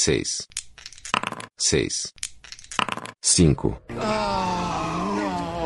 [0.00, 0.48] seis,
[1.58, 2.14] seis,
[3.20, 3.78] cinco.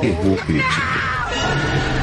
[0.03, 1.94] Erro crítico.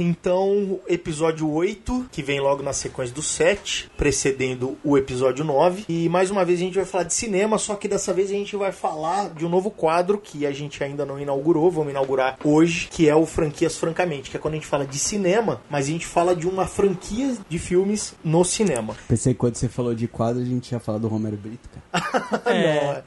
[0.00, 5.84] Então episódio 8, que vem logo na sequência do 7, precedendo o episódio 9.
[5.88, 8.34] E mais uma vez a gente vai falar de cinema, só que dessa vez a
[8.34, 12.38] gente vai falar de um novo quadro que a gente ainda não inaugurou, vamos inaugurar
[12.44, 15.86] hoje, que é o Franquias Francamente, que é quando a gente fala de cinema, mas
[15.86, 18.96] a gente fala de uma franquia de filmes no cinema.
[19.08, 22.44] Pensei que quando você falou de quadro, a gente ia falar do Romero Brito, cara.
[22.46, 23.02] É.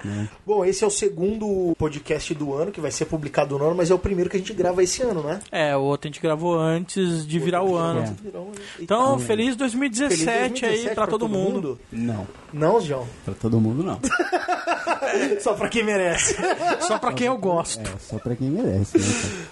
[0.45, 3.91] Bom, esse é o segundo podcast do ano, que vai ser publicado no ano, mas
[3.91, 5.39] é o primeiro que a gente grava esse ano, né?
[5.51, 8.01] É, o outro a gente gravou antes de virar o ano.
[8.01, 8.81] É.
[8.81, 10.25] Então, feliz 2017, Feliz
[10.61, 11.79] 2017 aí pra, todo, mundo.
[11.91, 13.07] Não, Não, João.
[13.25, 13.99] pra todo mundo não.
[15.39, 16.35] Só pra quem merece.
[16.81, 17.79] Só pra quem eu gosto.
[17.81, 19.05] É, só pra quem merece, né?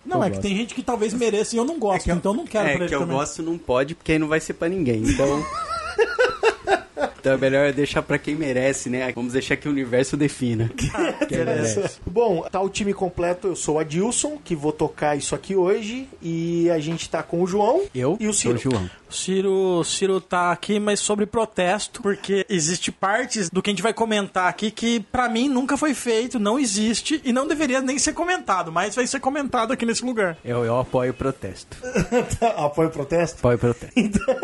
[0.05, 2.37] Não, Eu é que tem gente que talvez mereça e eu não gosto, então eu
[2.37, 3.15] não quero É pra ele que eu também.
[3.15, 5.01] gosto não pode, porque aí não vai ser pra ninguém.
[5.03, 5.25] Então.
[7.25, 9.11] então é melhor deixar pra quem merece, né?
[9.15, 10.69] Vamos deixar que o universo defina.
[11.27, 11.91] Beleza.
[12.05, 13.47] Bom, tá o time completo.
[13.47, 16.07] Eu sou o Adilson, que vou tocar isso aqui hoje.
[16.21, 18.69] E a gente tá com o João Eu e o sou Ciro.
[18.69, 18.89] o João.
[19.09, 23.93] Ciro, Ciro tá aqui, mas sobre protesto, porque existe partes do que a gente vai
[23.93, 28.13] comentar aqui que pra mim nunca foi feito, não existe e não deveria nem ser
[28.13, 30.37] comentado, mas vai ser comentado aqui nesse lugar.
[30.43, 31.77] Eu, eu apoio o protesto.
[32.57, 33.37] Apoio o protesto?
[33.39, 33.93] Apoio o protesto.
[33.95, 34.35] então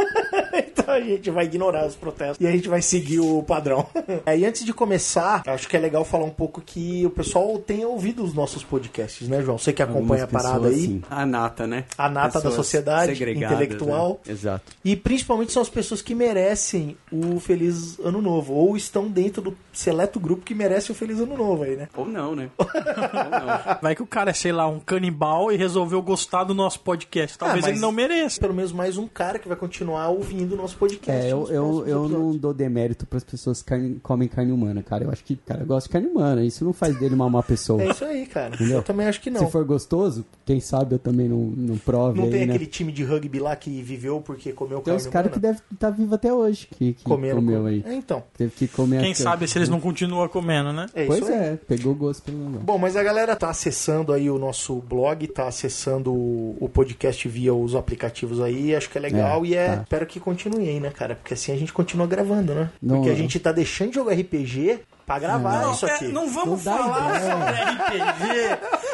[0.87, 3.85] a gente vai ignorar os protestos e a gente vai seguir o padrão.
[4.25, 7.87] Aí antes de começar, acho que é legal falar um pouco que o pessoal tenha
[7.87, 9.57] ouvido os nossos podcasts, né, João?
[9.57, 10.81] Você que acompanha Algumas a parada pessoas, aí.
[10.85, 11.03] sim.
[11.09, 11.85] A nata, né?
[11.97, 14.19] A nata da Pessoas sociedade segregadas, intelectual.
[14.25, 14.31] né?
[14.33, 14.71] Exato.
[14.83, 18.53] E principalmente são as pessoas que merecem o Feliz Ano Novo.
[18.53, 21.87] Ou estão dentro do seleto grupo que merece o Feliz Ano Novo aí, né?
[21.95, 22.49] Ou não, né?
[22.57, 23.77] Ou não.
[23.81, 27.37] Vai que o cara é, sei lá, um canibal e resolveu gostar do nosso podcast.
[27.37, 28.39] Talvez Ah, mas- ele não mereça.
[28.39, 31.25] Pelo menos mais um cara que vai continuar ouvindo o nosso podcast.
[31.25, 35.03] É, eu, eu, eu não dou demérito pras pessoas que comem carne humana, cara.
[35.03, 36.43] Eu acho que, cara, gosta de carne humana.
[36.43, 37.81] Isso não faz dele uma má pessoa.
[37.81, 38.55] É isso aí, cara.
[38.55, 38.77] Entendeu?
[38.77, 39.45] Eu também acho que não.
[39.45, 42.53] Se for gostoso, quem sabe eu também não, não prove Não aí, tem né?
[42.55, 45.53] aquele time de rugby lá que viveu porque comeu Tem carne uns caras que humana?
[45.53, 47.83] devem estar vivos até hoje, que, que Comeram comeu com- aí.
[47.85, 48.23] É, então.
[48.37, 50.87] Teve que comer Quem sabe se eles não continuam comendo, né?
[50.93, 51.37] É Pois isso aí.
[51.37, 52.59] é, pegou gosto pelo negócio.
[52.61, 57.27] Bom, mas a galera tá acessando aí o nosso blog, tá acessando o, o podcast
[57.27, 59.81] via os aplicativos aí, acho que é legal É, e é, tá.
[59.83, 61.15] espero que continue aí, né, cara?
[61.15, 62.69] Porque assim a gente continua gravando, né?
[62.81, 63.15] Não, Porque a é.
[63.15, 64.79] gente tá deixando de jogar RPG
[65.11, 66.07] pra gravar Não, isso é, aqui.
[66.07, 67.31] não vamos Não falar ideia.
[67.31, 68.01] sobre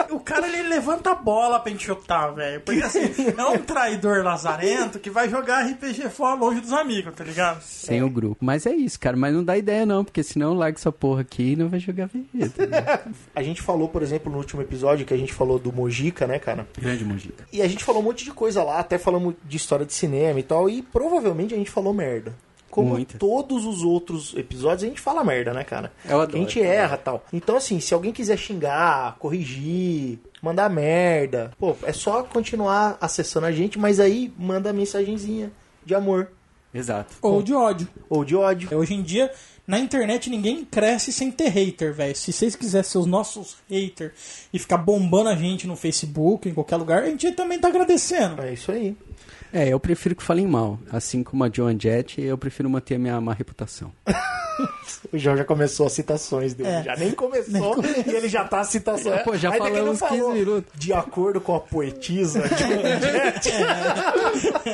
[0.08, 0.14] RPG.
[0.14, 2.62] O cara ele levanta a bola pra gente chutar, velho.
[2.62, 3.02] Porque assim,
[3.38, 7.62] é um traidor lazarento que vai jogar RPG fora longe dos amigos, tá ligado?
[7.62, 8.38] Sem o grupo.
[8.44, 9.16] Mas é isso, cara.
[9.16, 11.80] Mas não dá ideia, não, porque senão eu largo essa porra aqui e não vai
[11.80, 12.50] jogar VG.
[12.50, 13.16] Tá ligado?
[13.36, 16.40] A gente falou, por exemplo, no último episódio que a gente falou do Mojica, né,
[16.40, 16.68] cara?
[16.80, 17.46] Grande Mojica.
[17.52, 20.40] E a gente falou um monte de coisa lá, até falamos de história de cinema
[20.40, 22.34] e tal, e provavelmente a gente falou merda.
[22.70, 23.18] Como Muita.
[23.18, 25.92] todos os outros episódios, a gente fala merda, né, cara?
[26.06, 26.80] Eu adoro, a gente eu adoro.
[26.80, 27.26] erra tal.
[27.32, 33.52] Então, assim, se alguém quiser xingar, corrigir, mandar merda, pô, é só continuar acessando a
[33.52, 35.52] gente, mas aí manda mensagenzinha
[35.86, 36.30] de amor
[36.74, 37.16] Exato.
[37.22, 37.88] Ou de ódio.
[38.10, 38.78] ou de ódio.
[38.78, 39.32] Hoje em dia,
[39.66, 42.16] na internet, ninguém cresce sem ter hater, velho.
[42.16, 46.54] Se vocês quisessem ser os nossos haters e ficar bombando a gente no Facebook, em
[46.54, 48.42] qualquer lugar, a gente também tá agradecendo.
[48.42, 48.96] É isso aí.
[49.54, 50.80] É, eu prefiro que falem mal.
[50.92, 53.92] Assim como a Joan Jett, eu prefiro manter a minha má reputação.
[55.14, 56.70] O João já começou as citações dele.
[56.70, 56.84] É.
[56.84, 57.76] Já nem começou
[58.08, 59.16] e ele já tá a citação.
[59.20, 60.72] Pô, já Ainda falamos não 15 falou, minutos.
[60.76, 63.52] De acordo com a poetisa Joan Jett.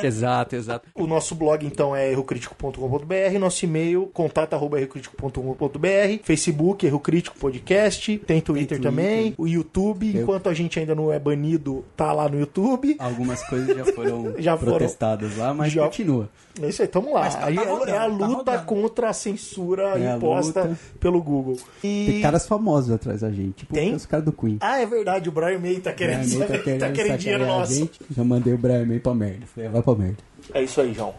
[0.02, 0.88] exato, exato.
[0.94, 3.38] O nosso blog, então, é errocrítico.com.br.
[3.38, 6.22] Nosso e-mail, contato arroba errocrítico.com.br.
[6.22, 8.18] Facebook, Erro Crítico Podcast.
[8.26, 8.80] Tem Twitter, Twitter.
[8.90, 9.34] também.
[9.36, 12.96] O YouTube, Eu- enquanto a gente ainda não é banido, tá lá no YouTube.
[12.98, 14.78] Algumas coisas já foram Já foram.
[14.78, 16.28] protestadas lá, mas Já- continua.
[16.62, 17.28] É isso aí, tamo lá.
[17.28, 18.64] Tá- aí tá é- rodando, é a tá luta rodando.
[18.66, 20.78] contra a censura É a imposta luta.
[21.00, 21.56] pelo Google.
[21.82, 22.06] E...
[22.06, 23.92] Tem caras famosos atrás da gente, tipo Tem?
[23.94, 24.58] os caras do Queen.
[24.60, 27.74] Ah, é verdade, o Brian May tá querendo, May tá querendo, dinheiro sacanear a nosso.
[27.74, 28.00] gente.
[28.14, 29.46] Já mandei o Brian May pra merda.
[29.46, 30.16] Falei, vai pra merda.
[30.52, 31.14] É isso aí, João.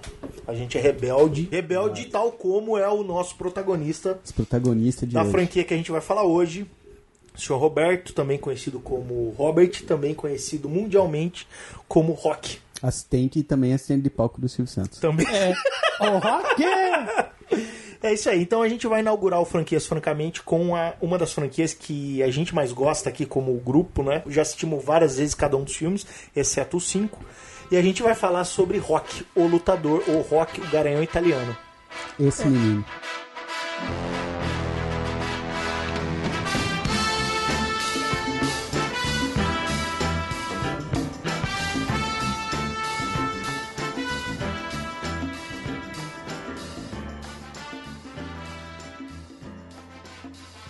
[0.47, 1.50] A gente é rebelde.
[1.51, 5.31] Rebelde tal como é o nosso protagonista Os protagonistas de da hoje.
[5.31, 6.65] franquia que a gente vai falar hoje.
[7.36, 11.45] O senhor Roberto, também conhecido como Robert, também conhecido mundialmente
[11.88, 12.59] como Rock.
[12.88, 15.00] Assistente e também assistente de palco do Silvio Santos.
[15.00, 15.26] Também.
[16.00, 16.64] Ô, rock!
[18.04, 18.42] É isso aí.
[18.42, 22.30] Então a gente vai inaugurar o Franquias Francamente com a- uma das franquias que a
[22.30, 24.22] gente mais gosta aqui como grupo, né?
[24.28, 26.06] Já assistimos várias vezes cada um dos filmes,
[26.36, 27.18] exceto os cinco.
[27.72, 31.58] E a gente vai falar sobre Rock, o lutador, ou Rock, o garanhão italiano.
[32.20, 32.86] Esse menino.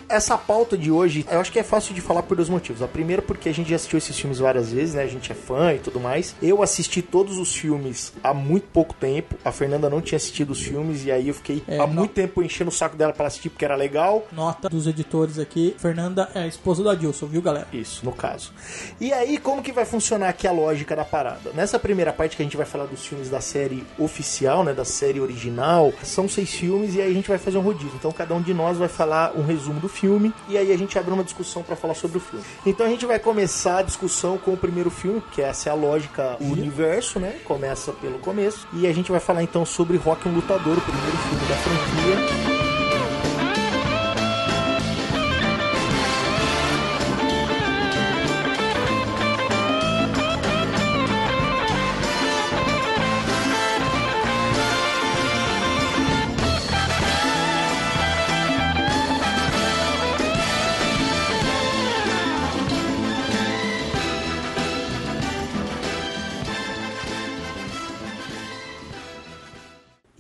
[0.07, 2.81] Essa pauta de hoje, eu acho que é fácil de falar por dois motivos.
[2.81, 5.03] A primeira, porque a gente já assistiu esses filmes várias vezes, né?
[5.03, 6.35] A gente é fã e tudo mais.
[6.41, 9.35] Eu assisti todos os filmes há muito pouco tempo.
[9.43, 12.11] A Fernanda não tinha assistido os filmes e aí eu fiquei É, há não- muito
[12.13, 14.27] tempo enchendo o saco dela pra assistir porque era legal.
[14.31, 15.75] Nota dos editores aqui.
[15.77, 17.67] Fernanda é a esposa do Adilson, viu, galera?
[17.73, 18.51] Isso, no caso.
[19.01, 21.51] E aí, como que vai funcionar aqui a lógica da parada?
[21.53, 24.85] Nessa primeira parte que a gente vai falar dos filmes da série oficial, né, da
[24.85, 27.93] série original, são seis filmes e aí a gente vai fazer um rodízio.
[27.95, 30.99] Então cada um de nós vai falar um resumo do filme e aí a gente
[30.99, 32.45] abre uma discussão pra falar sobre o filme.
[32.65, 35.75] Então a gente vai começar a discussão com o primeiro filme, que essa é a
[35.75, 37.39] lógica, o universo, né?
[37.45, 38.67] Começa pelo começo.
[38.73, 42.74] E a gente vai falar então sobre Rock um Lutador, o primeiro filme da franquia.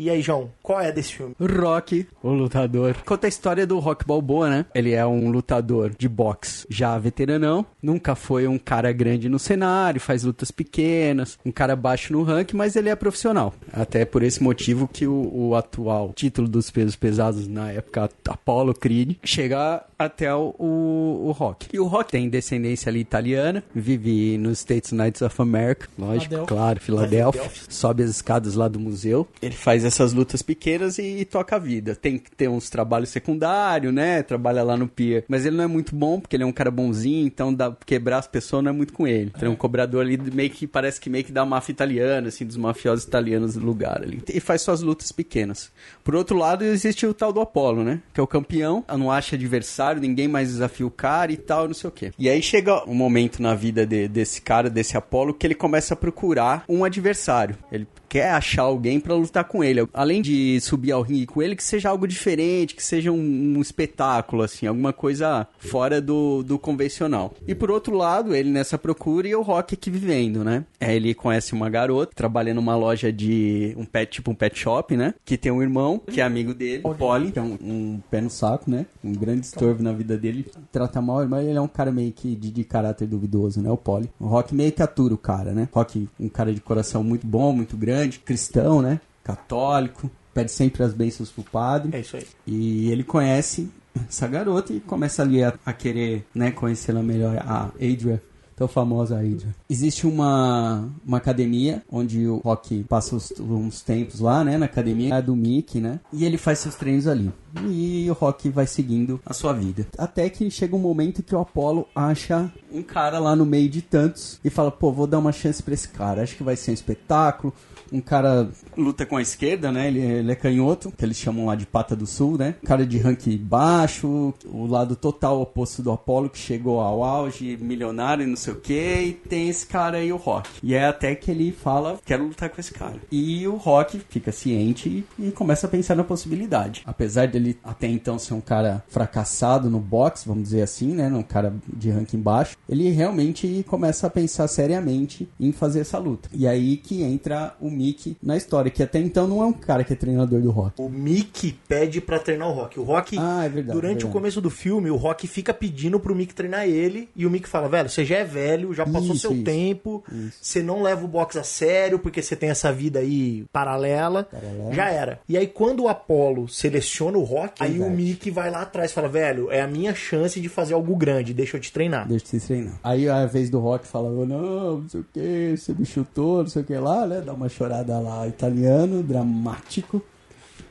[0.05, 1.33] E aí, João, qual é desse filme?
[1.41, 2.95] Rock, o lutador.
[3.03, 4.65] Conta a história do Rock Balboa, né?
[4.75, 9.99] Ele é um lutador de boxe já veteranão, nunca foi um cara grande no cenário,
[9.99, 13.51] faz lutas pequenas, um cara baixo no ranking, mas ele é profissional.
[13.73, 18.75] Até por esse motivo que o, o atual título dos pesos pesados na época, Apollo
[18.75, 21.67] Creed, chega até o, o, o Rock.
[21.73, 26.79] E o Rock tem descendência ali italiana, vive nos States United of America, lógico, claro,
[26.79, 29.27] Filadélfia, sobe as escadas lá do museu.
[29.41, 31.95] Ele faz essas lutas pequenas e, toca a vida.
[31.95, 34.21] Tem que ter uns trabalhos secundários, né?
[34.23, 35.23] Trabalha lá no pier.
[35.27, 38.19] Mas ele não é muito bom, porque ele é um cara bonzinho, então dá, quebrar
[38.19, 39.31] as pessoas não é muito com ele.
[39.39, 42.57] Tem um cobrador ali meio que parece que meio que da máfia italiana, assim, dos
[42.57, 44.21] mafiosos italianos do lugar ali.
[44.27, 45.71] E faz suas lutas pequenas.
[46.03, 48.01] Por outro lado, existe o tal do Apollo, né?
[48.13, 51.73] Que é o campeão, não acha adversário, ninguém mais desafia o cara e tal, não
[51.73, 52.11] sei o quê.
[52.19, 55.93] E aí chega um momento na vida de- desse cara, desse Apollo, que ele começa
[55.93, 57.57] a procurar um adversário.
[57.71, 59.85] Ele quer achar alguém pra lutar com ele.
[59.93, 63.17] Além de subir ao ringue com ele, que seja algo diferente, que seja um,
[63.57, 67.33] um espetáculo, assim, alguma coisa fora do, do convencional.
[67.45, 70.63] E por outro lado, ele nessa procura e o Rock aqui vivendo, né?
[70.79, 74.95] É, ele conhece uma garota, trabalha numa loja de um pet, tipo um pet shop,
[74.95, 75.13] né?
[75.25, 77.33] Que tem um irmão, que é amigo dele, o Polly.
[77.33, 78.85] Que é um, um pé no saco, né?
[79.03, 80.45] Um grande estorvo na vida dele.
[80.71, 83.69] Trata mal, mas ele é um cara meio que de, de caráter duvidoso, né?
[83.69, 84.09] O Polly.
[84.17, 85.67] O Rock meio que atura o cara, né?
[85.73, 88.99] Rock, um cara de coração muito bom, muito grande, cristão, né?
[89.23, 90.09] Católico.
[90.33, 91.95] Pede sempre as bênçãos pro padre.
[91.95, 92.25] É isso aí.
[92.45, 93.69] E ele conhece
[94.09, 98.21] essa garota e começa ali a, a querer, né, conhecê-la melhor, a Adria.
[98.57, 99.53] Tão famosa Adria.
[99.69, 105.15] Existe uma, uma academia onde o Rock passa os- uns tempos lá, né, na academia
[105.15, 105.99] é do Mickey, né?
[106.13, 107.31] E ele faz seus treinos ali.
[107.69, 109.85] E o Rock vai seguindo a sua vida.
[109.97, 113.81] Até que chega um momento que o Apollo acha um cara lá no meio de
[113.81, 116.21] tantos e fala: pô, vou dar uma chance pra esse cara.
[116.23, 117.53] Acho que vai ser um espetáculo.
[117.91, 119.87] Um cara luta com a esquerda, né?
[119.87, 122.55] Ele, ele é canhoto, que eles chamam lá de pata do sul, né?
[122.65, 128.23] Cara de ranking baixo, o lado total oposto do Apollo, que chegou ao auge, milionário
[128.23, 128.73] e não sei o que.
[128.73, 130.49] E tem esse cara aí, o Rock.
[130.63, 132.97] E é até que ele fala: quero lutar com esse cara.
[133.11, 136.83] E o Rock fica ciente e, e começa a pensar na possibilidade.
[136.85, 141.07] Apesar dele até então ser um cara fracassado no boxe, vamos dizer assim, né?
[141.07, 146.29] Um cara de ranking baixo, ele realmente começa a pensar seriamente em fazer essa luta.
[146.33, 149.83] E aí que entra o Mickey na história, que até então não é um cara
[149.83, 150.81] que é treinador do Rock.
[150.81, 152.79] O Mickey pede pra treinar o Rock.
[152.79, 154.05] O Rock, Ah, é verdade, durante verdade.
[154.05, 157.09] o começo do filme, o Rock fica pedindo pro Mickey treinar ele.
[157.15, 160.03] E o Mickey fala: velho, você já é velho, já passou Isso, seu isso, tempo,
[160.41, 164.23] você não leva o boxe a sério, porque você tem essa vida aí paralela.
[164.31, 164.73] Paralela.
[164.73, 165.19] Já era.
[165.27, 167.95] E aí, quando o Apollo seleciona o Rock, aí o Verdade.
[168.01, 171.33] Mickey vai lá atrás e fala: velho, é a minha chance de fazer algo grande,
[171.33, 172.07] deixa eu te treinar.
[172.07, 172.79] Deixa de se treinar.
[172.83, 176.39] Aí a vez do Rock fala, "Oh, não, não sei o que, você me chutou,
[176.39, 177.21] não sei o que lá, né?
[177.25, 180.01] Dá uma chorada lá italiano, dramático.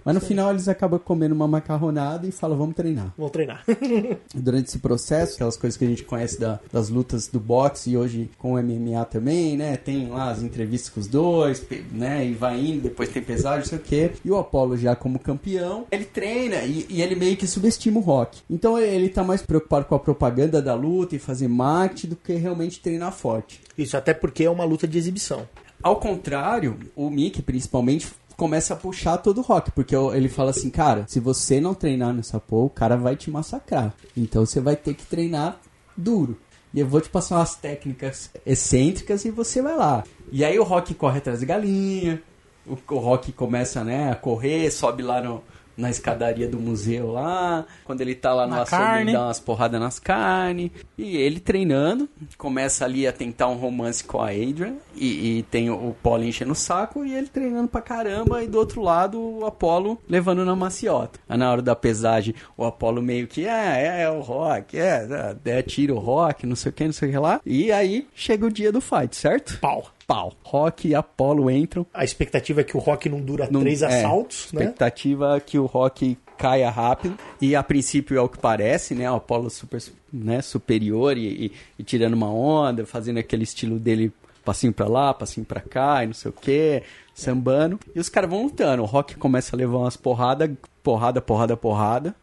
[0.04, 3.14] Mas no final eles acabam comendo uma macarronada e falam, vamos treinar.
[3.16, 3.64] Vou treinar.
[4.34, 7.96] Durante esse processo, aquelas coisas que a gente conhece da- das lutas do boxe e
[7.96, 9.78] hoje com o MMA também, né?
[9.78, 12.26] Tem lá as entrevistas com os dois, né?
[12.26, 14.10] E vai indo, depois tem pesagem, não sei o quê.
[14.22, 18.02] E o Apollo já como campeão, ele treina e, e ele meio que subestima o
[18.02, 18.42] Rock.
[18.50, 22.34] Então ele tá mais preocupado com a propaganda da luta e fazer marketing do que
[22.34, 23.58] realmente treinar forte.
[23.78, 25.48] Isso, até porque é uma luta de exibição.
[25.84, 30.70] Ao contrário, o Mickey, principalmente, começa a puxar todo o rock, porque ele fala assim,
[30.70, 33.92] cara, se você não treinar nessa porra, o cara vai te massacrar.
[34.16, 35.60] Então você vai ter que treinar
[35.94, 36.38] duro.
[36.72, 40.04] E eu vou te passar umas técnicas excêntricas e você vai lá.
[40.32, 42.22] E aí o Rock corre atrás da galinha,
[42.66, 45.42] o, o Rock começa, né, a correr, sobe lá no,
[45.76, 49.40] na escadaria do museu lá, quando ele tá lá no Na açougue, ele dá umas
[49.40, 54.74] porradas nas carnes, e ele treinando, começa ali a tentar um romance com a Adrian,
[54.94, 58.58] e, e tem o Apollo enchendo o saco, e ele treinando pra caramba, e do
[58.58, 61.18] outro lado o Apollo levando na maciota.
[61.28, 65.36] Aí na hora da pesagem, o Apollo meio que, é, é, é o Rock, é,
[65.44, 67.72] é, é tira o Rock, não sei o que, não sei o que lá, e
[67.72, 69.58] aí chega o dia do fight, certo?
[69.60, 69.93] Pau.
[70.06, 70.32] Pau.
[70.42, 73.86] Rock e Apollo entram, A expectativa é que o Rock não dura não- três é,
[73.86, 74.62] assaltos, né?
[74.62, 77.16] Expectativa é que o Rock caia rápido.
[77.40, 79.10] E a princípio é o que parece, né?
[79.10, 79.82] O Apollo super
[80.12, 84.12] né, superior e, e- e tirando uma onda, fazendo aquele estilo dele
[84.44, 86.82] passinho pra lá, passinho pra cá e não sei o que,
[87.14, 87.80] sambando.
[87.94, 88.82] E os caras vão lutando.
[88.82, 92.14] O Rock começa a levar umas porrada, porrada, porrada, porrada.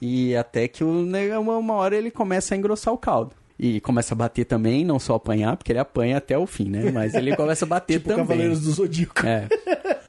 [0.00, 3.32] E até que o, né, uma, uma hora ele começa a engrossar o caldo.
[3.62, 6.90] E começa a bater também, não só apanhar, porque ele apanha até o fim, né?
[6.90, 8.24] Mas ele começa a bater Tipo também.
[8.26, 9.26] Cavaleiros do Zodíaco.
[9.26, 9.46] É.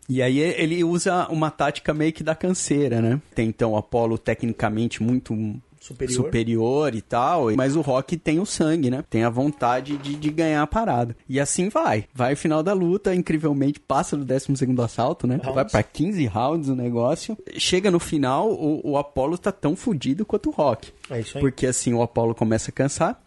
[0.07, 3.21] E aí ele usa uma tática meio que da canseira, né?
[3.35, 5.35] Tem então o Apollo tecnicamente muito
[5.81, 6.15] Superior.
[6.15, 9.03] superior e tal, mas o Rock tem o sangue, né?
[9.09, 11.17] Tem a vontade de, de ganhar a parada.
[11.27, 12.05] E assim vai.
[12.13, 15.37] Vai final da luta, incrivelmente passa do 12 segundo assalto, né?
[15.37, 15.55] Rounds.
[15.55, 17.37] Vai pra 15 rounds o negócio.
[17.57, 20.93] Chega no final, o, o Apollo tá tão fudido quanto o Rock.
[21.09, 21.41] É isso aí.
[21.41, 23.19] Porque assim, o Apollo começa a cansar,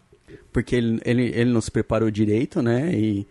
[0.51, 2.91] porque ele, ele, ele não se preparou direito, né?
[2.93, 3.27] E,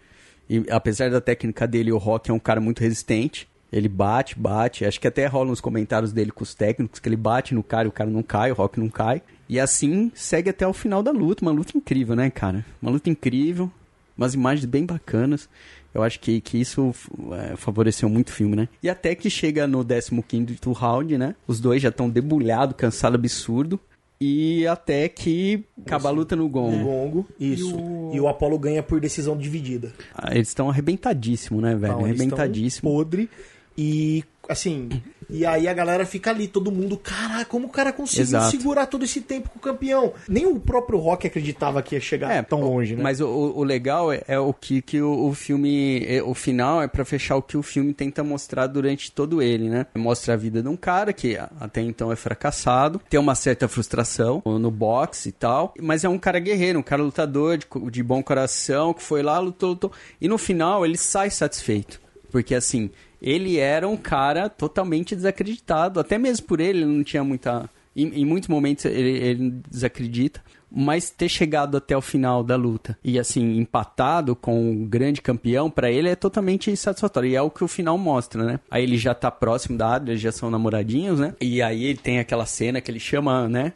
[0.48, 3.48] e apesar da técnica dele, o Rock é um cara muito resistente.
[3.72, 4.84] Ele bate, bate.
[4.84, 7.86] Acho que até rola nos comentários dele com os técnicos que ele bate no cara
[7.86, 9.20] e o cara não cai, o Rock não cai.
[9.48, 11.44] E assim segue até o final da luta.
[11.44, 12.64] Uma luta incrível, né, cara?
[12.80, 13.70] Uma luta incrível.
[14.16, 15.48] Umas imagens bem bacanas.
[15.92, 16.94] Eu acho que, que isso
[17.32, 18.68] é, favoreceu muito o filme, né?
[18.82, 21.34] E até que chega no 15º round, né?
[21.46, 23.78] Os dois já estão debulhados, cansado absurdo.
[24.26, 26.82] E até que acaba a luta no O gongo.
[26.84, 27.76] gongo, isso.
[28.12, 28.26] E o...
[28.26, 29.92] Apollo ganha por decisão dividida.
[30.14, 31.92] Ah, Eles estão arrebentadíssimos, né, velho?
[31.92, 32.90] Eles tão Arrebentadíssimos.
[32.94, 33.28] Podre.
[33.76, 34.88] E, assim,
[35.30, 38.50] e aí a galera fica ali, todo mundo, caraca, como o cara conseguiu Exato.
[38.50, 40.12] segurar todo esse tempo com o campeão?
[40.28, 43.02] Nem o próprio Rock acreditava que ia chegar É, tão longe, né?
[43.02, 46.04] Mas o, o- legal é, é o que, que o, o filme.
[46.06, 49.68] é, O final é pra fechar o que o filme tenta mostrar durante todo ele,
[49.68, 49.86] né?
[49.96, 54.42] Mostra a vida de um cara que até então é fracassado, tem uma certa frustração
[54.44, 58.22] no boxe e tal, mas é um cara guerreiro, um cara lutador, de, de bom
[58.22, 59.92] coração, que foi lá, lutou, lutou.
[60.20, 62.00] E no final ele sai satisfeito.
[62.30, 62.90] Porque assim,
[63.24, 67.70] ele era um cara totalmente desacreditado, até mesmo por ele, ele não tinha muita.
[67.96, 72.98] Em, em muitos momentos ele, ele desacredita, mas ter chegado até o final da luta
[73.04, 77.48] e assim empatado com o grande campeão pra ele é totalmente satisfatório e é o
[77.48, 78.60] que o final mostra, né?
[78.68, 81.34] Aí ele já tá próximo da eles já são namoradinhos, né?
[81.40, 83.72] E aí ele tem aquela cena que ele chama, né?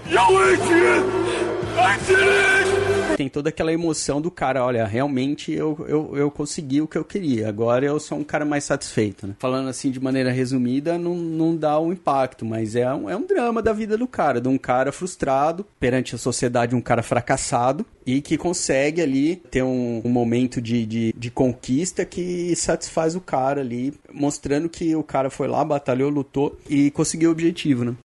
[3.18, 7.04] Tem toda aquela emoção do cara, olha, realmente eu, eu, eu consegui o que eu
[7.04, 9.34] queria, agora eu sou um cara mais satisfeito, né?
[9.40, 13.26] Falando assim de maneira resumida, não, não dá um impacto, mas é um, é um
[13.26, 17.84] drama da vida do cara, de um cara frustrado perante a sociedade, um cara fracassado
[18.06, 23.20] e que consegue ali ter um, um momento de, de, de conquista que satisfaz o
[23.20, 27.96] cara ali, mostrando que o cara foi lá, batalhou, lutou e conseguiu o objetivo, né?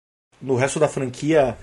[0.41, 1.55] No resto da franquia,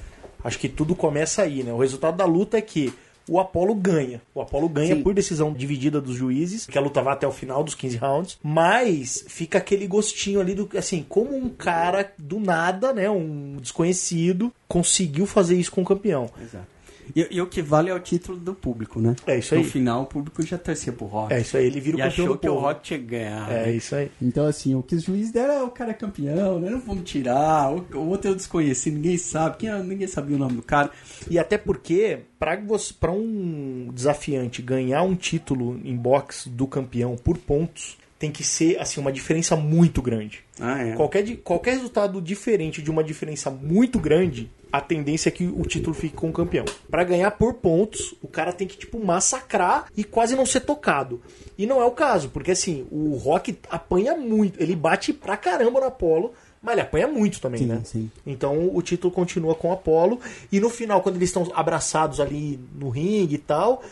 [0.45, 1.73] acho que tudo começa aí, né?
[1.73, 2.95] O resultado da luta é que
[3.29, 4.21] o Apollo ganha.
[4.35, 5.03] O Apollo ganha Sim.
[5.03, 8.39] por decisão dividida dos juízes, que a luta vai até o final dos 15 rounds,
[8.43, 14.53] mas fica aquele gostinho ali do assim, como um cara do nada, né, um desconhecido,
[14.69, 16.31] conseguiu fazer isso com o campeão.
[16.41, 16.80] Exato.
[17.14, 19.17] E, e o que vale é o título do público, né?
[19.26, 19.62] É isso aí.
[19.62, 21.33] No final, o público já torcia pro Rock.
[21.33, 22.59] É isso aí, ele vira o e campeão achou do que o.
[22.59, 23.50] Rock tinha que ganhar.
[23.50, 23.73] É né?
[23.73, 24.11] isso aí.
[24.21, 26.71] Então, assim, o que os juízes deram é o cara campeão, né?
[26.71, 27.73] Não vamos tirar.
[27.73, 29.57] O, o outro eu desconheci, ninguém sabe.
[29.59, 30.90] Quem, é- ninguém sabia o nome do cara.
[31.29, 37.17] E até porque, pra, você, pra um desafiante ganhar um título em boxe do campeão
[37.17, 40.45] por pontos, tem que ser assim uma diferença muito grande.
[40.61, 40.93] Ah, é.
[40.93, 45.95] Qualquer, qualquer resultado diferente de uma diferença muito grande, a tendência é que o título
[45.95, 46.67] fique com o campeão.
[46.91, 51.23] Pra ganhar por pontos, o cara tem que tipo massacrar e quase não ser tocado.
[51.57, 55.81] E não é o caso, porque assim, o Rock apanha muito, ele bate pra caramba
[55.81, 57.81] no Apollo, mas ele apanha muito também, Sim, né?
[57.85, 58.11] sim.
[58.27, 60.21] Então o título continua com o Apollo
[60.53, 63.83] e no final quando eles estão abraçados ali no ringue e tal,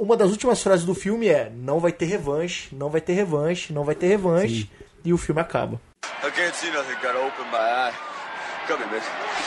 [0.00, 3.72] uma das últimas frases do filme é: não vai ter revanche, não vai ter revanche,
[3.72, 4.70] não vai ter revanche.
[5.04, 5.80] E o filme acaba.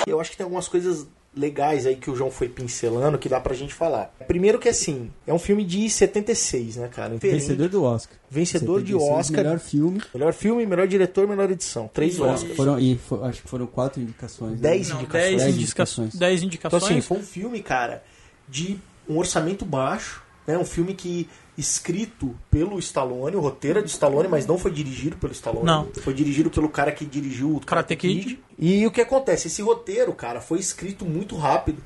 [0.07, 3.39] Eu acho que tem algumas coisas legais aí que o João foi pincelando que dá
[3.41, 4.13] pra gente falar.
[4.27, 7.15] Primeiro que assim, é um filme de 76, né, cara?
[7.17, 8.17] Vencedor do Oscar.
[8.29, 9.43] Vencedor de 76, Oscar.
[9.43, 10.01] Melhor filme.
[10.13, 11.89] Melhor filme, melhor diretor, melhor edição.
[11.93, 12.55] Três Oscars.
[12.55, 14.53] Foram, e fo- acho que foram quatro indicações.
[14.53, 14.57] né?
[14.69, 15.29] Dez Não, indicações.
[15.29, 16.07] 10 Dez indicações.
[16.07, 16.15] indicações.
[16.19, 16.83] 10 Então indicações.
[16.83, 18.03] assim, foi um filme, cara,
[18.47, 23.89] de um orçamento baixo, É um filme que escrito pelo Stallone, o roteiro é de
[23.89, 25.65] Stallone, mas não foi dirigido pelo Stallone.
[25.65, 25.87] Não.
[26.01, 28.39] Foi dirigido pelo cara que dirigiu o Karate Kid.
[28.59, 29.47] E o que acontece?
[29.47, 31.81] Esse roteiro, cara, foi escrito muito rápido.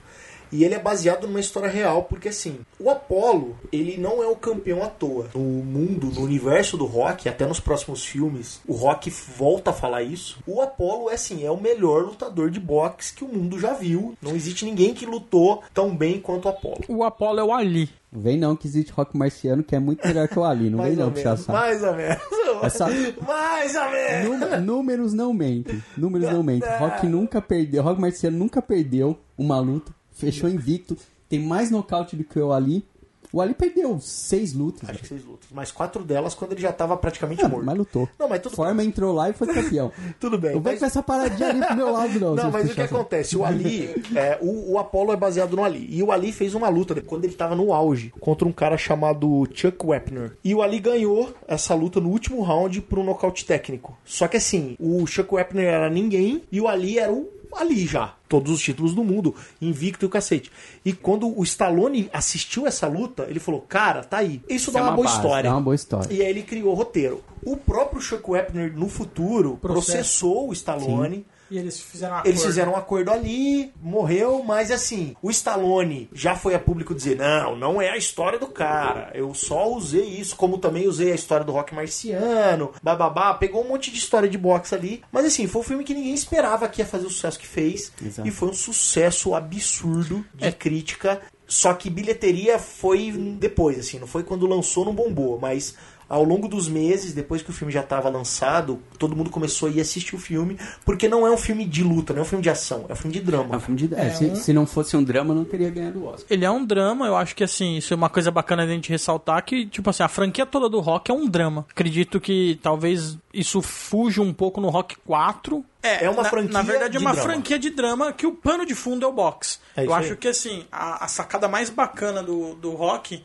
[0.52, 4.36] E ele é baseado numa história real, porque assim, o Apollo, ele não é o
[4.36, 5.28] campeão à toa.
[5.34, 10.02] No mundo, no universo do rock, até nos próximos filmes, o rock volta a falar
[10.04, 10.40] isso.
[10.48, 14.16] O Apollo é assim, é o melhor lutador de boxe que o mundo já viu.
[14.22, 16.80] Não existe ninguém que lutou tão bem quanto o Apollo.
[16.88, 17.90] O Apollo é o Ali.
[18.12, 20.68] Não vem não que existe rock marciano que é muito melhor que o Ali.
[20.72, 21.52] Não vem não puxar saco.
[21.52, 22.18] mais ou menos.
[22.64, 22.88] Essa-
[23.28, 24.40] Mais ou menos.
[24.50, 25.82] Nú- Números não mentem.
[25.96, 26.68] Números não mentem.
[26.80, 27.84] Rock nunca perdeu.
[27.84, 29.92] Rock Marciano nunca perdeu uma luta.
[30.20, 30.98] Fechou invicto.
[31.28, 32.84] Tem mais nocaute do que o Ali.
[33.32, 34.90] O Ali perdeu seis lutas.
[34.90, 35.48] Acho que seis lutas.
[35.52, 37.64] Mas quatro delas quando ele já tava praticamente Ah, morto.
[37.64, 38.10] mas lutou.
[38.18, 39.92] Não, mas tudo Forma entrou lá e foi campeão.
[40.20, 40.56] Tudo bem.
[40.56, 42.34] Não vai mas- com essa paradinha ali pro meu lado, não.
[42.34, 42.96] Não, mas o que puxa-saco.
[42.96, 43.38] acontece?
[43.38, 45.86] O Ali, é, o, o Apollo é baseado no Ali.
[45.92, 49.48] E o Ali fez uma luta quando ele tava no auge contra um cara chamado
[49.54, 50.36] Chuck Wepner.
[50.44, 53.96] E o Ali ganhou essa luta no último round um nocaute técnico.
[54.04, 58.16] Só que assim, o Chuck Wepner era ninguém e o Ali era o Ali já.
[58.28, 60.52] Todos os títulos do mundo, invicto e o cacete.
[60.86, 64.42] E quando o Stallone assistiu essa luta, ele falou: Cara, tá aí.
[64.48, 65.50] Isso, dá é uma, uma boa base, história.
[65.50, 66.14] dá uma boa história.
[66.14, 67.24] E aí ele criou o roteiro.
[67.44, 69.92] O próprio Chuck Wepner, no futuro, Processo.
[69.92, 71.26] processou o Stallone.
[71.50, 76.36] E eles fizeram uma Eles fizeram um acordo ali, morreu, mas assim, o Stallone já
[76.36, 79.12] foi a público dizer: não, não é a história do cara.
[79.14, 83.34] Eu só usei isso, como também usei a história do rock marciano, bababá.
[83.34, 85.02] Pegou um monte de história de boxe ali.
[85.12, 87.92] Mas assim, foi um filme que ninguém esperava que ia fazer o sucesso que fez.
[88.04, 88.28] Exato.
[88.28, 91.22] E foi um sucesso absurdo de crítica.
[91.48, 95.76] Só que bilheteria foi depois, assim, não foi quando lançou, não bombou, mas
[96.10, 99.72] ao longo dos meses, depois que o filme já estava lançado, todo mundo começou a
[99.72, 102.42] ir assistir o filme, porque não é um filme de luta, não é um filme
[102.42, 103.54] de ação, é um filme de drama.
[103.54, 103.96] É um filme de...
[103.96, 106.26] é, se, se não fosse um drama, não teria ganhado o Oscar.
[106.30, 108.76] Ele é um drama, eu acho que assim, isso é uma coisa bacana de a
[108.76, 111.66] gente ressaltar que, tipo assim, a franquia toda do rock é um drama.
[111.70, 115.64] Acredito que talvez isso fuja um pouco no Rock 4.
[115.82, 117.30] É uma na, franquia Na verdade, é uma drama.
[117.30, 119.60] franquia de drama que o pano de fundo é o box.
[119.78, 120.18] É eu acho aí.
[120.18, 123.24] que assim, a, a sacada mais bacana do, do rock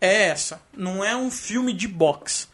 [0.00, 0.60] é essa.
[0.76, 2.46] Não é um filme de boxe.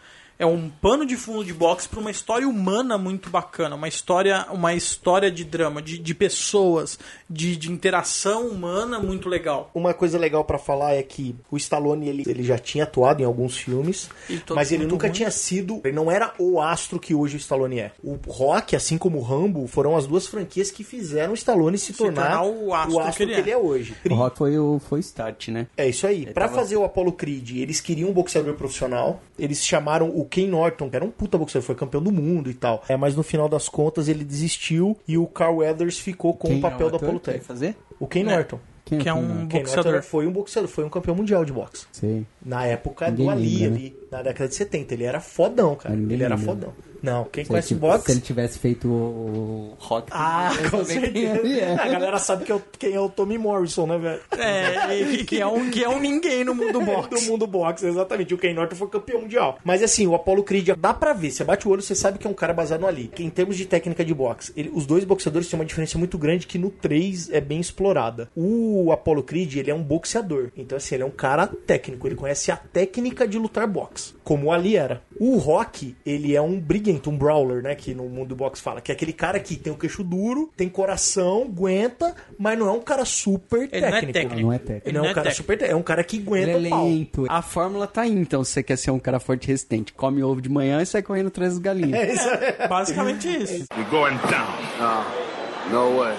[0.42, 4.44] É um pano de fundo de boxe para uma história humana muito bacana, uma história,
[4.50, 6.98] uma história de drama, de, de pessoas,
[7.30, 9.70] de, de interação humana muito legal.
[9.72, 13.24] Uma coisa legal pra falar é que o Stallone ele, ele já tinha atuado em
[13.24, 14.10] alguns filmes,
[14.52, 15.16] mas ele nunca ruins.
[15.16, 17.92] tinha sido, ele não era o astro que hoje o Stallone é.
[18.02, 21.92] O Rock, assim como o Rambo, foram as duas franquias que fizeram o Stallone se,
[21.92, 23.56] tornar, tornar o astro que ele é.
[23.56, 23.94] hoje.
[24.10, 25.68] O Rock foi o foi o start, né?
[25.76, 26.26] É isso aí.
[26.26, 29.22] Pra tava- fazer o Apollo Creed, eles queriam um boxeador profissional.
[29.38, 32.54] Eles chamaram o Ken Norton, que era um puta boxeador, foi campeão do mundo e
[32.54, 32.82] tal.
[32.88, 36.58] É, mas no final das contas ele desistiu e o Carl Weathers ficou com Quem
[36.58, 37.40] o papel é do ator Apollo 13.
[37.40, 37.76] fazer?
[38.00, 38.58] O Ken Norton.
[38.84, 39.92] Quem Que é o um Ken Ken boxeador.
[39.92, 41.86] Norton foi um boxeador, foi um campeão mundial de boxe.
[41.92, 42.26] Sei.
[42.44, 43.76] Na época Ninguém do Ali, lembra, né?
[43.76, 44.94] ali, na década de 70.
[44.94, 45.94] Ele era fodão, cara.
[45.94, 46.52] Ninguém Ele era lembra.
[46.54, 46.72] fodão.
[47.02, 48.04] Não, quem Se ele, conhece tivesse, boxe.
[48.06, 50.08] se ele tivesse feito o, o Rock...
[50.12, 51.48] Ah, eu com ele certeza.
[51.60, 51.72] é.
[51.82, 54.20] A galera sabe que é o- quem é o Tommy Morrison, né, velho?
[54.38, 57.28] É, que, é um, que é um ninguém no mundo do boxe.
[57.28, 58.34] mundo boxe, exatamente.
[58.34, 59.58] O Ken Norton foi campeão mundial.
[59.64, 61.30] Mas assim, o Apollo Creed, dá pra ver.
[61.30, 63.08] Você bate o olho, você sabe que é um cara baseado no Ali.
[63.14, 66.16] Que em termos de técnica de boxe, ele- os dois boxeadores têm uma diferença muito
[66.18, 68.28] grande que no 3 é bem explorada.
[68.36, 70.50] O Apollo Creed, ele é um boxeador.
[70.56, 72.06] Então assim, ele é um cara técnico.
[72.06, 74.14] Ele conhece a técnica de lutar boxe.
[74.22, 75.02] Como o Ali era.
[75.18, 77.74] O Rock, ele é um briguento, um brawler, né?
[77.74, 78.80] Que no mundo do boxe fala.
[78.80, 82.72] Que é aquele cara que tem o queixo duro, tem coração, aguenta, mas não é
[82.72, 84.12] um cara super Ele não é técnico.
[84.12, 84.40] técnico.
[84.42, 84.88] Não é técnico.
[84.88, 85.76] Ele não é um cara super técnico.
[85.76, 86.84] É um cara que aguenta Ele é o pau.
[86.88, 87.26] lento.
[87.28, 89.92] A fórmula tá aí, então, se você quer ser um cara forte e resistente.
[89.92, 92.18] Come ovo de manhã e sai correndo atrás das galinhas.
[92.68, 93.64] Basicamente isso.
[93.76, 95.06] You're going down.
[95.70, 96.16] No, no way.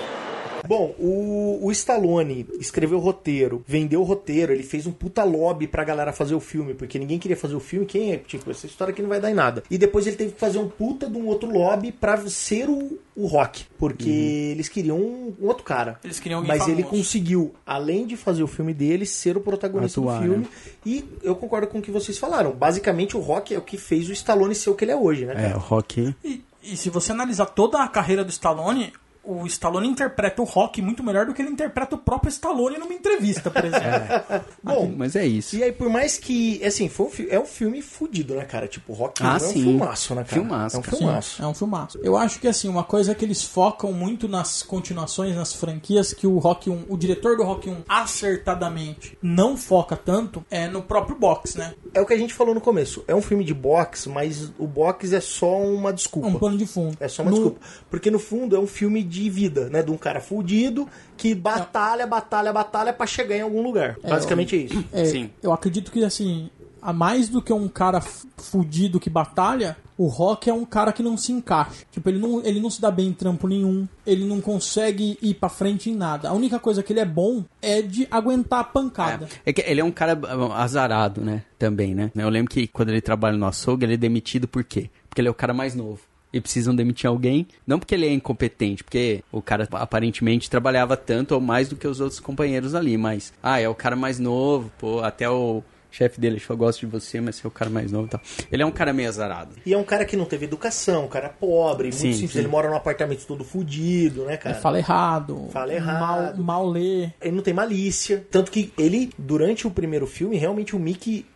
[0.67, 5.67] Bom, o, o Stallone escreveu o roteiro, vendeu o roteiro, ele fez um puta lobby
[5.67, 8.17] pra galera fazer o filme, porque ninguém queria fazer o filme, quem é?
[8.17, 9.63] Tipo, essa história aqui não vai dar em nada.
[9.69, 12.97] E depois ele teve que fazer um puta de um outro lobby pra ser o,
[13.15, 15.99] o Rock, porque eles queriam um, um outro cara.
[16.03, 16.79] Eles queriam alguém Mas famoso.
[16.79, 20.37] ele conseguiu, além de fazer o filme dele, ser o protagonista Atuar, do filme.
[20.43, 20.49] né?
[20.85, 22.51] E eu concordo com o que vocês falaram.
[22.51, 25.25] Basicamente, o Rock é o que fez o Stallone ser o que ele é hoje,
[25.25, 25.33] né?
[25.33, 25.57] É, cara?
[25.57, 26.15] o Rock...
[26.23, 30.81] E, e se você analisar toda a carreira do Stallone, o Stallone interpreta o Rock
[30.81, 34.43] muito melhor do que ele interpreta o próprio Stallone numa entrevista, por exemplo.
[34.61, 35.55] Bom, Mas é isso.
[35.55, 38.67] E aí, por mais que, assim, foi um fi- é um filme fudido, né, cara?
[38.67, 39.63] Tipo, Rock Ah, é um sim.
[39.63, 40.33] filmaço, né, cara?
[40.41, 41.41] Filmaço, é um filmaço.
[41.43, 41.99] É um filmaço.
[42.03, 46.27] Eu acho que assim, uma coisa que eles focam muito nas continuações, nas franquias, que
[46.27, 51.15] o Rock 1, o diretor do Rock 1 acertadamente não foca tanto, é no próprio
[51.17, 51.73] box, né?
[51.93, 53.03] É o que a gente falou no começo.
[53.07, 56.27] É um filme de boxe, mas o boxe é só uma desculpa.
[56.27, 56.97] Um pano de fundo.
[56.99, 57.59] É só uma No- desculpa.
[57.89, 59.81] Porque no fundo é um filme de vida, né?
[59.81, 63.97] De um cara fudido que batalha, batalha, batalha pra chegar em algum lugar.
[64.07, 64.85] Basicamente é isso.
[64.91, 65.29] É, Sim.
[65.41, 66.49] Eu acredito que, assim,
[66.83, 71.01] a mais do que um cara fudido que batalha, o Rock é um cara que
[71.01, 71.85] não se encaixa.
[71.91, 75.35] Tipo, ele não, ele não se dá bem em trampo nenhum, ele não consegue ir
[75.35, 76.29] pra frente em nada.
[76.29, 79.29] A única coisa que ele é bom é de aguentar a pancada.
[79.45, 81.43] É que ele é um cara ah, azarado, né?
[81.57, 82.11] Também, né?
[82.15, 84.89] Eu lembro que quando ele trabalha no açougue, ele é demitido por quê?
[85.07, 86.01] Porque ele é o cara mais novo.
[86.33, 91.35] E precisam demitir alguém, não porque ele é incompetente, porque o cara aparentemente trabalhava tanto
[91.35, 94.71] ou mais do que os outros companheiros ali, mas, ah, é o cara mais novo,
[94.79, 97.69] pô, até o chefe dele achou, eu gosto de você, mas você é o cara
[97.69, 98.21] mais novo e tal.
[98.51, 99.51] Ele é um cara meio azarado.
[99.63, 102.31] E é um cara que não teve educação, um cara pobre, muito Sim, simples.
[102.31, 102.39] sim.
[102.39, 104.55] Ele mora num apartamento todo fudido, né, cara?
[104.57, 106.37] É, fala errado, Fala errado.
[106.39, 107.11] Mal, mal lê.
[107.21, 108.25] Ele não tem malícia.
[108.31, 111.27] Tanto que ele, durante o primeiro filme, realmente o Mickey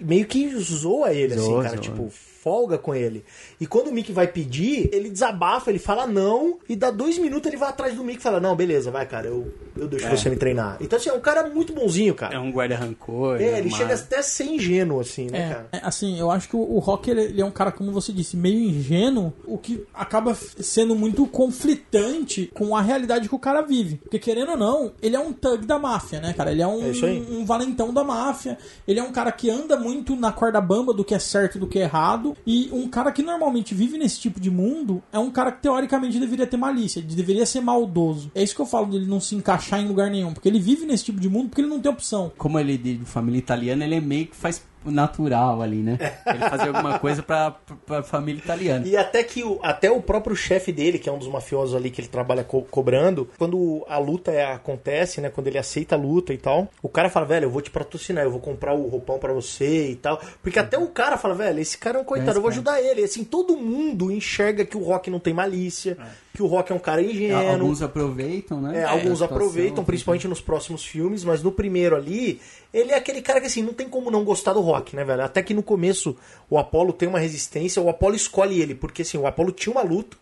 [0.00, 1.76] meio que zoa ele, assim, Zoa, cara.
[1.76, 1.82] zoa.
[1.84, 2.10] Tipo,
[2.42, 3.24] folga com ele.
[3.60, 7.46] E quando o Mickey vai pedir, ele desabafa, ele fala não, e dá dois minutos
[7.48, 10.30] ele vai atrás do Mickey e fala: Não, beleza, vai, cara, eu, eu deixo você
[10.30, 10.76] me treinar.
[10.80, 12.34] Então, assim, é um cara muito bonzinho, cara.
[12.34, 13.40] É um guarda-rancor.
[13.40, 15.68] É, ele uma- chega até a ser ingênuo, assim, né, É, cara?
[15.72, 18.12] é, assim, eu acho que o, o Rock ele, ele é um cara, como você
[18.12, 23.62] disse, meio ingênuo, o que acaba sendo muito conflitante com a realidade que o cara
[23.62, 23.96] vive.
[23.96, 26.50] Porque, querendo ou não, ele é um thug da máfia, né, cara?
[26.52, 26.92] Ele é um, É
[27.30, 28.58] um valentão da máfia.
[28.86, 31.60] Ele é um cara que anda muito na corda bamba do que é certo e
[31.60, 32.29] do que é errado.
[32.46, 36.18] E um cara que normalmente vive nesse tipo de mundo é um cara que teoricamente
[36.18, 38.30] deveria ter malícia, ele deveria ser maldoso.
[38.34, 40.32] É isso que eu falo dele não se encaixar em lugar nenhum.
[40.32, 42.32] Porque ele vive nesse tipo de mundo porque ele não tem opção.
[42.36, 45.98] Como ele é de família italiana, ele é meio que faz natural ali, né?
[46.26, 47.54] Ele fazer alguma coisa pra,
[47.86, 48.86] pra família italiana.
[48.86, 51.90] E até que o, até o próprio chefe dele, que é um dos mafiosos ali
[51.90, 55.28] que ele trabalha co- cobrando, quando a luta é- acontece, né?
[55.30, 58.24] Quando ele aceita a luta e tal, o cara fala, velho, eu vou te patrocinar,
[58.24, 60.20] eu vou comprar o roupão pra você e tal.
[60.42, 62.54] Porque até o cara fala, velho, esse cara é um coitado, eu vou cara.
[62.54, 63.04] ajudar ele.
[63.04, 65.96] Assim, todo mundo enxerga que o Rock não tem malícia,
[66.32, 67.50] que o Rock é um cara ingênuo.
[67.50, 68.80] Alguns aproveitam, né?
[68.80, 72.40] É, a alguns aproveitam, principalmente nos próximos filmes, mas no primeiro ali,
[72.72, 75.22] ele é aquele cara que assim, não tem como não gostar do rock, né, velho?
[75.22, 76.16] Até que no começo
[76.48, 79.82] o Apollo tem uma resistência, o Apollo escolhe ele, porque assim, o Apollo tinha uma
[79.82, 80.16] luta,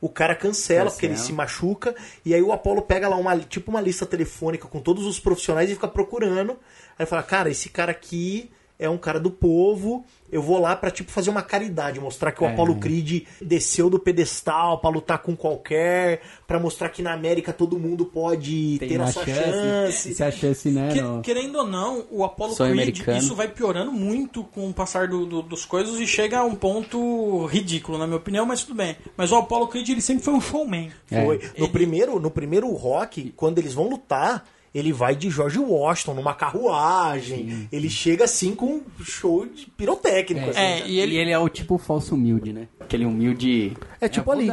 [0.00, 1.94] o cara cancela, porque ele se machuca,
[2.24, 5.70] e aí o Apollo pega lá uma, tipo uma lista telefônica com todos os profissionais
[5.70, 6.56] e fica procurando.
[6.98, 10.90] Aí fala, cara, esse cara aqui é um cara do povo, eu vou lá pra
[10.90, 12.52] tipo fazer uma caridade, mostrar que o É.
[12.52, 17.78] Apollo Creed desceu do pedestal pra lutar com qualquer, pra mostrar que na América todo
[17.78, 20.14] mundo pode Tem ter a sua chance, chance.
[20.14, 20.88] Se a chance, né?
[20.92, 23.18] Que- no- querendo ou não, o Apollo Creed, americano.
[23.18, 26.54] isso vai piorando muito com o passar do, do- dos coisas e chega a um
[26.54, 28.96] ponto ridículo, na minha opinião, mas tudo bem.
[29.16, 30.90] Mas o Apollo Creed, ele sempre foi um showman.
[31.06, 31.36] Foi.
[31.36, 31.48] É.
[31.58, 36.14] No, Ele- primeiro, no primeiro rock, quando eles vão lutar, ele vai de George Washington
[36.14, 37.68] numa carruagem.
[37.72, 40.50] Ele chega assim com um show de pirotécnico.
[40.50, 40.82] assim, É, né?
[40.86, 41.14] e ele...
[41.14, 42.68] E ele é o tipo falso humilde, né?
[42.78, 43.76] Aquele humilde.
[44.00, 44.48] É tipo vou ali.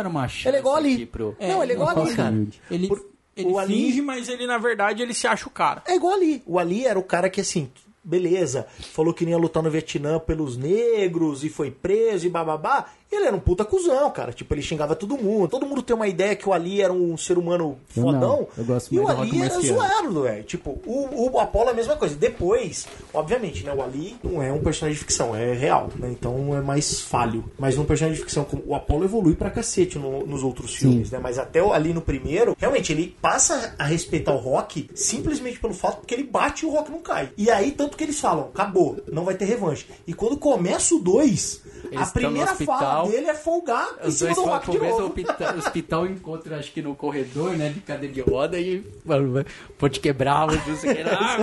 [0.45, 1.05] Ele é igual ali.
[1.05, 1.35] Pro...
[1.39, 2.29] Não, ele é igual um ali, cara.
[2.31, 2.61] humilde.
[2.71, 5.83] Ele, Por- ele o Ali- finge, mas ele, na verdade, ele se acha o cara.
[5.87, 6.41] É igual ali.
[6.45, 7.69] O Ali era o cara que, assim,
[8.03, 12.85] beleza, falou que não ia lutar no Vietnã pelos negros e foi preso e bababá.
[13.11, 14.33] Ele era um puta cuzão, cara.
[14.33, 15.47] Tipo, ele xingava todo mundo.
[15.47, 18.19] Todo mundo tem uma ideia que o Ali era um ser humano Eu fodão.
[18.19, 18.47] não.
[18.57, 20.43] Eu gosto e o Ali era zoado, velho.
[20.43, 22.15] Tipo, o, o Apollo é a mesma coisa.
[22.15, 23.73] Depois, obviamente, né?
[23.73, 26.09] O Ali não é um personagem de ficção, é real, né?
[26.11, 27.45] Então é mais falho.
[27.57, 31.09] Mas num personagem de ficção, como o Apollo evolui pra cacete no- nos outros filmes,
[31.09, 31.17] né?
[31.21, 35.73] Mas até o- ali no primeiro, realmente, ele passa a respeitar o Rock simplesmente pelo
[35.73, 37.29] fato que ele bate e o Rock não cai.
[37.37, 39.85] E aí, tanto que eles falam, acabou, não vai ter revanche.
[40.05, 42.53] E quando começa o 2, Eles a primeira
[43.03, 45.03] hospital, dele é folgar em Os cima dois do Rock de novo.
[45.05, 47.69] hospital, hospital encontra, acho que no corredor, né?
[47.69, 48.83] De cadeira de roda e.
[49.05, 49.45] Mano, vai-
[49.79, 51.01] vou te quebrar, vou não sei o que.
[51.01, 51.37] Ah,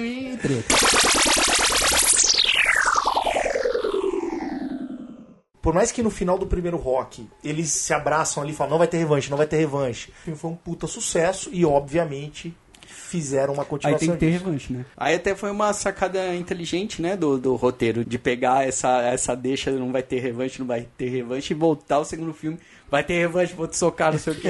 [0.00, 0.74] mim, treta.
[5.62, 8.78] Por mais que no final do primeiro rock eles se abraçam ali e falam, não
[8.78, 10.10] vai ter revanche, não vai ter revanche.
[10.10, 12.54] O filme foi um puta sucesso e, obviamente,
[13.14, 13.98] fizeram uma Aí continuação.
[14.00, 14.84] tem que ter revanche, né?
[14.96, 19.70] Aí até foi uma sacada inteligente, né, do, do roteiro, de pegar essa, essa deixa,
[19.70, 22.58] não vai ter revanche, não vai ter revanche, e voltar o segundo filme,
[22.90, 24.48] vai ter revanche, vou te socar, não sei o que.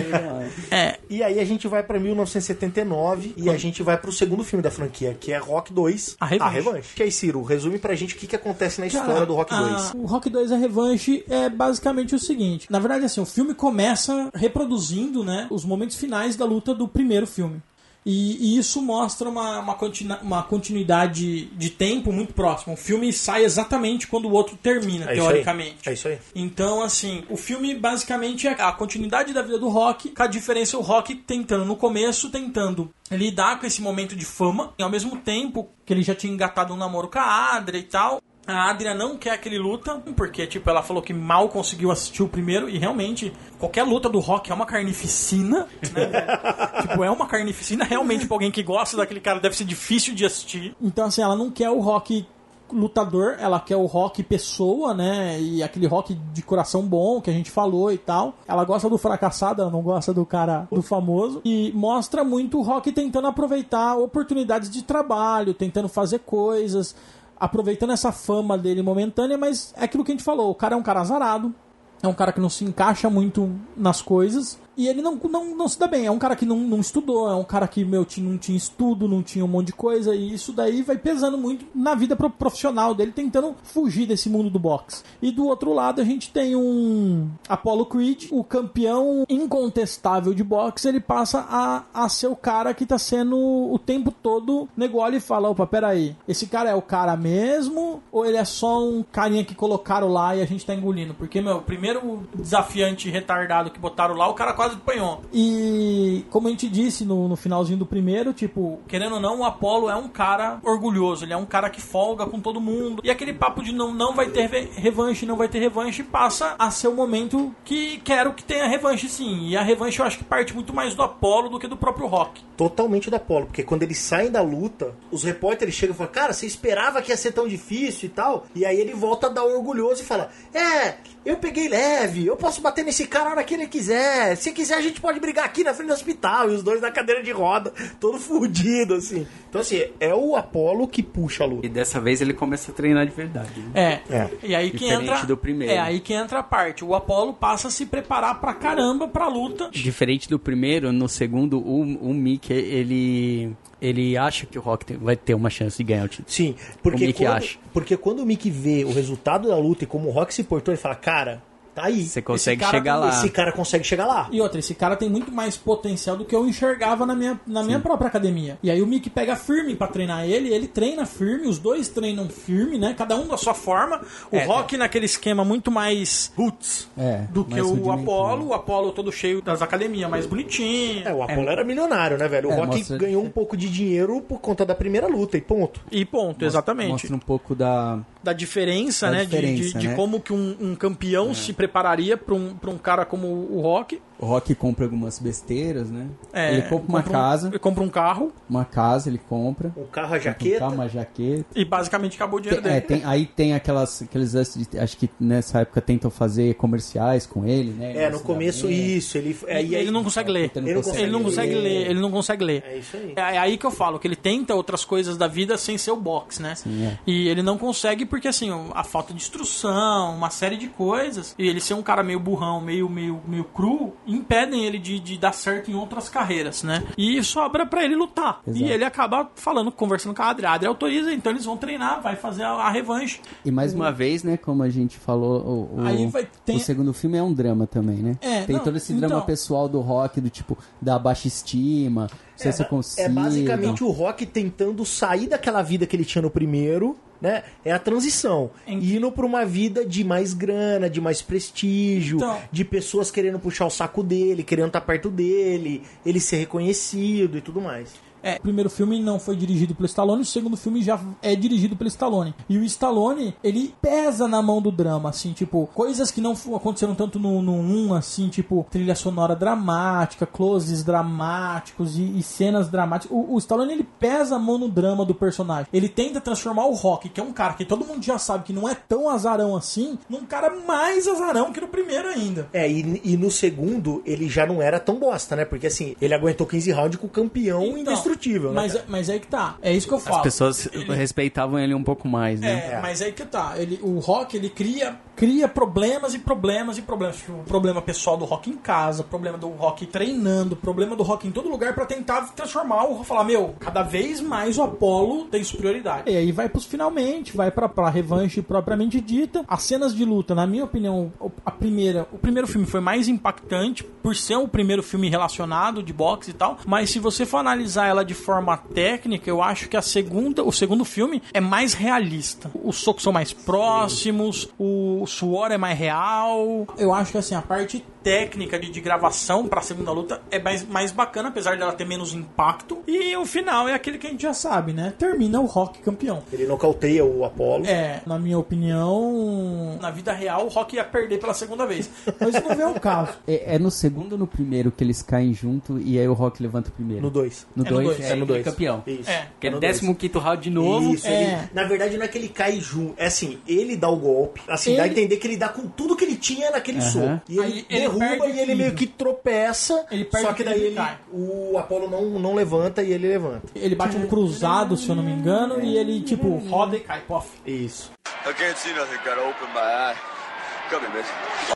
[0.70, 4.62] É, E aí a gente vai pra 1979 e a gente vai pro segundo filme
[4.62, 6.90] da franquia, que é Rock 2, A Revanche.
[6.98, 9.60] E aí, Ciro, resume pra gente o que, que acontece na história do Rock a-
[9.60, 9.92] 2.
[9.94, 12.66] O Rock 2 A Revanche é basicamente o seguinte.
[12.70, 17.26] Na verdade, assim, o filme começa reproduzindo, né, os momentos finais da luta do primeiro
[17.26, 17.62] filme.
[18.06, 22.74] E, e isso mostra uma, uma, continua- uma continuidade de tempo muito próxima.
[22.74, 25.88] O filme sai exatamente quando o outro termina, É teoricamente.
[25.88, 26.18] É isso aí.
[26.34, 30.76] Então, assim, o filme basicamente é a continuidade da vida do Rock, com a diferença
[30.76, 34.90] é o Rock tentando, no começo, tentando lidar com esse momento de fama, e ao
[34.90, 38.70] mesmo tempo que ele já tinha engatado um namoro com a Adria e tal, A
[38.70, 42.68] Adria não quer aquele luta, porque, tipo, ela falou que mal conseguiu assistir o primeiro,
[42.68, 46.26] e realmente, qualquer luta do Rock é uma carnificina, né,
[46.82, 50.26] tipo, é uma carnificina, realmente, pra alguém que gosta daquele cara, deve ser difícil de
[50.26, 50.76] assistir.
[50.80, 52.26] Então, assim, ela não quer o rock
[52.72, 55.40] lutador, ela quer o rock pessoa, né?
[55.40, 58.34] E aquele rock de coração bom que a gente falou e tal.
[58.48, 61.40] Ela gosta do fracassado, ela não gosta do cara do famoso.
[61.44, 66.96] E mostra muito o rock tentando aproveitar oportunidades de trabalho, tentando fazer coisas,
[67.44, 70.78] aproveitando essa fama dele momentânea, mas é aquilo que a gente falou, o cara é
[70.78, 71.54] um cara azarado.
[72.02, 74.58] É um cara que não se encaixa muito nas coisas.
[74.76, 76.06] E ele não, não, não se dá bem.
[76.06, 79.08] É um cara que não, não estudou, é um cara que, meu, não tinha estudo,
[79.08, 80.14] não tinha um monte de coisa.
[80.14, 84.50] E isso daí vai pesando muito na vida pro- profissional dele, tentando fugir desse mundo
[84.50, 85.02] do boxe.
[85.22, 90.88] E do outro lado, a gente tem um Apollo Creed, o campeão incontestável de boxe.
[90.88, 95.20] Ele passa a, a ser o cara que tá sendo o tempo todo negócio e
[95.20, 98.02] fala: opa, peraí, esse cara é o cara mesmo?
[98.10, 101.14] Ou ele é só um carinha que colocaram lá e a gente tá engolindo?
[101.14, 105.22] Porque, meu, o primeiro desafiante retardado que botaram lá, o cara quase apanhou.
[105.32, 109.44] E como a gente disse no, no finalzinho do primeiro, tipo, querendo ou não, o
[109.44, 113.02] Apollo é um cara orgulhoso, ele é um cara que folga com todo mundo.
[113.04, 116.70] E aquele papo de não, não vai ter revanche, não vai ter revanche, passa a
[116.70, 119.48] ser o momento que quero que tenha revanche sim.
[119.48, 122.06] E a revanche eu acho que parte muito mais do Apollo do que do próprio
[122.06, 122.42] Rock.
[122.56, 126.32] Totalmente da Apollo, porque quando eles saem da luta, os repórteres chegam e falam, cara,
[126.32, 128.46] você esperava que ia ser tão difícil e tal?
[128.54, 132.60] E aí ele volta a dar orgulhoso e fala, é, eu peguei leve, eu posso
[132.60, 134.36] bater nesse cara a hora que ele quiser.
[134.36, 136.50] Se quiser, a gente pode brigar aqui na frente do hospital.
[136.50, 139.26] E os dois na cadeira de roda, todo fudido, assim.
[139.48, 141.66] Então, assim, é o Apollo que puxa a luta.
[141.66, 143.60] E dessa vez ele começa a treinar de verdade.
[143.60, 144.00] né?
[144.10, 144.14] É.
[144.14, 144.30] É.
[144.42, 145.26] E aí que Diferente entra.
[145.26, 145.72] do primeiro.
[145.72, 146.84] É aí que entra a parte.
[146.84, 149.70] O Apollo passa a se preparar pra caramba pra luta.
[149.72, 153.54] Diferente do primeiro, no segundo, o, o Mickey, ele,
[153.86, 156.28] ele acha que o Rock tem- vai ter uma chance de ganhar o título.
[156.30, 157.58] Sim, porque O Mickey quando, acha.
[157.72, 160.72] porque quando o Mickey vê o resultado da luta e como o Rock se portou,
[160.72, 161.42] ele fala, cara,
[161.74, 162.04] tá aí.
[162.04, 163.08] Você consegue cara chegar lá.
[163.10, 164.28] Esse cara consegue chegar lá.
[164.30, 167.62] E outra, esse cara tem muito mais potencial do que eu enxergava na minha, na
[167.62, 168.58] minha própria academia.
[168.62, 172.28] E aí o Mick pega firme pra treinar ele, ele treina firme, os dois treinam
[172.28, 172.94] firme, né?
[172.96, 174.00] Cada um da sua forma.
[174.30, 177.90] O É, Rock naquele esquema muito mais roots É, do que o.
[177.90, 178.48] Apollo.
[178.48, 181.06] O Apollo todo cheio das academias, mais bonitinho.
[181.06, 182.48] É, o Apollo era milionário, né, velho?
[182.48, 185.40] O É, Rock mostra- ganhou um pouco de dinheiro por conta da primeira luta e
[185.40, 185.80] ponto.
[185.90, 186.90] E ponto, exatamente.
[186.90, 187.98] Mostra um pouco da.
[188.24, 189.18] Da diferença, Da né?
[189.20, 189.94] de- diferença, de, de né?
[189.94, 194.00] como que um, um campeão se prepararia pra um, pra um cara como o Rock.
[194.18, 196.06] O Rock compra algumas besteiras, né?
[196.32, 199.72] É, ele compra uma um- casa, ele compra um carro uma casa ele compra.
[199.76, 200.58] Um carro a Um jaqueta.
[200.60, 201.46] carro, uma jaqueta.
[201.54, 202.86] e basicamente acabou o dinheiro Tem- é, dele.
[203.00, 207.96] tem- aí tem aquelas, aqueles acho que nessa época tentam fazer comerciais com ele, né?
[208.04, 209.18] É, no começo isso.
[209.18, 210.50] Ele, é, e aí- ele não consegue ler.
[210.54, 211.60] Ele não consegue Ele não consegue ler.
[211.62, 212.64] ler, ele não consegue ler.
[212.66, 213.12] É isso aí.
[213.16, 215.96] É aí que eu falo, que ele tenta outras coisas da vida sem ser o
[215.96, 216.54] boxe, né?
[216.54, 216.98] Sim, é.
[217.06, 221.48] E ele não consegue porque, assim, a falta de instrução, uma série de coisas, e
[221.48, 225.32] ele ser um cara meio burrão, meio, meio, meio cru, impedem ele de, de dar
[225.32, 226.82] certo em outras carreiras, né?
[226.96, 228.40] E sobra pra ele lutar.
[228.46, 228.64] Exato.
[228.64, 230.46] E ele acaba falando, conversando com a Adri.
[230.46, 233.20] A Adri autoriza, então eles vão treinar, vai fazer a, a revanche.
[233.44, 236.60] E mais uma vez, né, como a gente falou, o, o, Aí vai- tem- o
[236.60, 238.16] segundo filme é um drama também, né?
[238.20, 242.02] É, tem não, todo esse drama então- pessoal do rock, do tipo, da baixa estima,
[242.02, 243.00] não sei se eu consigo.
[243.02, 247.42] É basicamente o Rock tentando sair daquela vida que ele tinha no primeiro, né?
[247.64, 248.50] É a transição.
[248.66, 253.38] Em- Indo pra uma vida de mais grana, de mais prestígio, Então- de pessoas querendo
[253.38, 257.94] puxar o saco dele, querendo estar perto dele, ele ser reconhecido e tudo mais.
[258.24, 261.76] É, o primeiro filme não foi dirigido pelo Stallone, o segundo filme já é dirigido
[261.76, 262.34] pelo Stallone.
[262.48, 266.94] E o Stallone, ele pesa na mão do drama, assim, tipo, coisas que não aconteceram
[266.94, 273.14] tanto no, no 1, assim, tipo, trilha sonora dramática, closes dramáticos e, e cenas dramáticas.
[273.14, 275.66] O, o Stallone, ele pesa a mão no drama do personagem.
[275.72, 278.52] Ele tenta transformar o Rock, que é um cara que todo mundo já sabe que
[278.52, 282.48] não é tão azarão assim, num cara mais azarão que no primeiro ainda.
[282.52, 285.44] É, e, e no segundo ele já não era tão bosta, né?
[285.44, 288.13] Porque assim, ele aguentou 15 rounds com o campeão Então, indestrutível,
[288.50, 288.54] né?
[288.54, 289.56] Mas, mas aí que tá.
[289.62, 290.16] É isso que eu falo.
[290.16, 292.72] As pessoas Ele- respeitavam ele um pouco mais, né?
[292.74, 293.54] É, mas aí que tá.
[293.56, 297.16] Ele, o rock, ele cria, cria problemas e problemas e problemas.
[297.16, 301.26] Tipo, o problema pessoal do rock em casa, problema do rock treinando, problema do rock
[301.26, 305.42] em todo lugar pra tentar transformar o falar, meu, cada vez mais o Apollo tem
[305.44, 306.10] superioridade.
[306.10, 309.44] E aí vai pros finalmente, vai pra, pra revanche propriamente dita.
[309.48, 313.08] As cenas de luta, na minha opinião, o- a primeira, o primeiro filme foi mais
[313.08, 317.38] impactante por ser o primeiro filme relacionado de boxe e tal, mas se você for
[317.38, 321.74] analisar ela de forma técnica, eu acho que a segunda, o segundo filme é mais
[321.74, 322.50] realista.
[322.62, 326.66] Os socos são mais próximos, o suor é mais real.
[326.78, 330.62] Eu acho que assim, a parte técnica de, de gravação pra segunda luta é mais,
[330.66, 332.82] mais bacana, apesar dela ter menos impacto.
[332.86, 334.92] E o final é aquele que a gente já sabe, né?
[334.98, 336.22] Termina o Rock campeão.
[336.30, 337.64] Ele nocauteia o Apollo.
[337.66, 341.90] É, na minha opinião, na vida real, o Rock ia perder pela segunda vez.
[342.20, 343.12] Mas não é o caso.
[343.26, 346.42] É, é no segundo ou no primeiro que eles caem junto e aí o Rock
[346.42, 347.02] levanta o primeiro?
[347.02, 347.46] No 2.
[347.56, 348.00] No É no 2 dois.
[348.00, 348.44] é, É no ele dois.
[348.44, 348.82] campeão.
[348.86, 349.10] Isso.
[349.10, 349.80] É, Que é no o dois.
[349.80, 350.94] 15 round de novo.
[350.94, 351.22] Isso, É.
[351.22, 354.42] ele, na verdade não é que ele cai junto, é assim, ele dá o golpe,
[354.48, 356.90] assim, dá a Ele- entender que ele dá com tudo que ele tinha naquele Aham.
[356.90, 357.22] soco.
[357.28, 360.62] E ele Aí ele derruba e ele meio que tropeça, Ele perde só que daí
[360.62, 360.76] ele,
[361.12, 363.48] o Apollo não, não levanta e ele levanta.
[363.54, 367.00] Ele bate um cruzado, se eu não me engano, e ele, tipo, roda e cai,
[367.00, 367.28] pof.
[367.46, 367.90] Isso.
[368.26, 368.96] I can't see nothing.
[369.04, 370.13] Gotta open my eye.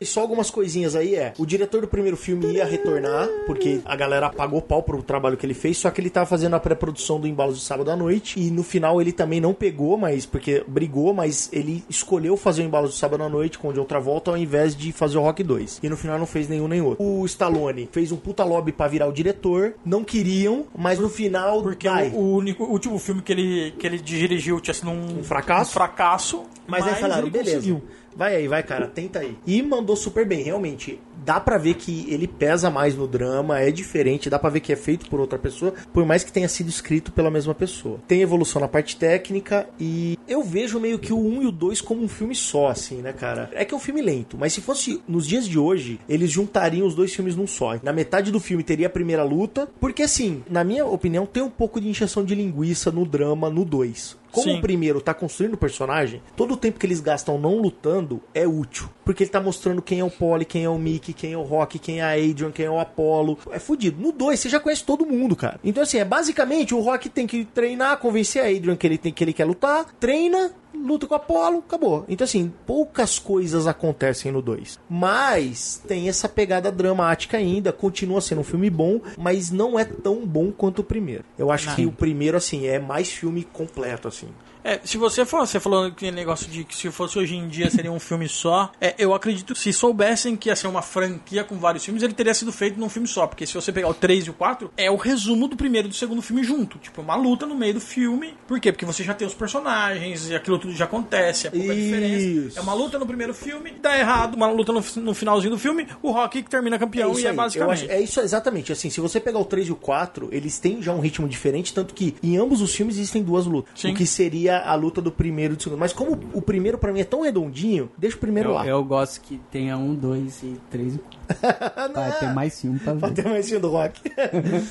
[0.01, 1.33] E só algumas coisinhas aí é.
[1.37, 5.45] O diretor do primeiro filme ia retornar, porque a galera pagou pau pro trabalho que
[5.45, 8.39] ele fez, só que ele tava fazendo a pré-produção do Embalos de Sábado à Noite.
[8.39, 12.65] E no final ele também não pegou, mas porque brigou, mas ele escolheu fazer o
[12.65, 15.21] Embalos de Sábado à Noite com o de outra volta ao invés de fazer o
[15.21, 15.79] Rock 2.
[15.83, 17.03] E no final não fez nenhum nem outro.
[17.03, 19.73] O Stallone fez um puta lobby pra virar o diretor.
[19.85, 21.61] Não queriam, mas no final.
[21.61, 25.19] Porque o, o único, o último filme que ele, que ele dirigiu tinha sido um,
[25.19, 25.71] Um fracasso?
[25.71, 27.55] um fracasso, Mas, aí falaram, ele beleza.
[27.57, 27.83] conseguiu.
[28.15, 29.37] Vai aí, vai, cara, tenta aí.
[29.45, 30.99] E mandou super bem, realmente.
[31.25, 34.73] Dá pra ver que ele pesa mais no drama, é diferente, dá pra ver que
[34.73, 37.99] é feito por outra pessoa, por mais que tenha sido escrito pela mesma pessoa.
[38.07, 41.81] Tem evolução na parte técnica e eu vejo meio que o 1 e o 2
[41.81, 43.49] como um filme só, assim, né, cara?
[43.53, 46.87] É que é um filme lento, mas se fosse nos dias de hoje, eles juntariam
[46.87, 47.79] os dois filmes num só.
[47.83, 51.49] Na metade do filme teria a primeira luta, porque assim, na minha opinião, tem um
[51.49, 54.17] pouco de injeção de linguiça no drama no 2.
[54.31, 54.59] Como Sim.
[54.59, 58.47] o primeiro tá construindo o personagem, todo o tempo que eles gastam não lutando é
[58.47, 58.87] útil.
[59.03, 61.43] Porque ele tá mostrando quem é o Polly, quem é o Mickey, quem é o
[61.43, 63.37] Rock, quem é a Adrian, quem é o Apollo.
[63.51, 64.01] É fudido.
[64.01, 65.59] No 2, você já conhece todo mundo, cara.
[65.63, 69.11] Então, assim, é basicamente o Rock tem que treinar, convencer a Adrian que ele, tem,
[69.11, 72.05] que ele quer lutar, treina, luta com o Apollo, acabou.
[72.07, 74.79] Então, assim, poucas coisas acontecem no 2.
[74.89, 80.25] Mas tem essa pegada dramática ainda, continua sendo um filme bom, mas não é tão
[80.25, 81.23] bom quanto o primeiro.
[81.37, 84.27] Eu acho que o primeiro, assim, é mais filme completo, assim.
[84.69, 87.69] É, se você for, você falou aquele negócio de que se fosse hoje em dia
[87.71, 91.43] seria um filme só, é, eu acredito que se soubessem que ia ser uma franquia
[91.43, 93.93] com vários filmes, ele teria sido feito num filme só, porque se você pegar o
[93.93, 97.01] 3 e o 4, é o resumo do primeiro e do segundo filme junto, tipo,
[97.01, 98.35] uma luta no meio do filme.
[98.47, 98.71] Por quê?
[98.71, 102.59] Porque você já tem os personagens e aquilo tudo já acontece, é pouca diferença.
[102.59, 105.87] É uma luta no primeiro filme, dá errado, uma luta no, no finalzinho do filme,
[106.01, 107.35] o Rock que termina campeão isso e é aí.
[107.35, 107.83] basicamente.
[107.85, 108.71] Acho- é isso exatamente.
[108.71, 111.73] Assim, se você pegar o 3 e o 4, eles têm já um ritmo diferente,
[111.73, 113.71] tanto que em ambos os filmes existem duas lutas.
[113.75, 113.91] Sim.
[113.91, 115.79] O que seria a luta do primeiro e do segundo.
[115.79, 118.65] Mas como o primeiro pra mim é tão redondinho, deixa o primeiro Eu, lá.
[118.67, 121.18] eu gosto que tenha um, dois e três e quatro.
[121.93, 123.13] Vai ter mais um pra ver.
[123.13, 124.01] ter mais filme do rock.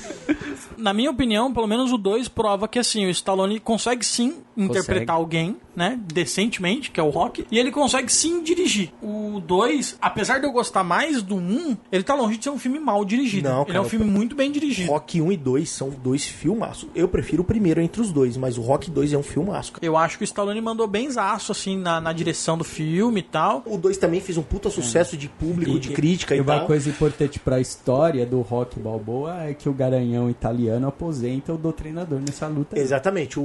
[0.77, 5.15] Na minha opinião, pelo menos o 2 prova que assim, o Stallone consegue sim interpretar
[5.15, 8.91] alguém, né, decentemente, que é o Rock, e ele consegue sim dirigir.
[9.01, 12.49] O 2, apesar de eu gostar mais do 1, um, ele tá longe de ser
[12.49, 13.47] um filme mal dirigido.
[13.47, 14.91] Não, ele cara, é um filme muito bem dirigido.
[14.91, 16.89] Rock 1 e 2 são dois filmaços.
[16.93, 19.73] Eu prefiro o primeiro entre os dois, mas o Rock 2 é um filmaço.
[19.73, 19.85] cara.
[19.85, 23.23] Eu acho que o Stallone mandou bem zaço, assim, na, na direção do filme e
[23.23, 23.63] tal.
[23.65, 26.67] O 2 também fez um puta sucesso de público, de crítica e, e uma tal.
[26.67, 31.71] coisa importante pra história do Rock Balboa é que o garanhão italiano aposenta o do
[31.71, 32.75] treinador nessa luta.
[32.75, 32.81] aí.
[32.81, 33.39] Exatamente.
[33.39, 33.43] O,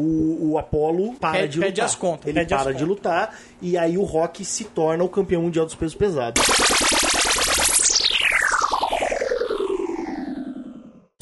[0.53, 1.85] o Apollo para Pede- de pede lutar.
[1.87, 5.09] as contas, Ele pede as para de lutar e aí o Rock se torna o
[5.09, 6.43] campeão mundial dos pesos pesados.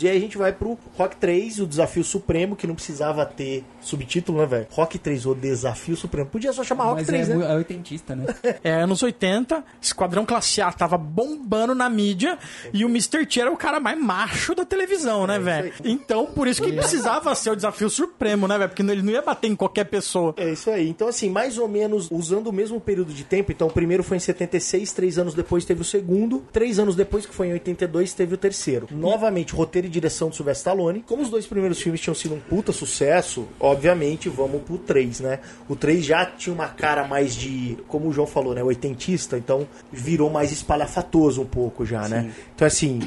[0.03, 3.65] E aí a gente vai pro Rock 3, o Desafio Supremo, que não precisava ter
[3.81, 4.67] subtítulo, né, velho?
[4.71, 6.29] Rock 3, o Desafio Supremo.
[6.29, 7.53] Podia só chamar Rock Mas 3, é, né?
[7.53, 8.27] é oitentista, né?
[8.63, 12.39] É, anos 80, Esquadrão Classe A tava bombando na mídia
[12.73, 13.27] e o Mr.
[13.27, 15.73] T era o cara mais macho da televisão, né, velho?
[15.85, 18.71] Então, por isso que precisava ser o desafio supremo, né, velho?
[18.71, 20.35] Porque ele não ia bater em qualquer pessoa.
[20.37, 20.89] É isso aí.
[20.89, 23.53] Então, assim, mais ou menos usando o mesmo período de tempo.
[23.53, 26.45] Então, o primeiro foi em 76, três anos depois teve o segundo.
[26.53, 28.89] Três anos depois, que foi em 82, teve o terceiro.
[28.91, 31.05] Novamente, roteiro direção do Sylvester Stallone.
[31.07, 35.41] Como os dois primeiros filmes tinham sido um puta sucesso, obviamente, vamos pro 3, né?
[35.69, 38.63] O 3 já tinha uma cara mais de, como o João falou, né?
[38.63, 39.37] Oitentista.
[39.39, 42.33] Então, virou mais espalhafatoso um pouco já, né?
[42.55, 43.01] Então, assim,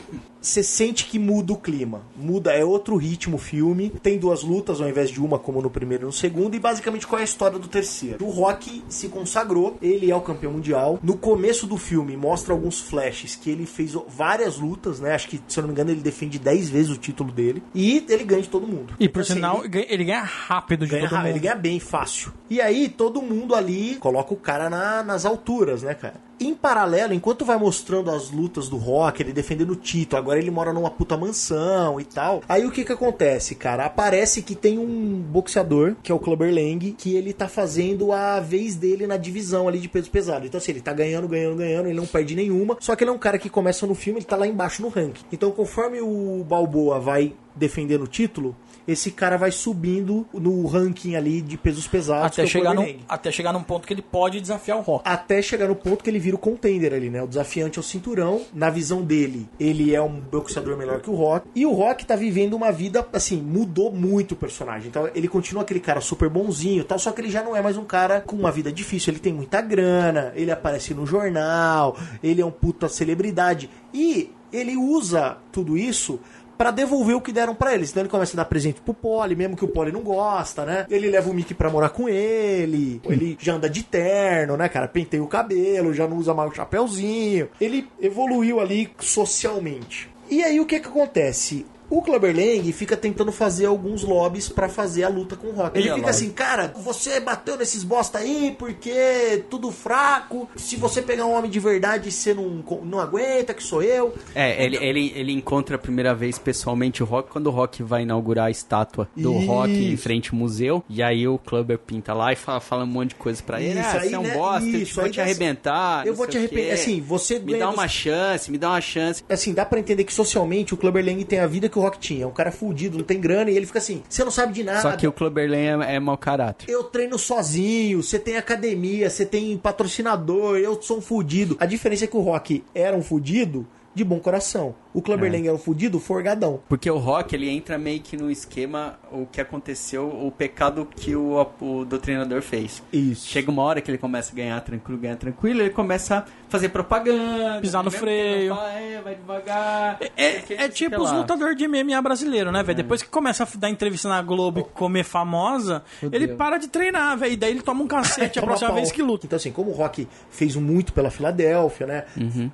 [0.46, 2.02] você sente que muda o clima.
[2.16, 3.89] Muda, é outro ritmo o filme.
[4.02, 6.56] Tem duas lutas ao invés de uma, como no primeiro e no segundo.
[6.56, 8.24] E basicamente qual é a história do terceiro?
[8.26, 11.00] O Rock se consagrou, ele é o campeão mundial.
[11.02, 15.14] No começo do filme, mostra alguns flashes que ele fez várias lutas, né?
[15.14, 17.64] Acho que, se eu não me engano, ele defende 10 vezes o título dele.
[17.74, 18.93] E ele ganha de todo mundo.
[19.00, 21.38] E por Então, assim, sinal, ele- ganha- ele ganha rápido de ganha, todo rápido, mundo.
[21.38, 22.32] ele ganha bem fácil.
[22.50, 26.16] E aí, todo mundo ali coloca o cara na- nas alturas, né, cara?
[26.39, 30.51] Em paralelo, enquanto vai mostrando as lutas do Rock, ele defendendo o título, agora ele
[30.51, 32.41] mora numa puta mansão e tal.
[32.47, 33.86] Aí o que que acontece, cara?
[33.86, 38.39] Aparece que tem um boxeador, que é o Clubber Lang, que ele tá fazendo a
[38.39, 40.45] vez dele na divisão ali de peso pesado.
[40.45, 42.77] Então assim, ele tá ganhando, ganhando, ganhando, ele não perde nenhuma.
[42.79, 44.89] Só que ele é um cara que começa no filme, ele tá lá embaixo no
[44.89, 45.25] ranking.
[45.31, 48.55] Então conforme o Balboa vai defendendo o título,
[48.88, 52.38] esse cara vai subindo no ranking ali de pesos pesados.
[52.38, 55.03] é Até o chegar, no, até chegar num ponto que ele pode desafiar o Rock.
[55.05, 57.21] Até chegar no ponto que ele vira o contender ali, né?
[57.21, 58.41] O desafiante ao cinturão.
[58.53, 61.47] Na visão dele, ele é um boxeador melhor que o Rock.
[61.55, 64.89] E o Rock tá vivendo uma vida, assim, mudou muito o personagem.
[64.89, 67.61] Então ele continua aquele cara super bonzinho e tal, só que ele já não é
[67.61, 69.11] mais um cara com uma vida difícil.
[69.11, 73.69] Ele tem muita grana, ele aparece no jornal, ele é um puta celebridade.
[73.93, 76.19] E ele usa tudo isso
[76.58, 77.86] pra devolver o que deram pra ele.
[77.86, 80.86] Então ele começa a dar presente pro Polly, mesmo que o Polly não gosta, né?
[80.89, 83.01] Ele leva o Mickey pra morar com ele.
[83.06, 84.88] Ele já anda de terno, né, cara?
[84.88, 87.49] Penteia o cabelo, já não usa mais o chapéuzinho.
[87.60, 90.10] Ele evoluiu ali socialmente.
[90.30, 91.66] E aí o que que acontece?
[91.89, 95.77] O Clubber Lang fica tentando fazer alguns lobbies pra fazer a luta com o Rock.
[95.77, 100.49] Ele fica assim, cara, você bateu nesses bosta aí porque tudo fraco.
[100.55, 104.13] Se você pegar um homem de verdade, você não, não aguenta, que sou eu.
[104.33, 108.03] É, ele, ele, ele encontra a primeira vez pessoalmente o Rock quando o Rock vai
[108.03, 109.47] inaugurar a estátua do Isso.
[109.47, 110.83] Rock em frente ao museu.
[110.89, 113.79] E aí o Clubber pinta lá e fala, fala um monte de coisa pra ele.
[113.79, 116.05] Isso, ah, aí, você é um né, bosta, eu isso, vou te arrebentar.
[116.07, 116.69] Eu vou te quê.
[116.73, 119.23] Assim, você Me dá dos- uma chance, me dá uma chance.
[119.29, 121.99] Assim, dá pra entender que socialmente o Clubber Lang tem a vida que o Rock
[121.99, 122.23] tinha.
[122.23, 124.63] É um cara fudido, não tem grana, e ele fica assim, você não sabe de
[124.63, 124.82] nada.
[124.82, 126.69] Só que o Clubber Lang é, é mau caráter.
[126.69, 131.57] Eu treino sozinho, você tem academia, você tem patrocinador, eu sou um fudido.
[131.59, 134.76] A diferença é que o Rock era um fudido de bom coração.
[134.96, 135.46] O Clubber É.
[135.46, 136.62] Era um fudido forgadão.
[136.70, 141.14] Porque o Rock, ele entra meio que no esquema, o que aconteceu, o pecado que
[141.16, 142.82] o, o doutrinador fez.
[142.93, 143.28] Isso.
[143.28, 146.70] Chega uma hora que ele começa a ganhar tranquilo, ganhar tranquilo, ele começa a fazer
[146.70, 147.60] propaganda.
[147.60, 148.56] Pisar no mesmo freio.
[148.56, 149.98] fala, É, vai devagar.
[150.16, 152.78] É, é sei tipo os lutadores de MMA brasileiro, né, velho?
[152.78, 157.18] Depois que começa a dar entrevista na Globo e comer famosa, ele para de treinar,
[157.18, 157.34] velho.
[157.34, 158.78] E daí ele toma um cacete a próxima pau.
[158.78, 159.26] vez que luta.
[159.26, 162.06] Então, assim, como o Rock fez muito pela Filadélfia, né?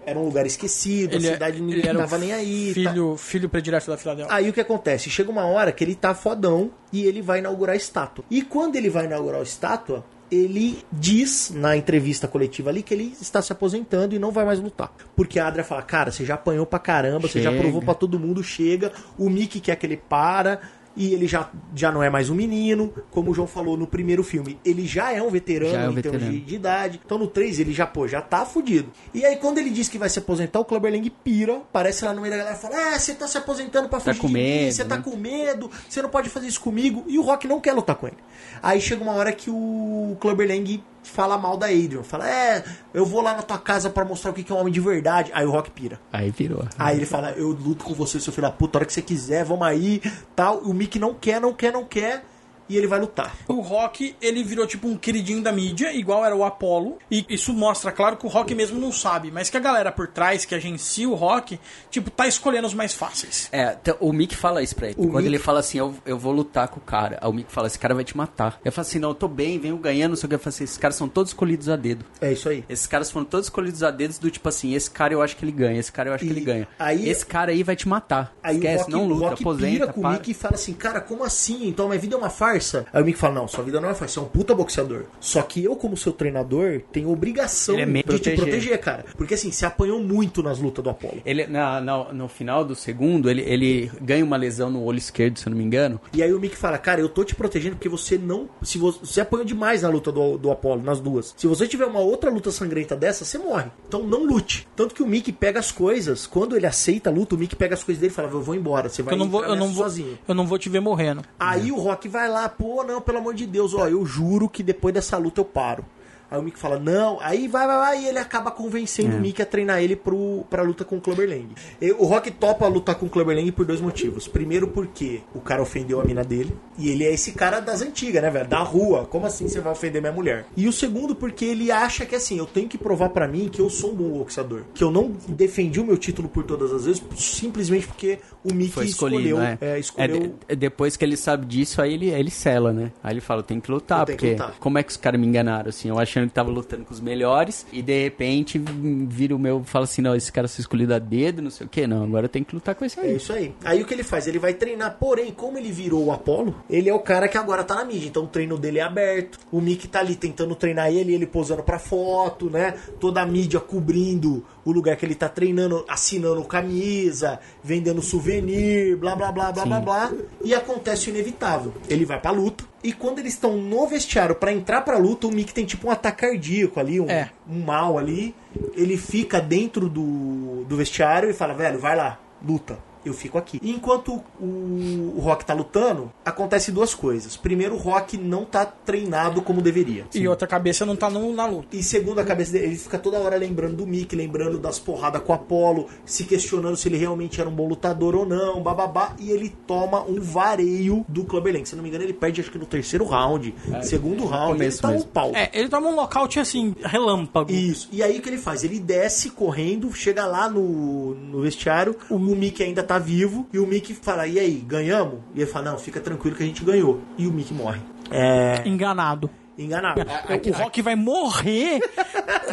[0.05, 2.67] Era um lugar esquecido, Ele, a cidade ele ninguém era o tava nem aí.
[2.83, 2.89] tá?
[2.91, 4.35] Filho, filho predileto da Filadélfia.
[4.35, 5.09] Aí o que acontece?
[5.09, 8.23] Chega uma hora que ele tá fodão e ele vai inaugurar a estátua.
[8.29, 13.13] E quando ele vai inaugurar a estátua, ele diz na entrevista coletiva ali que ele
[13.21, 14.91] está se aposentando e não vai mais lutar.
[15.15, 17.61] Porque a Adria fala: Cara, você já apanhou pra caramba, você já Chega.
[17.61, 18.91] provou pra todo mundo, chega.
[19.17, 20.61] O Mickey quer que ele para.
[20.95, 24.23] E ele já, já não é mais um menino, como o João falou no primeiro
[24.23, 24.59] filme.
[24.65, 26.31] Ele já é um veterano é um em termos veterano.
[26.31, 27.01] de, de idade.
[27.05, 28.91] Então no 3 ele já, pô, já tá fudido.
[29.13, 32.13] E aí quando ele diz que vai se aposentar, o Clubber Lang pira, aparece lá
[32.13, 34.27] no meio da galera e fala: É, você tá se aposentando pra Tá fugir com
[34.27, 35.01] de mim, medo, você tá né?
[35.03, 37.05] com medo, você não pode fazer isso comigo.
[37.07, 38.17] E o Rock não quer lutar com ele.
[38.61, 42.03] Aí chega uma hora que o Clubber Lang fala mal da Adrian.
[42.03, 44.73] Fala, é, eu vou lá na tua casa pra mostrar o que é um homem
[44.73, 45.31] de verdade.
[45.33, 45.99] Aí o Rock pira.
[46.11, 46.65] Aí virou.
[46.77, 49.01] Aí ele fala, eu luto com você, seu filho da puta, a hora que você
[49.01, 50.01] quiser, vamos aí,
[50.35, 50.59] tal.
[50.59, 52.23] O Mickey não quer, não quer, não quer.
[52.71, 53.35] E ele vai lutar.
[53.47, 56.97] O Rock, ele virou tipo um queridinho da mídia, igual era o Apollo.
[57.11, 59.29] E isso mostra, claro, que o Rock mesmo não sabe.
[59.29, 61.59] Mas que a galera por trás, que agencia o Rock,
[61.89, 63.49] tipo, tá escolhendo os mais fáceis.
[63.51, 64.95] É, t- o Mick fala isso pra ele.
[64.97, 67.17] O Quando Mick- ele fala assim, eu, eu vou lutar com o cara.
[67.21, 68.59] Aí o Mick fala, esse cara vai te matar.
[68.63, 70.33] Eu falo assim, não, eu tô bem, venho ganhando, o que.
[70.33, 72.05] Eu falo assim, esses caras são todos escolhidos a dedo.
[72.21, 72.63] É isso aí.
[72.69, 75.43] Esses caras foram todos escolhidos a dedos do tipo assim, esse cara eu acho que
[75.43, 76.67] ele ganha, esse cara eu acho E que ele ganha.
[76.79, 78.33] aí- esse cara aí vai te matar.
[78.41, 80.11] Aí Esquece, o Rock, não luta, o Rock aposenta, pira com o para.
[80.13, 81.67] Mickey e fala assim, cara, como assim?
[81.67, 82.60] Então minha vida é uma farsa?
[82.93, 85.03] Aí o Mickey fala, não, sua vida não é farsa, você é um puta boxeador.
[85.19, 88.35] Só que eu, como seu treinador, tenho obrigação é de te proteger.
[88.37, 89.05] proteger, cara.
[89.17, 91.21] Porque assim, você apanhou muito nas lutas do Apollo.
[91.25, 95.37] Ele, na, na- no final do segundo, ele, ele ganha uma lesão no olho esquerdo,
[95.39, 95.99] se eu não me engano.
[96.13, 98.49] E aí o Mickey fala, cara, eu tô te protegendo porque você não.
[98.61, 101.33] Se você, você apanhou demais na luta do, do Apollo, nas duas.
[101.37, 103.65] Se você tiver uma outra luta sangrenta dessa, você morre.
[103.87, 104.67] Então não lute.
[104.75, 107.73] Tanto que o Mickey pega as coisas, quando ele aceita a luta, o Mickey pega
[107.73, 109.67] as coisas dele e fala, eu vou embora, você vai Eu não vou, eu não
[109.67, 110.17] vou, sozinho.
[110.27, 111.21] eu não vou te ver morrendo.
[111.39, 114.61] Aí o Rock vai lá, pô, não, pelo amor de Deus, ó, eu juro que
[114.61, 115.85] depois dessa luta eu paro.
[116.31, 119.41] Aí o Mickey fala, não, aí vai, vai, vai, e ele acaba convencendo o Mickey
[119.41, 121.49] a treinar ele pro, pra luta com o Clubber Lang.
[121.81, 124.29] E o Rock topa lutar com o Clubber Lang por dois motivos.
[124.29, 128.21] Primeiro, porque o cara ofendeu a mina dele, e ele é esse cara das antigas,
[128.23, 128.47] né, velho?
[128.47, 129.05] Da rua.
[129.05, 130.45] Como assim você vai ofender minha mulher?
[130.55, 133.59] E o segundo, porque ele acha que assim, eu tenho que provar pra mim que
[133.59, 134.61] eu sou um bom boxeador.
[134.73, 138.71] Que eu não defendi o meu título por todas as vezes, simplesmente porque o Mickey
[138.71, 139.37] Foi escolheu.
[139.37, 139.57] né?
[139.59, 142.91] é, escolheu É, de- depois que ele sabe disso, aí ele, ele sela, né?
[143.03, 144.55] Aí ele fala, tem que lutar, tenho que porque lutar.
[144.59, 145.89] como é que os caras me enganaram, assim?
[145.89, 147.65] Eu achando achando que tava lutando com os melhores.
[147.71, 148.61] E de repente
[149.07, 151.69] vira o meu, fala assim: não, esse cara foi escolhido a dedo, não sei o
[151.69, 151.87] que.
[151.87, 153.15] Não, agora tenho que lutar com esse É aí.
[153.15, 153.53] isso aí.
[153.63, 154.27] Aí o que ele faz?
[154.27, 157.63] Ele vai treinar, porém, como ele virou o Apollo, ele é o cara que agora
[157.63, 158.07] tá na mídia.
[158.07, 159.39] Então o treino dele é aberto.
[159.51, 162.75] O Mickey tá ali tentando treinar ele, ele posando pra foto, né?
[162.99, 169.15] Toda a mídia cobrindo o lugar que ele tá treinando, assinando camisa, vendendo souvenir, blá
[169.15, 170.11] blá blá blá blá blá.
[170.43, 171.73] E acontece o inevitável.
[171.89, 172.63] Ele vai pra luta.
[172.83, 175.91] E quando eles estão no vestiário pra entrar pra luta, o Mickey tem tipo um
[175.91, 177.29] ataque cardíaco ali, um, É.
[177.47, 178.33] um mal ali.
[178.75, 182.77] Ele fica dentro do, do vestiário e fala, velho, vai lá, luta.
[183.05, 183.59] Eu fico aqui.
[183.63, 187.35] E enquanto o, o Rock tá lutando, acontece duas coisas.
[187.35, 190.05] Primeiro, o Rock não tá treinado como deveria.
[190.13, 191.75] E outra cabeça não tá no- na luta.
[191.75, 195.21] E segundo a cabeça dele, ele fica toda hora lembrando do Mickey, lembrando das porradas
[195.23, 199.15] com o Apollo, se questionando se ele realmente era um bom lutador ou não, bababá.
[199.19, 201.65] E ele toma um vareio do Clubber Lang.
[201.67, 204.61] Se não me engano, ele perde acho que no terceiro round, segundo round.
[204.61, 205.07] ele tá um mesmo.
[205.09, 205.31] pau.
[205.33, 207.51] É, ele toma um nocaute assim, relâmpago.
[207.51, 207.89] Isso.
[207.91, 208.63] E aí o que ele faz?
[208.63, 213.67] Ele desce correndo, chega lá no, no vestiário, o Mickey ainda tá vivo, e o
[213.67, 215.19] Mickey fala, e aí, ganhamos?
[215.35, 217.01] E ele fala, não, fica tranquilo que a gente ganhou.
[217.17, 217.81] E o Mickey morre.
[218.09, 218.61] É.
[218.65, 219.29] Enganado.
[219.57, 220.01] Enganado.
[220.01, 221.79] o Rock vai morrer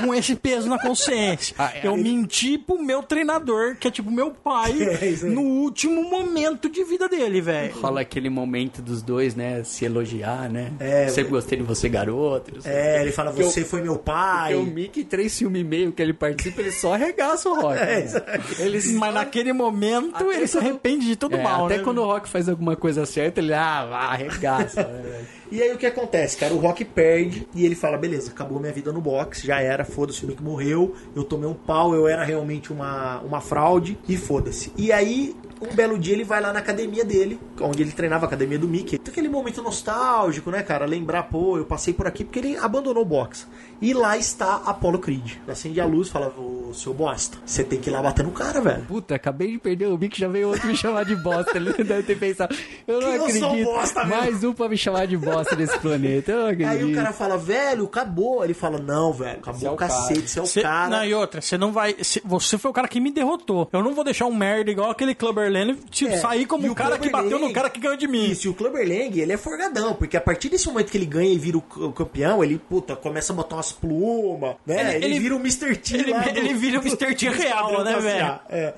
[0.00, 1.54] com esse peso na consciência.
[1.82, 6.82] Eu menti pro meu treinador, que é tipo meu pai, É, no último momento de
[6.84, 7.74] vida dele, velho.
[7.80, 9.62] Rola aquele momento dos dois, né?
[9.64, 10.72] Se elogiar, né?
[10.80, 12.52] É, Sempre gostei de você, garoto.
[12.64, 14.54] É, ele fala, você o- foi meu pai.
[14.54, 17.78] Porque o Mickey, três filmes e meio que ele participa, ele só arregaça o Rock.
[17.78, 18.22] É, né?
[18.58, 21.84] ele só- Mas naquele momento Até ele se arrepende de todo É, mal, até né?
[21.84, 24.82] quando o Rock faz alguma coisa certa, ele ah, arregaça.
[24.82, 25.38] né, velho?
[25.50, 26.52] E aí o que acontece, cara?
[26.52, 30.24] O Rock perde e ele fala, beleza, acabou minha vida no boxe, já era, foda-se,
[30.24, 34.72] o Mick morreu, eu tomei um pau, eu era realmente uma, uma fraude e foda-se.
[34.76, 38.28] E aí, um belo dia ele vai lá na academia dele, onde ele treinava a
[38.28, 38.98] academia do Mickey.
[38.98, 40.84] Tem aquele momento nostálgico, né, cara?
[40.86, 43.46] Lembrar, pô, eu passei por aqui porque ele abandonou o boxe.
[43.80, 45.34] E lá está Apollo Creed.
[45.46, 48.32] Acende a luz e fala, ô, seu bosta, você tem que ir lá bater no
[48.32, 48.82] cara, velho.
[48.84, 51.56] Puta, acabei de perder o Mickey, já veio outro me chamar de bosta.
[51.56, 52.54] Ele deve ter pensado,
[52.86, 53.64] eu não Que eu sou acredito.
[53.66, 56.32] bosta mais um pra me chamar de bosta nesse planeta.
[56.32, 56.68] Eu não acredito.
[56.70, 58.44] Aí o cara fala, velho, acabou.
[58.44, 60.88] Ele fala, não, velho, acabou Você é o cacete, você é o Cê- cara.
[60.98, 61.94] Não, e outra, você não vai.
[62.02, 63.68] cê- você foi o cara que me derrotou.
[63.72, 66.66] Eu não vou deixar um merda igual aquele Clubber Lang tipo, É, sair e como
[66.66, 68.30] o o cara que bateu no cara que ganhou de mim.
[68.30, 71.06] Isso, e o Clubber Lang, ele é forgadão, porque a partir desse momento que ele
[71.06, 74.80] ganha e vira o campeão, ele, puta, começa a botar umas plumas, né?
[74.80, 75.76] Ele, Ele- ele- vira o Mr.
[75.76, 77.14] T ele- lá ele vira o Mr.
[77.14, 78.40] T do real, né, velho?
[78.48, 78.74] É.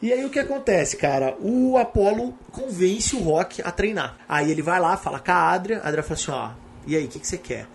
[0.00, 1.36] E aí o que acontece, cara?
[1.40, 4.16] O Apollo convence o Rock a treinar.
[4.28, 6.50] Aí ele vai lá, fala com a Adria, a Adria fala assim, ó,
[6.86, 7.66] e aí, o que, que você quer?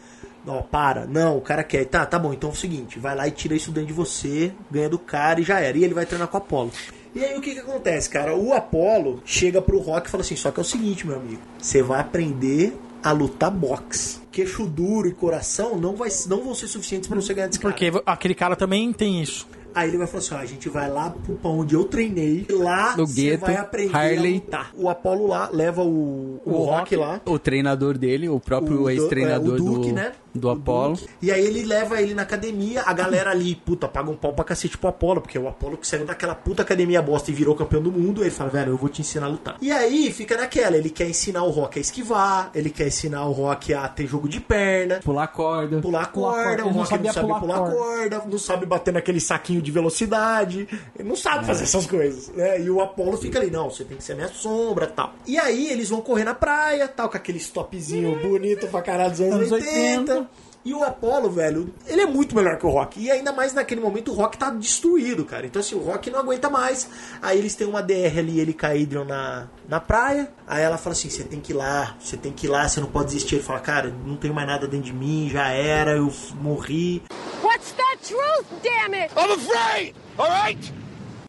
[0.46, 1.06] Não, para.
[1.06, 1.86] Não, o cara quer.
[1.86, 4.52] Tá, tá bom, então é o seguinte, vai lá e tira isso dentro de você,
[4.72, 5.78] ganha do cara e já era.
[5.78, 6.72] E ele vai treinar com o Apollo.
[7.16, 8.36] E aí o que que acontece, cara?
[8.36, 11.42] O Apollo chega pro Rock e fala assim, só que é o seguinte, meu amigo,
[11.60, 14.20] você vai aprender a lutar boxe.
[14.32, 17.72] Queixo duro e coração não, vai, não vão ser suficientes pra você ganhar desse cara.
[17.74, 19.48] Porque aquele cara também tem isso.
[19.76, 22.46] Aí ele vai falar assim: ó, a gente vai lá pro pra onde eu treinei.
[22.50, 24.18] Lá No você vai aprender Harley.
[24.18, 24.72] a lutar.
[24.76, 27.20] O Apollo lá leva o, o, Rock lá.
[27.26, 30.12] O treinador dele, o próprio O Du- ex-treinador é, o Duke, do, né?
[30.34, 31.00] Do O Apollo.
[31.22, 34.44] E aí ele leva ele na academia, a galera ali, puta, paga um pau pra
[34.44, 37.82] cacete pro Apollo, porque o Apollo que saiu daquela puta academia bosta e virou campeão
[37.82, 39.58] do mundo, ele fala, velho, eu vou te ensinar a lutar.
[39.62, 43.32] E aí fica naquela, ele quer ensinar o Rock a esquivar, ele quer ensinar o
[43.32, 45.80] Rock a ter jogo de perna, Pular corda.
[45.82, 47.76] pular Pular corda, corda, o não Rock não sabia sabe pular pular corda.
[47.76, 50.68] corda, não sabe bater naquele saquinho de velocidade,
[50.98, 52.60] ele não sabe fazer essas coisas, né?
[52.62, 55.14] E o Apollo fica ali, não, você tem que ser minha sombra tal.
[55.28, 59.22] E aí eles vão correr na praia, tal, com aquele stopzinho bonito pra caralho dos
[59.22, 60.14] anos, Anos 80.
[60.14, 60.23] 80.
[60.66, 63.00] E o Apollo, velho, ele é muito melhor que o Rock.
[63.00, 65.46] E ainda mais naquele momento o Rock tá destruído, cara.
[65.46, 66.90] Então assim, o Rock não aguenta mais.
[67.22, 70.32] Aí eles têm uma DR ali, ele a Adrian na, na praia.
[70.48, 72.80] Aí ela fala assim: você tem que ir lá, você tem que ir lá, você
[72.80, 73.36] não pode desistir.
[73.36, 76.12] Ele fala, cara, não tenho mais nada dentro de mim, já era, eu
[76.42, 77.04] morri.
[77.44, 79.14] What's the truth, damn it?
[79.18, 80.83] I'm afraid, all right?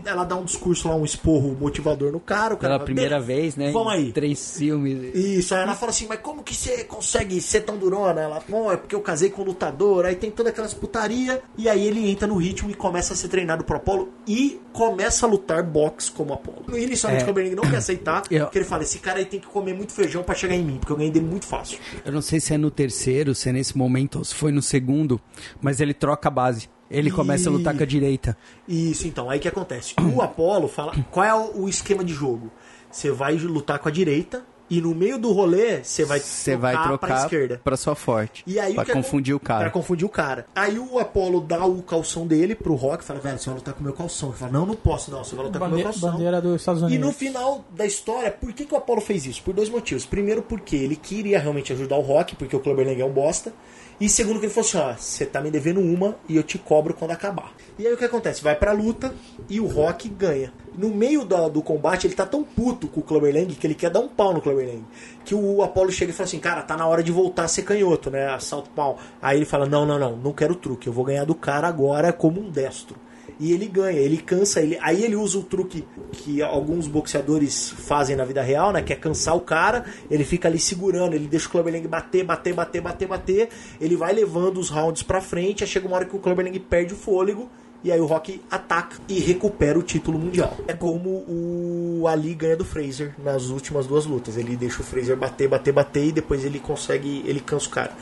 [0.05, 2.55] Ela dá um discurso lá, um esporro motivador no cara.
[2.55, 3.73] O cara Pela fala, primeira "Beleza, vez, né?
[3.73, 4.13] Vamos aí.
[4.13, 5.15] Três filmes.
[5.15, 8.21] Isso, aí ela fala assim, mas como que você consegue ser tão durona?
[8.21, 11.69] Ela, bom, é porque eu casei com um lutador, aí tem toda aquelas putaria, e
[11.69, 15.29] aí ele entra no ritmo e começa a ser treinado pro Apollo e começa a
[15.29, 16.77] lutar boxe como Apollo.
[16.79, 17.31] Inicialmente É.
[17.31, 19.93] o não quer aceitar, Eu- porque ele fala, esse cara aí tem que comer muito
[19.93, 21.79] feijão pra chegar em mim, porque eu ganhei dele muito fácil.
[22.05, 24.63] Eu não sei se é no terceiro, se é nesse momento, ou se foi no
[24.63, 25.21] segundo,
[25.61, 26.69] mas ele troca a base.
[26.95, 28.37] Ele começa a lutar com a direita.
[28.69, 29.95] Isso, então, aí que acontece?
[30.15, 32.51] O Apollo fala, qual é o o esquema de jogo?
[32.91, 36.73] Você vai lutar com a direita, E no meio do rolê, você vai Você vai
[36.75, 37.61] pra trocar esquerda.
[37.63, 38.43] pra sua forte.
[38.47, 39.71] E aí, pra o que confundir o Pra cara.
[39.71, 40.47] confundir o cara.
[40.55, 43.81] Aí o Apollo dá o calção dele pro Rock, fala, velho, você vai lutar com
[43.81, 44.31] o meu calção.
[44.31, 46.13] Ele fala, não, não posso não, você vai lutar com o meu calção.
[46.13, 47.07] bandeira dos Estados E Unidos.
[47.07, 49.43] no final da história, por que, que o Apollo fez isso?
[49.43, 50.07] Por dois motivos.
[50.07, 53.53] Primeiro, porque ele queria realmente ajudar o Rock, porque o Clubber Lang é um bosta.
[54.01, 56.59] E segundo, que ele falou assim: ó, você tá me devendo uma e eu te
[56.59, 57.53] cobro quando acabar.
[57.79, 58.43] E aí o que acontece?
[58.43, 59.15] Vai pra luta
[59.49, 60.53] e o Rock ganha.
[60.77, 63.75] No meio da- do combate, ele tá tão puto com o Clubber Lang que ele
[63.75, 64.85] quer dar um pau no Clubber Lang.
[65.25, 67.63] Que o Apollo chega e fala assim: cara, tá na hora de voltar a ser
[67.63, 68.27] canhoto, né?
[68.29, 68.99] Assalto pau.
[69.23, 72.13] Aí ele fala: não, não, não, não quero truque, eu vou ganhar do cara agora
[72.13, 72.97] como um destro.
[73.39, 78.15] E ele ganha, ele cansa, ele, aí ele usa o truque que alguns boxeadores fazem
[78.15, 78.83] na vida real, né?
[78.83, 82.25] Que é cansar o cara, ele fica ali segurando, ele deixa o Clubber Lang bater,
[82.25, 83.49] bater, bater, bater, bater,
[83.81, 86.59] ele vai levando os rounds pra frente, aí chega uma hora que o Clubber Lang
[86.61, 87.51] perde o fôlego,
[87.85, 90.57] e aí o Rock ataca e recupera o título mundial.
[90.67, 94.39] É como o Ali ganha do Fraser nas últimas duas lutas.
[94.39, 97.93] Ele deixa o Fraser bater, bater, bater e depois ele consegue, ele cansa o cara.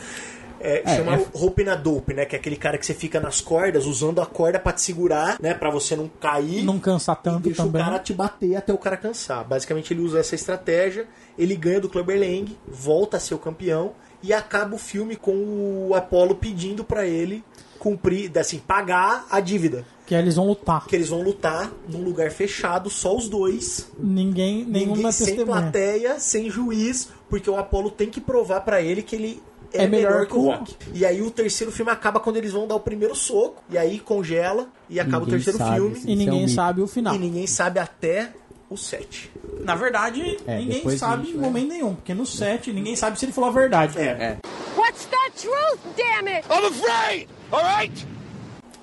[0.63, 2.25] É, É, chama é- rope na dope, né?
[2.25, 5.37] Que é aquele cara que você fica nas cordas, usando a corda pra te segurar,
[5.41, 5.55] né?
[5.55, 6.63] Pra você não cair.
[6.65, 7.83] Não cansar tanto deixa também.
[7.83, 9.45] o cara te bater até o cara cansar.
[9.45, 11.07] Basicamente ele usa essa estratégia,
[11.39, 13.93] ele ganha do Clubber Lang, volta a ser o campeão
[14.23, 17.43] e acaba o filme com o Apollo pedindo pra ele
[17.79, 19.85] cumprir, assim, pagar a dívida.
[20.07, 20.87] Que eles vão lutar.
[20.87, 25.63] Que eles vão lutar num lugar fechado, só os dois, Ninguém, nenhuma ninguém sem testemunha.
[25.63, 29.43] plateia, sem juiz, porque o Apollo tem que provar pra ele que ele
[29.75, 30.77] é, É melhor, melhor que o Rock.
[30.95, 33.99] E aí o terceiro filme acaba quando eles vão dar o primeiro soco, e aí
[33.99, 35.95] congela, e acaba Ninguém o terceiro sabe filme.
[35.95, 37.14] E Isso é um ninguém sabe o final.
[37.14, 38.33] E ninguém sabe até
[38.70, 39.31] o 7.
[39.61, 41.95] Na verdade, É, ninguém sabe em vai- momento nenhum.
[41.95, 43.99] Porque no set, ninguém sabe se ele falou a verdade.
[43.99, 44.39] É.
[44.77, 46.47] What's the truth, damn it?
[46.49, 47.29] I'm afraid!
[47.53, 48.07] Alright?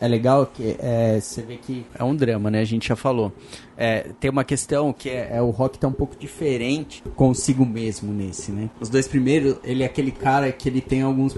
[0.02, 2.62] É legal que é, você vê que É um drama, né?
[2.62, 3.32] A gente já falou.
[3.78, 8.14] é, tem uma questão que é, é o Rock tá um pouco diferente consigo mesmo
[8.14, 8.70] nesse, né?
[8.80, 11.38] Os dois primeiros, ele é aquele cara que ele tem alguns,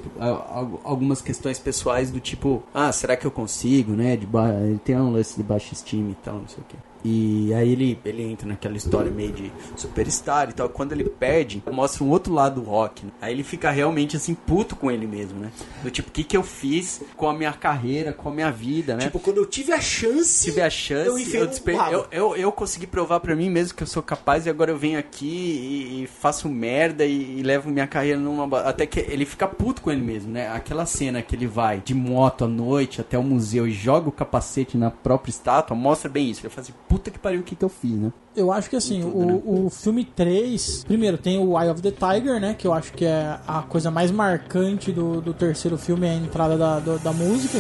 [0.84, 4.16] algumas questões pessoais do tipo, ah, será que eu consigo, né?
[4.16, 4.28] De
[4.64, 6.78] ele tem um lance de baixa estima e tal, não sei o quê.
[7.04, 10.70] E aí ele, ele entra naquela história meio de superstar e tal.
[10.70, 13.06] Quando ele perde, mostra um outro lado do rock.
[13.06, 13.12] né?
[13.22, 15.52] Aí ele fica realmente assim, puto com ele mesmo, né?
[15.84, 18.96] Do tipo, o que, que eu fiz com a minha carreira, com a minha vida,
[18.96, 19.04] né?
[19.06, 20.46] Tipo, quando eu tive a chance.
[20.46, 21.50] tive a chance, eu eu,
[21.92, 24.78] eu, eu, eu consegui provar pra mim mesmo que eu sou capaz e agora eu
[24.78, 28.60] venho aqui e, e faço merda e, e levo minha carreira numa.
[28.62, 30.50] Até que ele fica puto com ele mesmo, né?
[30.50, 34.12] Aquela cena que ele vai de moto à noite até o museu e joga o
[34.12, 36.42] capacete na própria estátua mostra bem isso.
[36.42, 38.12] Ele fala assim: puta que pariu, o que, que eu fiz, né?
[38.36, 39.42] Eu acho que assim, tudo, né?
[39.46, 42.54] o, o filme 3, primeiro tem o Eye of the Tiger, né?
[42.54, 46.16] Que eu acho que é a coisa mais marcante do, do terceiro filme, é a
[46.16, 47.58] entrada da, do- da música.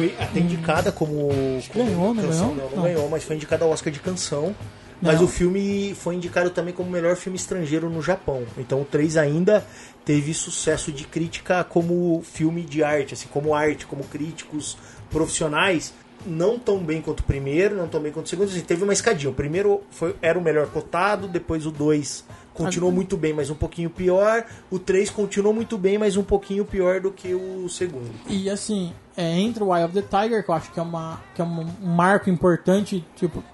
[0.00, 1.28] Foi até indicada como.
[1.72, 2.48] como ganhou, não canção.
[2.48, 2.54] ganhou?
[2.56, 2.82] Não, não Não.
[2.84, 4.54] ganhou, mas foi indicada ao Oscar de canção.
[5.02, 5.24] Mas Não.
[5.24, 8.42] o filme foi indicado também como melhor filme estrangeiro no Japão.
[8.58, 9.64] Então o 3 ainda
[10.04, 14.76] teve sucesso de crítica como filme de arte, assim, como arte, como críticos
[15.10, 15.92] profissionais.
[16.26, 18.48] Não tão bem quanto o primeiro, não tão bem quanto o segundo.
[18.50, 19.30] Assim, teve uma escadinha.
[19.30, 23.54] O primeiro foi, era o melhor cotado, depois o 2 continuou muito bem, mas um
[23.54, 24.44] pouquinho pior.
[24.70, 28.10] O 3 continuou muito bem, mas um pouquinho pior do que o segundo.
[28.28, 31.20] E assim, é, entra o Eye of the Tiger, que eu acho que é, uma,
[31.34, 33.04] que é um, marco importante.
[33.14, 33.44] Tipo,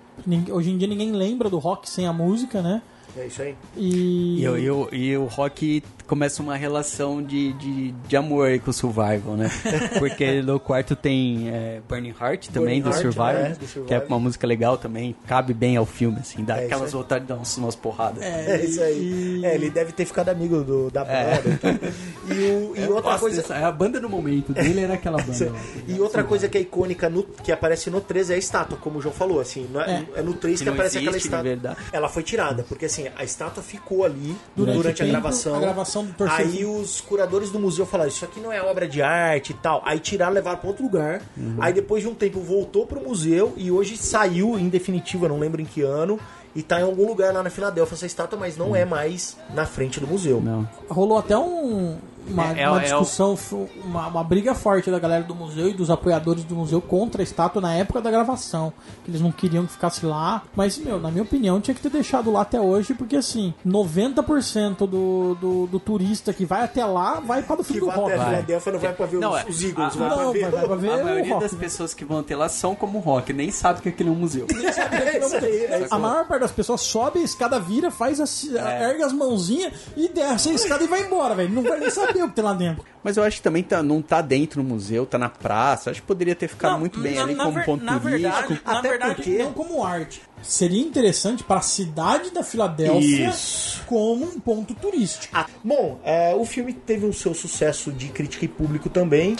[0.53, 2.83] hoje em dia ninguém lembra do rock sem a música, né?
[3.19, 3.55] É isso aí.
[3.77, 4.41] E.
[4.41, 8.59] E, eu- e o- e o rock começa uma relação de, de, de amor aí
[8.61, 9.51] com o Survival, né?
[9.99, 13.87] Porque no quarto tem é, Burning Heart também, Burning do Heart, Survival, é, do Survival.
[13.87, 17.27] que é uma música legal também, cabe bem ao filme, assim, dá É aquelas vontades
[17.27, 18.23] de dar umas porradas.
[18.23, 19.41] É isso aí.
[19.45, 21.43] É, ele deve ter ficado amigo do, da banda.
[21.47, 21.73] e tal.
[22.29, 23.41] E, o- e outra coisa.
[23.41, 25.51] dessa- é a banda no momento dele era aquela banda.
[25.51, 25.59] lá.
[25.87, 28.99] E outra coisa que é icônica no- que aparece no 3 é a estátua, como
[28.99, 31.49] o João falou, assim, é, é no 3 Que que, aparece aquela existe de estátua.
[31.49, 31.79] verdade.
[31.93, 35.55] Ela foi tirada, porque assim, a estátua ficou ali Durante durante, a gravação.
[35.55, 38.89] a gravação do terceiro Aí os curadores do museu falaram: Isso aqui não é obra
[38.89, 39.83] de arte e tal.
[39.85, 41.21] Aí tiraram, levaram para outro lugar.
[41.37, 41.57] Uhum.
[41.61, 45.61] Aí depois de um tempo voltou pro museu e hoje saiu em definitiva, não lembro
[45.61, 46.19] em que ano.
[46.55, 49.67] e tá em algum lugar lá na Filadélfia essa estátua, mas não é mais na
[49.67, 50.41] frente do museu.
[50.41, 50.67] Não.
[50.89, 51.99] Rolou até um,
[52.29, 55.68] uma, É- é- uma é discussão, fu- uma, uma briga forte da galera do museu
[55.68, 58.72] e dos apoiadores do museu contra a estátua na época da gravação.
[59.05, 60.43] Que eles não queriam que ficasse lá.
[60.55, 64.87] Mas, meu, na minha opinião, tinha que ter deixado lá até hoje, porque assim, 90%
[64.87, 67.97] do, do, do turista que vai até lá vai para o Que filme do vai
[67.97, 68.12] rock.
[68.12, 70.22] até a Filadélfia não vai pra ver Não, os, é- os Eagles, Ah, vai pra
[70.24, 70.41] Não, ver.
[70.43, 71.43] vai, vai pra ver A o maioria rock.
[71.45, 74.16] das pessoas que vão ter lá são como rock, nem sabe que aquilo é um
[74.16, 74.47] museu.
[74.87, 78.24] É aí, é A maior parte das pessoas sobe a escada, vira, faz a,
[78.59, 78.91] É.
[78.91, 81.51] ergue as mãozinhas e desce a escada e vai embora, velho.
[81.53, 82.85] Não vai nem saber o que tem lá dentro.
[83.05, 85.91] Mas eu acho que também tá, não tá dentro do museu, tá na praça.
[85.91, 87.99] Acho que poderia ter ficado Não, muito bem na- ali na como ver- ponto na
[88.01, 88.31] turístico.
[88.33, 90.23] Verdade, na Até verdade, porque- não como arte.
[90.43, 93.83] Seria interessante para a cidade da Filadélfia Isso.
[93.87, 95.35] como um ponto turístico.
[95.37, 99.37] Ah, bom, é, o filme teve o seu sucesso de crítica e público também.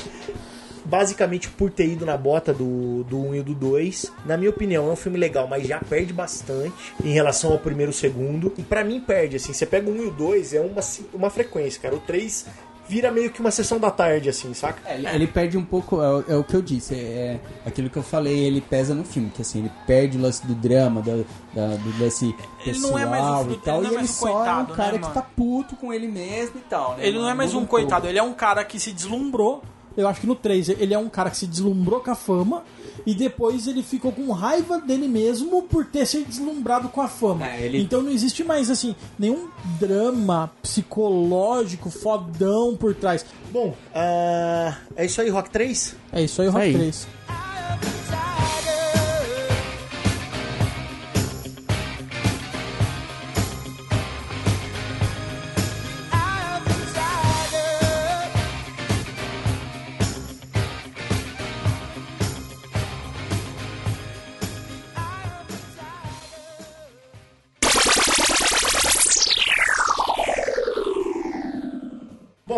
[0.87, 4.13] Basicamente por ter ido na bota do, do 1 e do 2.
[4.25, 6.73] Na minha opinião, é um filme legal, mas já perde bastante
[7.05, 8.53] em relação ao primeiro e segundo.
[8.57, 9.53] E pra mim perde, assim.
[9.53, 10.81] Você pega o 1 e o 2, é uma,
[11.13, 11.95] uma frequência, cara.
[11.95, 12.47] O 3
[12.89, 14.79] vira meio que uma sessão da tarde, assim, saca?
[14.89, 17.69] É, ele, ele perde um pouco, é, o- é o que eu disse, é, é
[17.69, 20.55] aquilo que eu falei, ele pesa no filme, que assim, ele perde o lance do
[20.55, 21.17] drama, da,
[21.53, 22.35] da- do lance Ele
[22.75, 24.29] pessoal não é mais um e tal, ele não e é ele mais um só
[24.29, 25.15] é um coitado, né, cara que mano?
[25.15, 27.09] tá puto com ele mesmo e tal, né?
[27.09, 29.65] Ele não é mais muda um coitado, ele é um cara que se deslumbrou.
[29.97, 32.63] Eu acho que no 3 ele é um cara que se deslumbrou com a fama
[33.07, 37.47] e depois ele ficou com raiva dele mesmo por ter se deslumbrado com a fama.
[37.49, 39.49] É, ele- Então não existe mais assim nenhum
[39.81, 43.25] drama psicológico fodão por trás.
[43.51, 45.97] Bom, ah, é isso aí, Rock 3?
[46.13, 46.75] É isso aí, Rock aí.
[46.75, 47.09] 3.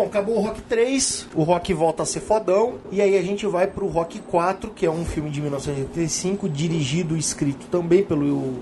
[0.09, 3.67] Acabou o Rock 3, o Rock volta a ser fodão, e aí a gente vai
[3.67, 8.55] pro Rock 4, que é um filme de 1985, dirigido e escrito também pelo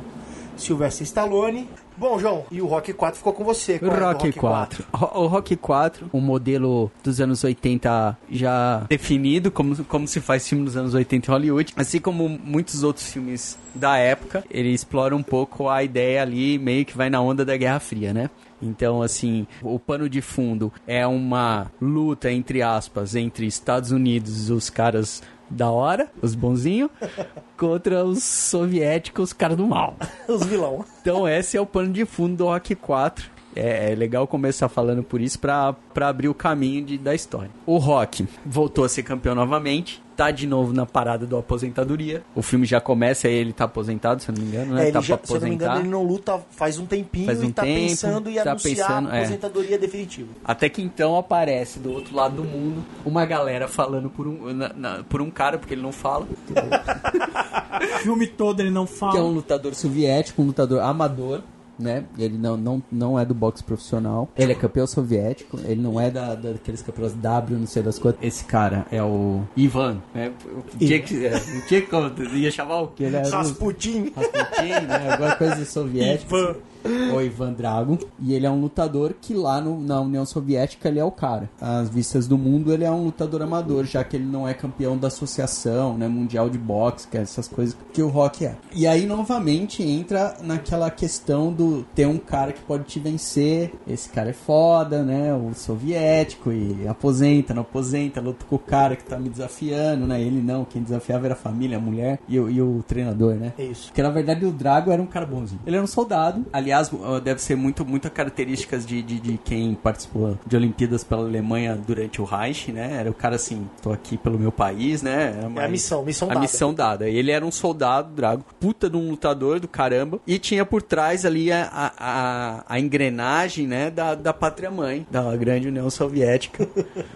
[0.56, 1.68] Sylvester Stallone.
[2.00, 3.78] Bom, João, e o Rock 4 ficou com você.
[3.78, 4.86] O qual é do Rock 4.
[4.94, 10.48] Ro- O Rock 4, um modelo dos anos 80 já definido, como, como se faz
[10.48, 11.74] filme dos anos 80 em Hollywood.
[11.76, 16.86] Assim como muitos outros filmes da época, ele explora um pouco a ideia ali, meio
[16.86, 18.30] que vai na onda da Guerra Fria, né?
[18.62, 24.54] Então, assim, o pano de fundo é uma luta, entre aspas, entre Estados Unidos e
[24.54, 26.90] os caras da hora, os bonzinhos,
[27.58, 29.96] contra os soviéticos, os caras do mal.
[30.28, 30.84] Os vilão.
[31.02, 33.37] Então esse é o pano de fundo do Rock 4.
[33.58, 37.50] É, é legal começar falando por isso pra, pra abrir o caminho de- da história.
[37.66, 40.02] O Rock voltou a ser campeão novamente.
[40.18, 42.24] Tá de novo na parada da aposentadoria.
[42.34, 44.90] O filme já começa e ele tá aposentado, se eu não me engano, né?
[44.90, 46.88] É, tá ele já, pra se eu não me engano, ele não luta faz um
[46.88, 49.20] tempinho Faz um e tá tempo, pensando em tá anunciar pensando, a é.
[49.20, 50.30] aposentadoria definitiva.
[50.44, 54.74] Até que então aparece do outro lado do mundo uma galera falando por um, na-
[54.76, 56.26] na- por um cara, porque ele não fala.
[56.26, 59.12] O filme todo ele não fala.
[59.12, 61.42] Que é um lutador soviético, um lutador amador,
[61.80, 62.06] né?
[62.18, 64.30] Ele não, não, não é do boxe profissional.
[64.38, 68.24] Ele é campeão soviético, ele não é da, daqueles campeões W, não sei das quantas.
[68.24, 70.32] Esse cara é o Ivan, né?
[70.78, 74.12] Tinha que, é, não tinha como, ia chamar o Que ele é do Rasputin.
[74.16, 75.12] Rasputin, né?
[75.12, 76.36] Alguma coisa soviética.
[76.36, 76.56] Ivan.
[77.14, 77.98] O Ivan Drago.
[78.20, 81.50] E ele é um lutador que lá no- na União Soviética ele é o cara.
[81.62, 84.98] Às vistas do mundo ele é um lutador amador, já que ele não é campeão
[84.98, 88.56] da associação, né, mundial de boxe, que é essas coisas que o Rock é.
[88.74, 93.74] E aí novamente entra naquela questão do ter um cara que pode te vencer.
[93.88, 95.34] Esse cara é foda, né?
[95.34, 100.22] O soviético e aposenta, não aposenta, luta com o cara que tá me desafiando, né?
[100.22, 103.54] Ele não, quem desafiava era a família, a mulher e, o- e o treinador, né?
[103.58, 103.88] É isso.
[103.88, 105.62] Porque na verdade o Drago era um cara bonzinho.
[105.66, 106.46] Ele era um soldado.
[106.52, 111.22] Aliás, uh, deve ser muito, muita características de, de, de quem participou de Olimpíadas pela
[111.24, 112.98] Alemanha durante o Reich, né?
[113.00, 115.36] Era o cara assim, tô aqui pelo meu país, né?
[115.56, 116.42] Era É a missão, missão a dada.
[116.42, 117.10] missão dada.
[117.10, 120.20] Ele era um soldado, Drago, puta de um lutador do caramba.
[120.26, 125.06] E tinha por trás ali a, a, a- a engrenagem, né, da, da pátria mãe,
[125.10, 126.68] da grande União Soviética.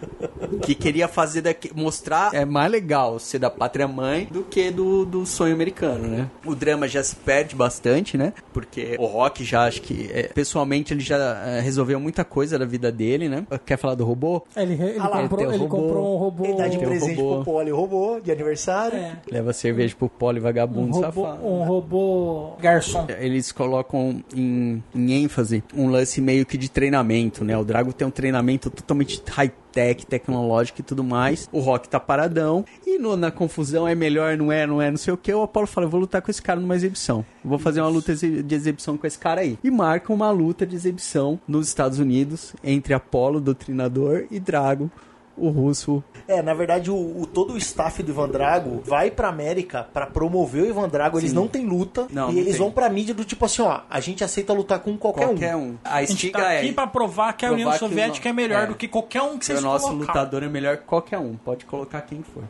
[0.62, 5.05] que queria fazer daqui, mostrar é mais legal ser da pátria mãe do que do,
[5.05, 6.30] do sonho americano, né?
[6.45, 8.34] O drama já se perde bastante, né?
[8.53, 12.66] Porque o Rock já acho que é, pessoalmente ele já é, resolveu muita coisa da
[12.66, 13.46] vida dele, né?
[13.66, 14.44] Quer falar do robô?
[14.56, 15.78] Ele, ele, Ah lá, comprou, ele robô.
[15.78, 16.46] comprou um robô.
[16.46, 17.36] Ele dá de um presente robô.
[17.44, 18.98] pro Poli o robô de aniversário.
[18.98, 21.46] É, Leva cerveja pro poli um vagabundo robô, safado.
[21.48, 23.06] um robô garçom.
[23.20, 27.58] Eles colocam em, em ênfase um lance meio que de treinamento, né?
[27.58, 29.22] O Drago tem um treinamento totalmente
[29.72, 31.50] high-tech, tecnológico e tudo mais.
[31.52, 32.66] O Rock tá paradão.
[32.86, 35.34] E no- na confusão é melhor, não é, não é, não sei o que.
[35.34, 37.26] O Apollo fala: vou lutar com esse cara numa exibição.
[37.44, 39.58] Vou fazer uma luta de exibição com esse cara aí.
[39.64, 44.92] E marca uma luta de exibição nos Estados Unidos entre Apollo, Doutrinador, e Drago,
[45.48, 46.04] o russo.
[46.28, 50.06] É, na verdade, o, o- todo o staff do Ivan Drago vai pra América pra
[50.06, 51.18] promover o Ivan Drago.
[51.20, 51.36] Eles Sim.
[51.36, 52.08] não têm luta.
[52.12, 52.60] Não, e não eles tem.
[52.62, 55.60] vão pra mídia do tipo assim, ó, a gente aceita lutar com qualquer, Qualquer um.
[55.72, 55.78] um.
[55.84, 56.60] A A gente estiga tá é.
[56.60, 58.68] aqui pra provar que a União Soviética o- é melhor é.
[58.68, 60.08] do que qualquer um que vocês o nosso colocar.
[60.14, 62.44] lutador é melhor que qualquer um, pode colocar quem for.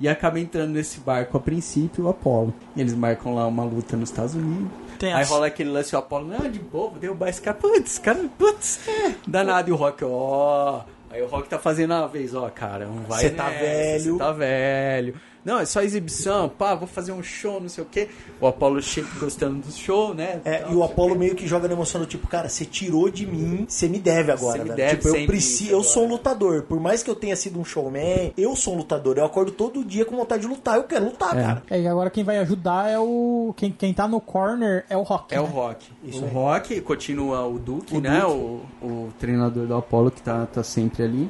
[0.00, 2.52] E acaba entrando nesse barco a princípio o Apollo.
[2.76, 4.68] Eles marcam lá uma luta nos Estados Unidos.
[4.98, 7.56] Tem Aí as- rola aquele lance, o Apollo, não, de vou derrubar esse cara.
[7.56, 8.80] Putz, cara, putz,
[9.26, 9.68] danado.
[9.70, 10.80] E o Rock, ó.
[11.12, 14.12] Aí o Rock tá fazendo uma vez, ó, cara, não vai Cê tá nessa, velho.
[14.12, 15.14] Você tá velho.
[15.44, 18.08] Não, é só exibição, pá, vou fazer um show, não sei o quê.
[18.40, 20.40] O Apollo chega gostando do show, né?
[20.44, 20.82] É, Tal, e o
[21.14, 21.18] quê.
[21.18, 24.30] meio que joga na emoção do tipo, cara, você tirou de mim, você me deve
[24.30, 26.62] agora, Você me deve tipo, eu preciso, eu sou um lutador.
[26.62, 29.18] Por mais que eu tenha sido um showman, eu sou um lutador.
[29.18, 30.76] Eu acordo todo dia com vontade de lutar.
[30.76, 31.42] Eu quero lutar, É.
[31.42, 31.62] cara.
[31.70, 33.52] É, e agora quem vai ajudar é o.
[33.56, 35.34] Quem, quem tá no corner é o Rock.
[35.34, 35.50] É o né?
[35.50, 35.86] Rock.
[36.04, 36.32] Isso o aí.
[36.32, 38.20] Rock continua o Duke, O né?
[38.20, 38.32] Duke.
[38.32, 41.28] O, o treinador do Apollo que tá, tá sempre ali,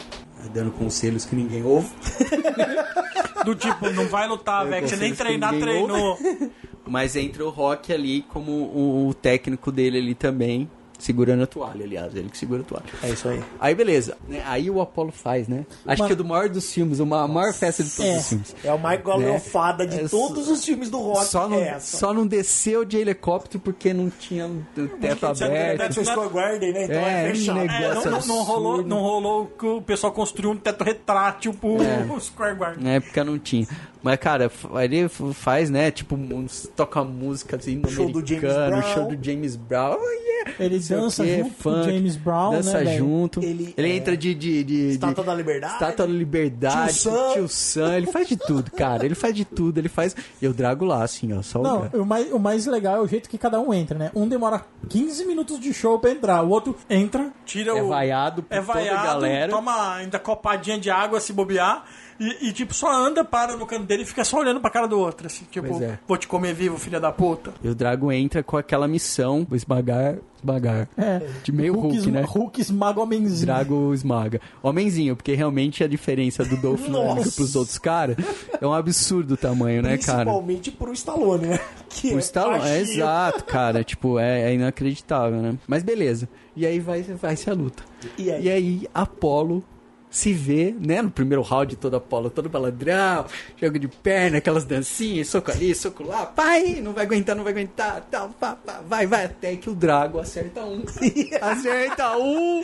[0.48, 1.88] dando conselhos que ninguém ouve.
[3.44, 6.18] Do tipo, não vai lutar, velho, que você nem treinar, treinou.
[6.86, 10.70] Mas entra o Rock ali como o, o técnico dele ali também,
[11.02, 12.84] segurando a toalha, aliás, ele que segura a toalha.
[13.02, 13.42] É isso aí.
[13.60, 14.42] Aí beleza, né?
[14.46, 15.66] aí o Apollo faz, né?
[15.86, 18.16] Acho que é do maior dos filmes, uma, a maior festa de todos É.
[18.18, 18.56] os filmes.
[18.64, 21.24] É o Michael Galeofada de É, todos os filmes do rock.
[21.26, 21.96] Só não, é essa.
[21.98, 24.64] só não desceu de helicóptero porque não tinha o
[25.00, 25.28] teto é
[25.76, 25.94] aberto.
[25.94, 26.84] vocês guardem, né?
[26.84, 27.58] Então É, é, fechado.
[27.58, 31.52] um É, negócio não, não- rolou, não rolou que o pessoal construiu um teto retrátil
[31.54, 32.06] pro É.
[32.20, 32.80] Square Guard.
[32.80, 33.66] Na época não tinha.
[34.02, 34.50] Mas, cara,
[34.82, 35.90] ele faz, né?
[35.90, 36.18] Tipo,
[36.76, 38.94] toca música assim no Show do James americano, Brown.
[38.94, 39.96] show do James Brown.
[40.00, 40.52] Oh, yeah.
[40.58, 43.40] Ele dança quê, junto com o funk, James Brown, Dança né, junto.
[43.40, 45.74] Ele, Ele, é, entra de, de, de- Estátua da Liberdade.
[45.74, 46.92] Estátua da Liberdade.
[46.94, 47.32] Tio Sam.
[47.32, 47.96] Tio Sam.
[47.96, 49.04] Ele faz de tudo, cara.
[49.04, 49.78] Ele faz de tudo.
[49.78, 50.16] Ele faz.
[50.40, 51.42] E eu drago lá, assim, ó.
[51.42, 53.96] Só o Não, o mais, o mais legal é o jeito que cada um entra,
[53.96, 54.10] né?
[54.16, 57.86] Um demora 15 minutos de show pra entrar, o outro entra, Tira É o.
[57.88, 59.52] vaiado por É toda vaiado, a galera.
[59.52, 61.84] toma ainda copadinha de água se bobear.
[62.22, 64.86] E, e, tipo, só anda, para no canto dele e fica só olhando pra cara
[64.86, 65.26] do outro.
[65.26, 65.98] Assim, tipo, é.
[66.06, 67.52] vou te comer vivo, filha da puta.
[67.62, 70.88] E o Drago entra com aquela missão: vou esmagar, esmagar.
[70.96, 72.22] é, De meio Hulk, Hulk, né?
[72.24, 73.46] Hulk esmaga o homenzinho.
[73.46, 74.40] Drago esmaga.
[74.62, 77.32] Homenzinho, porque realmente a diferença do Dolph Lundgren Nossa.
[77.32, 78.16] pros outros caras
[78.60, 80.24] é um absurdo o tamanho, né, cara?
[80.24, 81.60] Principalmente pro Stallone, né?
[81.88, 83.82] Que O Stallone, é exato, cara.
[83.92, 85.56] Tipo, é, é inacreditável, né?
[85.66, 86.28] Mas beleza.
[86.56, 87.82] E aí vai, vai ser a luta.
[88.16, 88.44] E aí?
[88.44, 89.62] E aí, Apollo
[90.12, 91.00] se vê, né?
[91.02, 93.24] No primeiro round, todo Apollo, todo baladrão,
[93.60, 97.52] jogo de perna, aquelas dancinhas, soco ali, soco lá, pai, não vai aguentar, não vai
[97.52, 100.84] aguentar, tal, pá, pá, vai, vai, até que o Drago acerta um.
[101.40, 102.62] acerta um!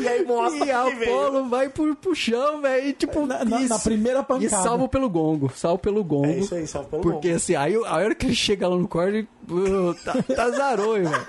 [0.00, 0.82] E aí mostra E a.
[0.84, 4.62] Apollo vai pro, pro chão, velho, e tipo, Na- na- e- na primeira E pancada.
[4.62, 6.26] salvo pelo gongo, salvo pelo gongo.
[6.26, 7.36] É isso aí, salvo pelo Porque gongo.
[7.36, 9.26] assim, aí a hora que ele chega lá no corner,
[10.04, 11.26] tá, tá zaronho, velho.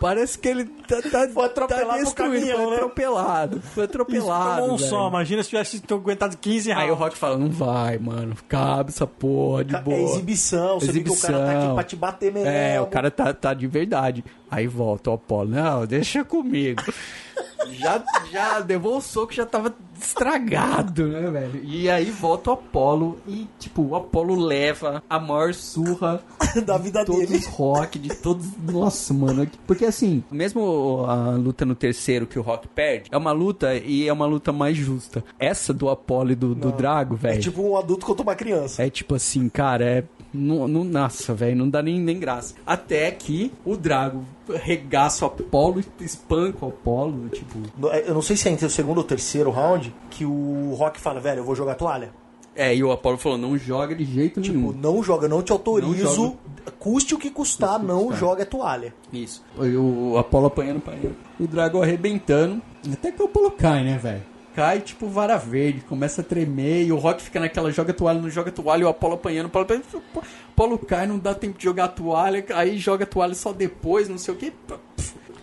[0.00, 2.76] Parece que ele tá, tá, Foi atropelado tá destruído, caminhão, foi né?
[2.76, 3.60] atropelado.
[3.60, 4.60] Foi atropelado.
[4.60, 4.90] Tomou um velho.
[4.90, 6.94] só, imagina se tivesse aguentado 15 Aí o.
[6.94, 8.36] Rock fala, não vai, mano.
[8.48, 9.96] Cabe essa porra de É boa.
[9.96, 11.74] exibição, você vê que o cara tá aqui Exibição.
[11.74, 12.48] pra te bater mesmo.
[12.48, 14.24] É, o cara tá, tá de verdade.
[14.54, 15.50] Aí volta o Apolo.
[15.50, 16.80] Não, deixa comigo.
[17.72, 18.00] já,
[18.30, 21.60] já levou o soco, já tava estragado, né, velho?
[21.64, 26.22] E aí volta o Apolo e, tipo, o Apolo leva a maior surra
[26.64, 27.38] da vida de todos dele.
[27.38, 28.46] os rock, de todos.
[28.58, 29.50] Nossa, mano.
[29.66, 34.06] Porque assim, mesmo a luta no terceiro que o Rock perde, é uma luta e
[34.06, 35.24] é uma luta mais justa.
[35.36, 37.38] Essa do Apolo e do, do Drago, velho.
[37.38, 38.84] É tipo um adulto contra uma criança.
[38.84, 40.04] É tipo assim, cara, é.
[40.34, 42.54] Não, não, nossa, velho, não dá nem, nem graça.
[42.66, 47.58] Até que o Drago regaça o Apolo, espanca o Apolo, tipo.
[47.78, 50.98] No- Eu não sei se é entre o segundo ou terceiro round que o Rock
[51.00, 52.10] fala, velho, eu vou jogar toalha.
[52.56, 54.72] É, e o Apolo falou: não joga de jeito Tipo, nenhum.
[54.72, 56.22] não joga, não te autorizo.
[56.22, 56.38] Não.
[56.78, 58.18] Custe o que custar, não custar.
[58.20, 58.94] joga a toalha.
[59.12, 59.42] Isso.
[59.60, 61.16] E o Apolo apanhando, apanhando.
[61.40, 62.62] O Drago arrebentando.
[62.92, 64.22] Até que o Apolo cai, né, velho?
[64.54, 66.84] Cai tipo vara verde, começa a tremer.
[66.86, 68.82] E o Rock fica naquela joga toalha, não joga toalha.
[68.82, 69.46] E o Apolo apanhando.
[69.46, 70.20] O Apolo, apanhando, o
[70.52, 72.44] Apolo cai, não dá tempo de jogar a toalha.
[72.54, 74.52] Aí joga a toalha só depois, não sei o que.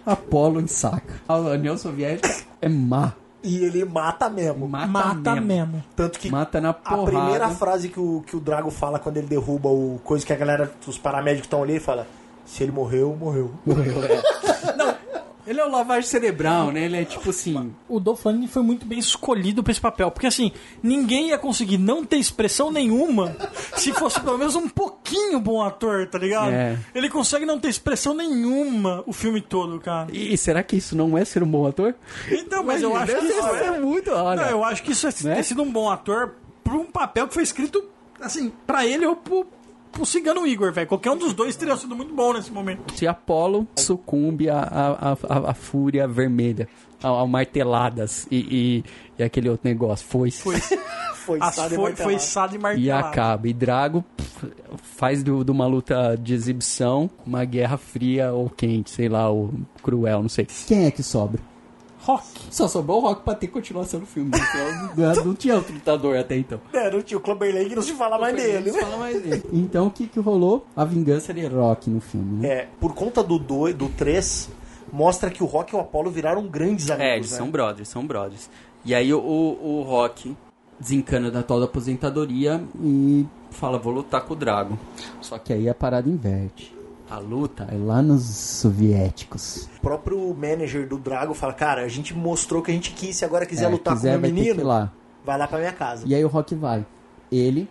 [0.05, 1.13] Apolo saca.
[1.27, 3.13] A União Soviética é má.
[3.43, 4.67] E ele mata mesmo.
[4.67, 5.47] Mata, Mata mesmo.
[5.47, 5.83] mesmo.
[5.95, 7.05] Tanto que Mata na a porrada.
[7.11, 10.35] primeira frase que o, que o Drago fala quando ele derruba o coisa que a
[10.35, 12.07] galera, os paramédicos estão ali, ele fala:
[12.45, 13.51] Se ele morreu, morreu.
[15.45, 16.85] Ele é o lavagem cerebral, né?
[16.85, 17.73] Ele é tipo assim.
[17.87, 20.11] O Dolph Lundgren foi muito bem escolhido pra esse papel.
[20.11, 23.35] Porque assim, ninguém ia conseguir não ter expressão nenhuma
[23.75, 26.51] se fosse pelo menos um pouquinho bom ator, tá ligado?
[26.51, 26.77] É.
[26.93, 30.07] Ele consegue não ter expressão nenhuma o filme todo, cara.
[30.11, 31.95] E será que isso não é ser um bom ator?
[32.29, 33.79] Então, mas eu acho que isso é...
[33.79, 34.43] muito, olha.
[34.43, 35.35] Não, eu acho que isso é Né?
[35.35, 37.83] ter sido um bom ator pra um papel que foi escrito,
[38.19, 39.45] assim, pra ele ou pro,
[39.91, 40.87] pro Cigano Igor, velho.
[40.87, 42.93] Qualquer um dos dois teria sido muito bom nesse momento.
[42.95, 46.67] Se Apolo sucumbe à, à, à, à fúria vermelha,
[47.03, 48.83] ao, marteladas e,
[49.17, 50.41] e, e aquele outro negócio, foice.
[50.41, 50.57] Foi
[51.39, 53.07] As Sade foi, foi Sado e E martelado.
[53.07, 53.47] acaba.
[53.47, 54.51] E Drago pff,
[54.97, 59.53] faz do- de uma luta de exibição uma guerra fria ou quente, sei lá, ou
[59.83, 60.47] cruel, não sei.
[60.67, 61.39] Quem é que sobra?
[62.01, 62.25] Rock.
[62.51, 64.29] Só sobrou o Rock pra ter continuação do filme.
[64.29, 66.59] Então, não, não tinha outro lutador até então.
[66.73, 68.81] É, não tinha o Clubber Lang, não se fala mais dele, né?
[68.81, 69.43] Fala mais dele.
[69.53, 70.65] Então o que que rolou?
[70.75, 72.47] A vingança de Rock no filme, né?
[72.47, 74.49] É, por conta do 2, do 3,
[74.91, 77.37] mostra que o Rock e o Apollo viraram grandes amigos, É, eles né?
[77.37, 78.49] são brothers, são brothers.
[78.83, 80.35] E aí o, o, o Rock
[80.79, 84.77] Desencana da tal da aposentadoria e fala, vou lutar com o Drago.
[85.21, 86.73] Só que aí a parada inverte.
[87.11, 89.67] A luta É lá nos soviéticos.
[89.77, 93.25] O próprio manager do Drago fala, cara, a gente mostrou que a gente quis, se
[93.25, 94.91] agora quiser É, lutar quiser, com o menino, lá.
[95.25, 96.03] vai lá pra minha casa.
[96.07, 96.85] E aí o Rock vai.
[97.31, 97.67] Ele,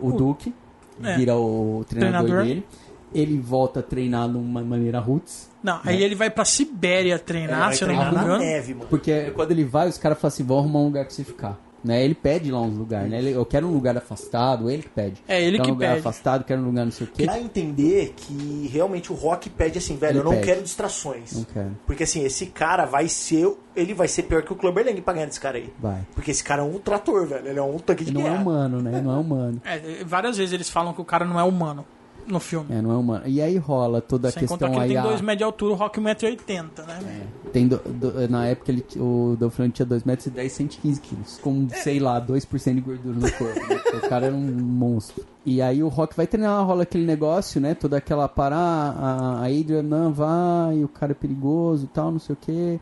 [0.00, 0.54] o Duke,
[1.02, 1.16] É.
[1.16, 2.44] vira o treinador, Treinador.
[2.46, 2.66] dele.
[3.14, 5.48] Ele volta a treinar de uma maneira roots.
[5.62, 8.38] Não, aí ele vai pra Sibéria É, treinar, vai se eu não me engano.
[8.38, 8.86] neve, mano.
[8.90, 11.58] Porque quando ele vai, os caras falam assim, vão arrumar um lugar pra você ficar.
[11.86, 12.04] Né?
[12.04, 13.18] Ele pede lá uns lugares, né?
[13.18, 15.22] Ele, eu quero um lugar afastado, ele que pede.
[15.28, 16.00] É, ele quero que um lugar pede.
[16.00, 17.26] afastado, quero um lugar não sei o quê.
[17.26, 20.46] Dá a entender que realmente o Rock pede assim, velho, Ele eu não pede.
[20.46, 21.32] quero distrações.
[21.32, 21.76] Não quero.
[21.86, 23.50] Porque assim, esse cara vai ser.
[23.74, 25.70] Ele vai ser pior que o Clubber Lang pra ganhar desse cara aí.
[25.78, 26.00] Vai.
[26.14, 27.46] Porque esse cara é um trator, velho.
[27.46, 28.42] Ele é um tanque de Ele não é guerra.
[28.42, 29.00] humano, né?
[29.02, 29.60] Não é humano.
[29.64, 31.84] É, várias vezes eles falam que o cara não é humano
[32.26, 32.66] no filme.
[32.70, 33.22] É, não é humano.
[33.26, 34.88] E aí rola toda a Sem contar questão que aí.
[34.90, 37.22] tem a- 2 metros de altura, o Rock 1,80m, né?
[37.52, 41.00] Tem do- do- na época ele, o Dolph Lundgren tinha 2 metros e 10, 115
[41.00, 41.38] quilos.
[41.42, 43.60] Com, sei lá, 2% de gordura no corpo.
[43.68, 43.80] né?
[44.04, 45.24] o cara era um monstro.
[45.44, 47.74] E aí o Rock vai treinar, rola aquele negócio, né?
[47.74, 52.18] Toda aquela parar, a, a Adrian não vai, o cara é perigoso e tal, não
[52.18, 52.80] sei o que.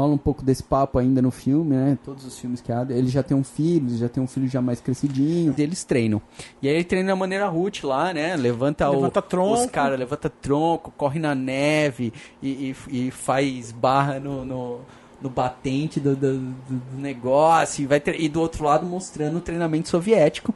[0.00, 1.98] Rola um pouco desse papo ainda no filme, né?
[2.04, 2.86] Todos os filmes que há.
[2.88, 5.54] Ele já tem um filho, já tem um filho já mais crescidinho.
[5.58, 6.20] eles treinam.
[6.62, 8.34] E aí ele treina da maneira root lá, né?
[8.36, 9.60] Levanta, o- Levanta tronco.
[9.64, 14.80] os caras, levanta tronco, corre na neve e, e- e faz barra no, no,
[15.20, 16.54] no batente do, do- do-
[16.92, 17.82] do negócio.
[17.82, 20.54] E, vai e do outro lado mostrando o treinamento soviético.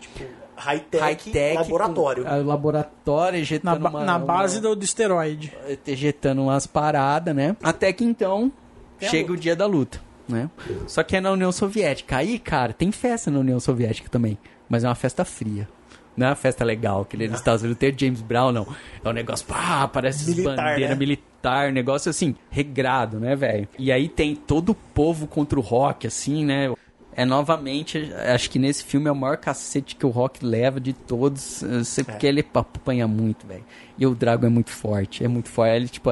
[0.57, 2.23] High-tech, High-tech, laboratório.
[2.25, 5.53] com- a laboratório, Na, ejetando ba- uma- na uma- base do, do esteroide.
[5.87, 7.57] ejetando umas paradas, né?
[7.63, 8.53] Até que então
[9.01, 10.51] chega o dia da luta, né?
[10.87, 12.17] Só que é na União Soviética.
[12.17, 14.39] Aí, cara, tem festa na União Soviética também,
[14.69, 15.69] mas é uma festa fria.
[16.17, 18.67] Não é uma festa legal, que ele nos Estados Unidos tem James Brown, não.
[19.03, 20.95] É um negócio, pá, parece Militar, bandeira né?
[20.95, 23.69] militar, negócio assim, regrado, né, velho?
[23.77, 26.73] E aí tem todo o povo contra o rock, assim, né?
[27.17, 30.93] É novamente, acho que nesse filme é o maior cacete que o Rock leva de
[30.93, 33.65] todos, eu sei porque ele apanha muito, velho.
[33.97, 35.71] E o Drago é muito forte, é muito forte.
[35.77, 36.11] Ele, tipo,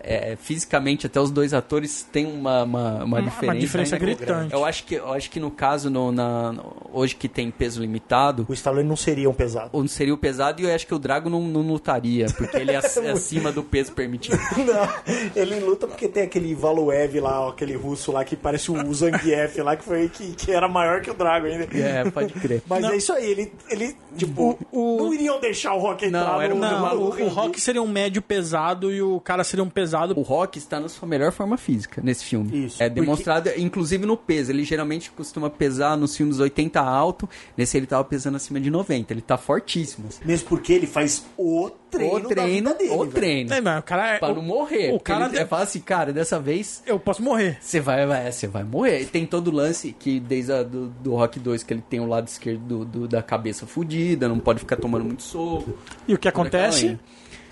[0.00, 3.44] é, fisicamente, até os dois atores têm uma, uma, uma diferença.
[3.52, 4.52] Uma diferença gritante.
[4.54, 7.82] Eu acho que, eu acho que no caso, no, na, no- hoje que tem peso
[7.82, 9.68] limitado, O Stallone não seria um pesado.
[9.72, 12.72] ou seria o pesado e eu acho que o Drago não, não lutaria, porque ele
[12.72, 14.38] é, ac- é acima do peso permitido.
[14.58, 14.88] Não,
[15.36, 19.58] ele luta porque tem aquele Valuev lá, ó, aquele russo lá que parece o Zangief
[19.60, 21.68] lá, que foi que, que era maior que o Drago ainda.
[21.76, 22.62] É, pode crer.
[22.66, 26.54] Mas é isso aí, ele, ele tipo, não iriam deixar o Rock entrar Não, era
[26.54, 27.28] um- Não, maluco o.
[27.28, 30.18] Rock seria um médio pesado e o cara seria um pesado.
[30.18, 32.66] O Rock está na sua melhor forma física nesse filme.
[32.66, 34.50] Isso, É demonstrado, inclusive no peso.
[34.50, 37.28] Ele geralmente costuma pesar nos filmes 80 alto.
[37.56, 39.12] Nesse ele tava pesando acima de 90.
[39.12, 40.08] Ele tá fortíssimo.
[40.24, 43.52] Mesmo porque ele faz o treino, o treino, da vida dele, o treino.
[43.54, 44.18] É, mas o cara é.
[44.18, 44.92] Pra não morrer.
[44.94, 45.26] O cara.
[45.26, 47.58] ele, é, fala assim, cara, dessa vez Eu posso morrer.
[47.60, 49.02] você vai, vai, você vai morrer.
[49.02, 52.00] E tem todo o lance que desde a, do, do Rock 2 que ele tem
[52.00, 55.76] o lado esquerdo do, do- da cabeça fudida, não pode ficar tomando muito soco.
[56.06, 56.98] E o que acontece?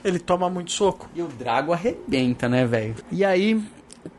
[0.04, 1.08] Ele toma muito soco.
[1.14, 2.94] E o Drago arrebenta, né, velho?
[3.10, 3.60] E aí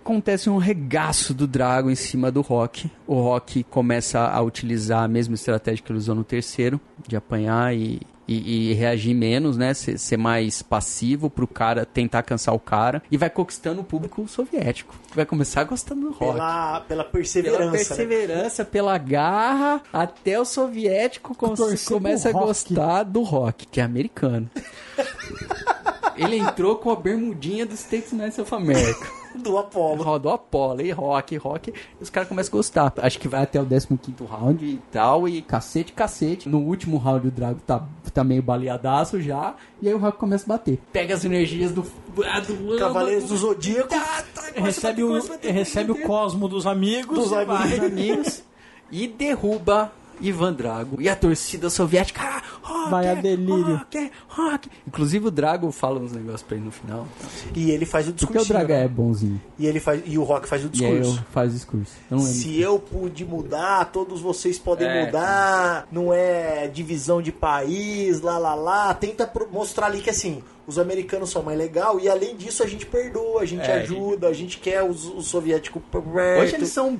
[0.02, 2.92] acontece um regaço do Drago em cima do Rock.
[3.06, 7.74] O Rock começa a utilizar a mesma estratégia que ele usou no terceiro, de apanhar
[7.74, 9.74] e, e, e reagir menos, né?
[9.74, 13.02] Ser, ser mais passivo pro cara tentar cansar o cara.
[13.10, 14.94] E vai conquistando o público soviético.
[15.16, 16.34] Vai começar gostando do Rock.
[16.34, 17.66] Pela, pela Pela perseverança.
[17.66, 17.72] né?
[17.72, 21.54] perseverança, pela garra, até o soviético com-
[21.88, 22.46] começa a rock.
[22.48, 24.50] gostar do rock, que é americano.
[26.18, 29.08] Ele entrou com a bermudinha dos States United of America.
[29.38, 30.04] Do Apollo.
[30.04, 31.74] Rodou Apollo e rock, rock.
[32.00, 32.94] E os caras começam a gostar.
[32.98, 33.88] Acho que vai até o 15
[34.30, 35.28] round e tal.
[35.28, 36.50] E cacete, cacete.
[36.50, 39.56] No último round o Drago tá, tá meio baleadaço já.
[39.82, 40.80] E aí o Rock começa a bater.
[40.92, 41.86] pega as energias do.
[42.26, 43.90] ah, do Cavaleiros do Zodíaco.
[43.90, 47.18] Tá, tá, recebe o, recebe o cosmo dos amigos.
[47.18, 48.44] Dos amigos
[48.92, 49.92] e derruba
[50.22, 51.02] Ivan Drago.
[51.02, 52.22] E a torcida soviética.
[52.22, 53.76] Ah, rock, Vai a delírio.
[53.78, 54.70] Rock, rock.
[54.88, 57.08] Inclusive o Drago fala uns negócios pra ele no final.
[57.56, 58.46] E ele faz o Porque discurso.
[58.46, 59.42] o Draga é bonzinho.
[59.60, 61.24] E ele faz e o Rock faz o E discurso.
[61.32, 61.92] faz discurso.
[62.10, 62.40] Eu não lembro.
[62.40, 65.06] Se eu pude mudar, todos vocês podem É.
[65.06, 65.88] mudar.
[65.92, 68.94] Não é divisão de país, lá lá lá.
[68.94, 72.86] Tenta mostrar ali que assim, os americanos são mais legal e além disso a gente
[72.86, 76.42] perdoa, a gente É, ajuda, a gente quer os, os soviéticos perto.
[76.42, 76.96] Hoje eles são.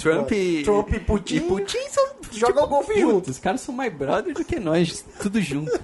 [0.00, 0.62] Trump e.
[0.62, 2.06] Trump e Putin, e Putin são.
[2.32, 3.14] jogam golfe junto.
[3.16, 5.78] Puta, os caras são mais brother do que nós, tudo junto.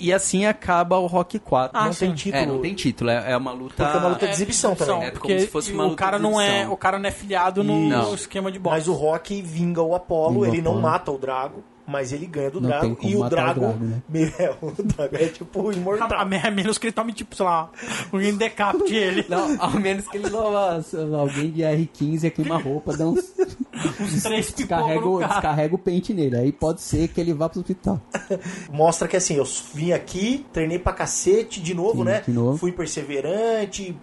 [0.00, 1.76] E assim acaba o Rock 4.
[1.76, 2.06] Ah, não sim.
[2.06, 2.42] tem título.
[2.42, 3.74] É, não tem título, é, é uma luta.
[3.82, 4.94] Porque é uma luta de exibição também.
[4.94, 7.08] É como porque se fosse uma o luta cara de não é o cara não
[7.08, 8.14] é filiado no Não.
[8.14, 8.76] esquema de boxe.
[8.76, 10.86] Mas o Rock vinga o Apollo, Vinga o ele não Apollo.
[10.88, 12.98] mata o Drago, mas ele ganha do Não Drago.
[13.02, 13.60] E o matar o Drago.
[13.60, 14.02] Drago, né?
[14.38, 16.08] É, o Drago é tipo imortal.
[16.12, 17.70] a, a menos que ele tome tipo, sei lá,
[18.12, 19.24] alguém decapite ele.
[19.28, 20.82] Não, ao menos que ele Leva
[21.18, 23.18] alguém de R15 aqui uma roupa, dá uns.
[24.00, 26.36] Uns três descarrega, o- descarrega o pente nele.
[26.36, 28.00] Aí pode ser que ele vá pro hospital.
[28.72, 32.22] Mostra que assim, eu vim aqui, treinei pra cacete de novo, Sim, né?
[32.26, 32.58] de novo.
[32.58, 33.96] Fui perseverante,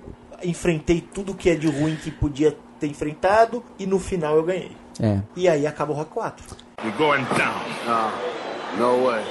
[0.43, 4.71] enfrentei tudo que é de ruim que podia ter enfrentado e no final eu ganhei.
[4.99, 5.19] É.
[5.35, 6.55] E aí acaba o Rock 4.
[6.83, 7.55] We're going down.
[8.77, 9.23] No, no way.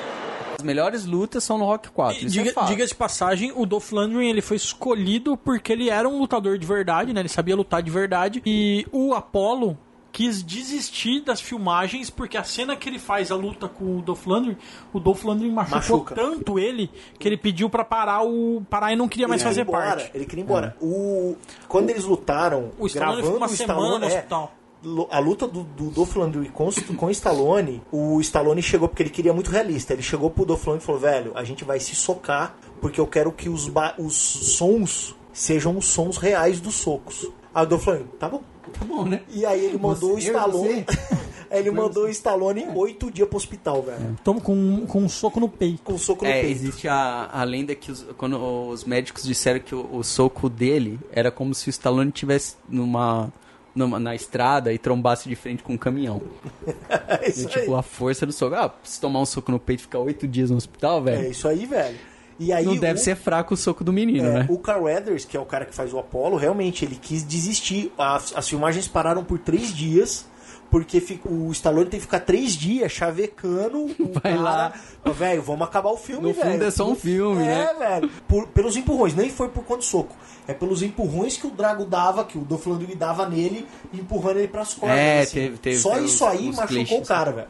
[0.59, 2.17] As melhores lutas são no Rock 4.
[2.17, 5.91] E Isso Diga, é diga de passagem, o Dolph Lundgren ele foi escolhido porque ele
[5.91, 7.21] era um lutador de verdade, né?
[7.21, 8.43] Ele sabia lutar de verdade.
[8.47, 9.77] E o Apollo
[10.13, 14.25] quis desistir das filmagens porque a cena que ele faz a luta com o Dolph
[14.27, 14.57] Lundgren,
[14.93, 16.15] o Dolph Lundgren machucou Machuca.
[16.15, 16.89] tanto ele
[17.19, 20.11] que ele pediu pra parar o parar e não queria mais ele fazer embora, parte.
[20.15, 20.77] Ele queria ir embora.
[20.81, 21.37] O,
[21.67, 24.55] quando eles lutaram, O Stallone gravando ficou uma o semana Stallone, no é, hospital.
[25.11, 29.11] A luta do, do Dolph Lundgren com, com o Stallone, o Stallone chegou porque ele
[29.11, 29.93] queria muito realista.
[29.93, 33.07] Ele chegou pro Dolph Lundgren e falou: velho, a gente vai se socar porque eu
[33.07, 37.29] quero que os, ba- os sons sejam os sons reais dos socos.
[37.55, 38.43] Aí o Dolph Lundgren, tá bom.
[38.79, 39.23] Tá bom, né?
[39.31, 40.85] E aí ele mandou Você- o Stallone.
[41.51, 44.17] ele mandou o Stallone oito dias pro hospital, velho.
[44.25, 45.83] Toma com, com um soco no peito.
[45.85, 46.51] Com um soco no É, peito.
[46.51, 48.37] existe a, a lenda que os, quando
[48.69, 53.33] os médicos disseram que o, o soco dele era como se o Stallone tivesse numa,
[53.75, 56.21] numa- na estrada e trombasse de frente com um caminhão.
[57.09, 57.79] É E, isso tipo, aí.
[57.79, 58.55] a força do soco.
[58.55, 61.31] Ah, se tomar um soco no peito e ficar oito dias no hospital, É velho.
[61.31, 61.97] isso aí, velho.
[62.39, 64.47] E aí não deve o- ser fraco o soco do menino, É, né?
[64.51, 67.93] O Carl Weathers, que é o cara que faz o Apollo, realmente ele quis desistir.
[67.97, 70.27] As, as filmagens pararam por três dias.
[70.75, 74.41] Porque fica- o Stallone tem que ficar três dias chavecando o Vai cara.
[74.43, 74.73] lá.
[75.13, 76.51] Velho, vamos acabar o filme, No velho.
[76.53, 77.75] fundo é só um filme, é, né?
[77.79, 78.11] velho.
[78.27, 80.17] Por- pelos empurrões, nem foi por conta do soco.
[80.49, 84.49] É pelos empurrões que o Drago dava, que o Dolph Lundgren dava nele, empurrando ele
[84.49, 84.99] pras cordas.
[84.99, 85.35] É, assim.
[85.35, 87.09] teve- teve- Só teve isso uns- aí uns machucou o clichês.
[87.09, 87.49] cara, velho.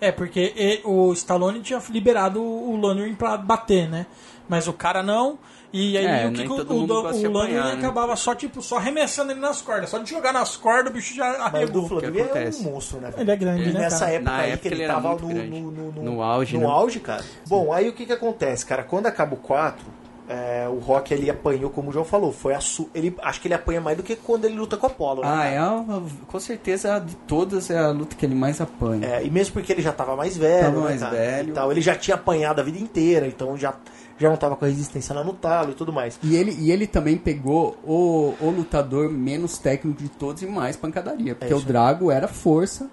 [0.00, 4.04] É, porque o Stallone tinha liberado o Lundgren pra bater, né?
[4.48, 5.38] Mas o cara não.
[5.76, 7.72] E aí É, o que, que o, o, o apanhar, né?
[7.72, 9.90] acabava só, tipo, só arremessando ele nas cordas.
[9.90, 11.72] Só de jogar nas cordas, o bicho já Mas o arregou.
[11.72, 12.60] Dolph Lundgren é acontece?
[12.60, 13.10] um monstro, né?
[13.10, 13.22] velho?
[13.22, 14.12] Ele é grande, E né, nessa cara?
[14.12, 16.66] época Na aí época que ele, ele tava no, no, no, No auge, no né?
[16.72, 17.24] auge, cara.
[17.48, 18.84] Bom, aí o que que acontece, cara?
[18.84, 19.84] Quando acaba o 4,
[20.28, 22.88] é, o Rock ele apanhou, como o João falou, foi a su...
[22.94, 25.28] ele Acho que ele apanha mais do que quando ele luta com o Apollo, né?
[25.30, 25.84] Ah, é a-
[26.28, 29.06] com certeza de todas é a luta que ele mais apanha.
[29.06, 31.14] É, e mesmo porque ele já tava mais velho, Tava né, mais cara?
[31.16, 31.48] velho.
[31.50, 31.70] E tal.
[31.72, 33.74] Ele já tinha apanhado a vida inteira, então já,
[34.18, 36.18] já não tava com a resistência lá no talo e tudo mais.
[36.22, 40.76] E ele, e ele também pegou o, o lutador menos técnico de todos e mais
[40.76, 41.34] pancadaria.
[41.34, 41.60] Porque É o.
[41.60, 42.90] Drago era força.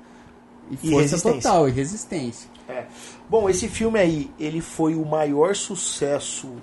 [0.69, 1.41] E E força resistência.
[1.41, 2.49] total e resistência.
[2.67, 2.85] É.
[3.29, 6.53] Bom, esse filme aí, ele foi o maior sucesso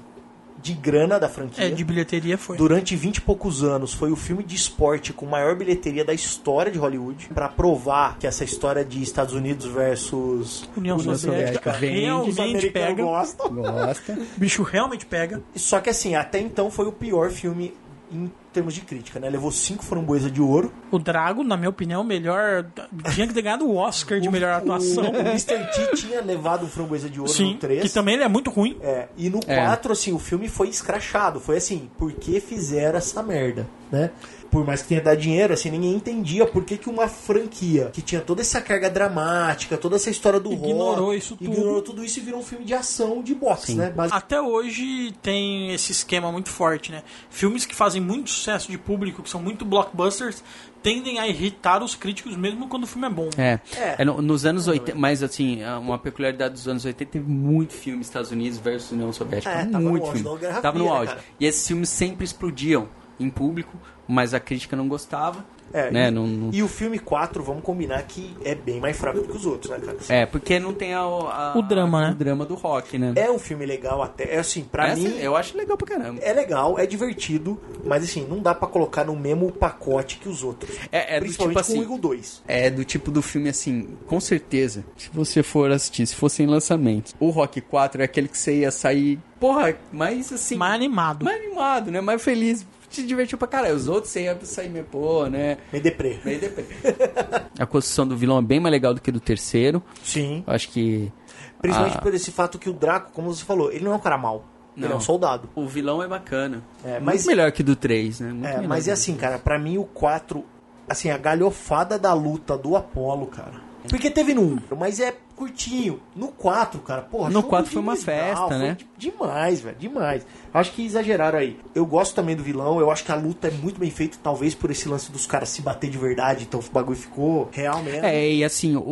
[0.63, 1.67] de grana da franquia.
[1.67, 2.57] É, de bilheteria foi.
[2.57, 6.71] Durante 20 e poucos anos, foi o filme de esporte com maior bilheteria da história
[6.71, 7.29] de Hollywood.
[7.29, 13.03] Pra provar que essa história de Estados Unidos versus União Soviética os realmente pega.
[13.03, 13.55] gostam.
[13.55, 14.13] Gosta.
[14.13, 15.43] O bicho realmente pega.
[15.55, 17.75] Só que assim, até então foi o pior filme
[18.11, 19.29] em termos de crítica, né?
[19.29, 20.73] Levou cinco framboesas de ouro.
[20.91, 22.67] O Drago, na minha opinião, melhor.
[23.15, 25.05] Tinha que ter ganhado o Oscar de melhor atuação.
[25.05, 25.59] O, o Mr.
[25.73, 27.83] T tinha levado um framboesa de ouro Sim, no 3.
[27.83, 28.77] que também ele é muito ruim.
[28.83, 29.57] É, e no É.
[29.65, 31.39] 4, assim, o filme foi escrachado.
[31.41, 34.11] Foi assim, por que fizeram essa merda, né?
[34.51, 38.01] Por mais que tenha dado dinheiro, assim, ninguém entendia por que, que uma franquia que
[38.01, 41.51] tinha toda essa carga dramática, toda essa história do Ignorou rock, isso tudo.
[41.53, 43.91] ignorou tudo isso e virou um filme de ação de boxe, né?
[43.91, 47.03] Basi- Até hoje tem esse esquema muito forte, né?
[47.31, 50.43] Filmes que fazem muito sucesso de público, que são muito blockbusters,
[50.83, 53.29] tendem a irritar os críticos mesmo quando o filme é bom.
[53.37, 53.59] É.
[53.77, 53.97] É.
[53.99, 58.01] É, no- nos anos 80, mas assim, uma peculiaridade dos anos 80 teve muito filme
[58.01, 59.51] Estados Unidos versus União Soviética.
[59.53, 60.39] É, tava no muito auge filme.
[60.39, 61.13] Guerra Tava no Fria, né, auge.
[61.15, 61.25] cara?
[61.39, 62.89] E esses filmes sempre explodiam
[63.21, 65.45] em público, mas a crítica não gostava.
[65.71, 66.09] É, né?
[66.09, 69.29] e, Não, não- e o filme 4, vamos combinar que é bem mais fraco do
[69.29, 69.99] que os outros, né, cara?
[70.09, 72.11] É, porque não tem a, a- O drama, né?
[72.13, 73.13] O drama do rock, né?
[73.17, 74.35] É um filme legal até.
[74.35, 75.19] É assim, pra Essa mim.
[75.21, 76.23] eu acho legal pra caramba.
[76.23, 80.43] É legal, é divertido, mas assim, não dá pra colocar no mesmo pacote que os
[80.43, 80.75] outros.
[80.91, 81.75] É, é do Principalmente tipo assim.
[81.75, 82.43] com o Eagle 2.
[82.49, 84.87] É do tipo do filme assim, com certeza.
[84.97, 88.61] Se você for assistir, se fosse em lançamento, o Rock 4 é aquele que você
[88.61, 90.57] ia sair, porra, mais assim.
[90.57, 91.27] Mais animado.
[91.27, 92.01] mais animado, né?
[92.01, 92.67] Mais feliz.
[92.91, 93.75] Te divertiu pra caralho.
[93.75, 95.59] Os outros você ia sair meio, pô, né?
[95.73, 96.19] Meio deprê.
[96.25, 96.65] Meio deprê.
[97.59, 99.83] A construção do vilão é bem mais legal do que do terceiro.
[100.03, 100.43] Sim.
[100.47, 101.13] Eu acho que.
[101.61, 102.01] Principalmente Ah.
[102.01, 104.45] por esse fato que o Draco, como você falou, ele não é um cara mau.
[104.77, 104.99] Ele é Não.
[104.99, 105.49] um soldado.
[105.57, 106.63] O vilão é bacana.
[106.85, 108.33] É, Muito mas- melhor que do 3, né?
[108.33, 110.45] Muito É, mas é assim, cara, pra mim o 4,
[110.89, 113.55] assim, a galhofada da luta do Apollo, cara.
[113.91, 116.01] Porque teve no 1, mas é curtinho.
[116.15, 118.77] No 4, cara, porra, No show 4 de foi uma festa, foi né?
[118.79, 120.27] de- demais, velho, demais.
[120.53, 121.59] Acho que exageraram aí.
[121.75, 124.55] Eu gosto também do vilão, eu acho que a luta é muito bem feita, talvez
[124.55, 128.05] por esse lance dos caras se bater de verdade, então o bagulho ficou real mesmo.
[128.05, 128.83] É, e assim, o,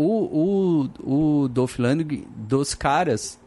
[1.05, 3.39] o, o Dolph Lundgren, dos caras,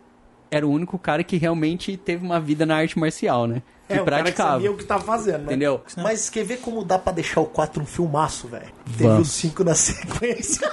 [0.51, 3.61] era o único cara que realmente teve uma vida na arte marcial, né?
[3.87, 4.51] Que É, o praticava.
[4.51, 5.43] sabia o que tava fazendo, né?
[5.45, 5.81] Entendeu?
[5.97, 8.71] Mas quer ver como dá pra deixar o 4 um filmaço, velho?
[8.97, 10.69] Teve os 5 na sequência.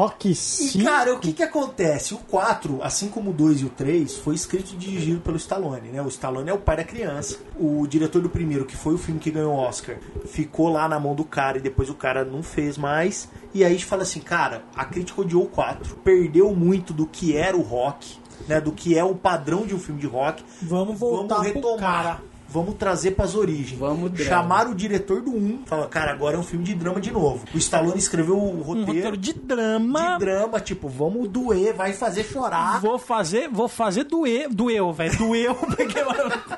[0.00, 0.82] Rock E 5.
[0.84, 2.14] cara, o que que acontece?
[2.14, 5.90] O 4, assim como o 2 e o 3, foi escrito e dirigido pelo Stallone,
[5.90, 6.00] né?
[6.00, 7.36] O Stallone é o pai da criança.
[7.58, 10.98] O diretor do primeiro, que foi o filme que ganhou o Oscar, ficou lá na
[10.98, 13.28] mão do cara e depois o cara não fez mais.
[13.52, 15.96] E aí a gente fala assim, cara, a crítica odiou o 4.
[15.96, 18.16] Perdeu muito do que era o rock,
[18.48, 18.58] né?
[18.58, 20.42] Do que é o padrão de um filme de rock.
[20.62, 21.78] Vamos voltar Vamos pro retomar.
[22.04, 22.29] cara.
[22.52, 23.78] Vamos trazer pras origens.
[23.78, 24.28] Vamos drama.
[24.30, 25.62] Chamar o diretor do 1.
[25.66, 27.44] Falar, cara, agora é um filme de drama de novo.
[27.54, 30.12] O Stallone escreveu o Um roteiro, roteiro de drama.
[30.14, 32.80] de drama, tipo, vamos doer, vai fazer chorar.
[32.80, 35.16] Vou fazer, vou fazer doer, doeu, velho.
[35.16, 36.02] Doeu, porque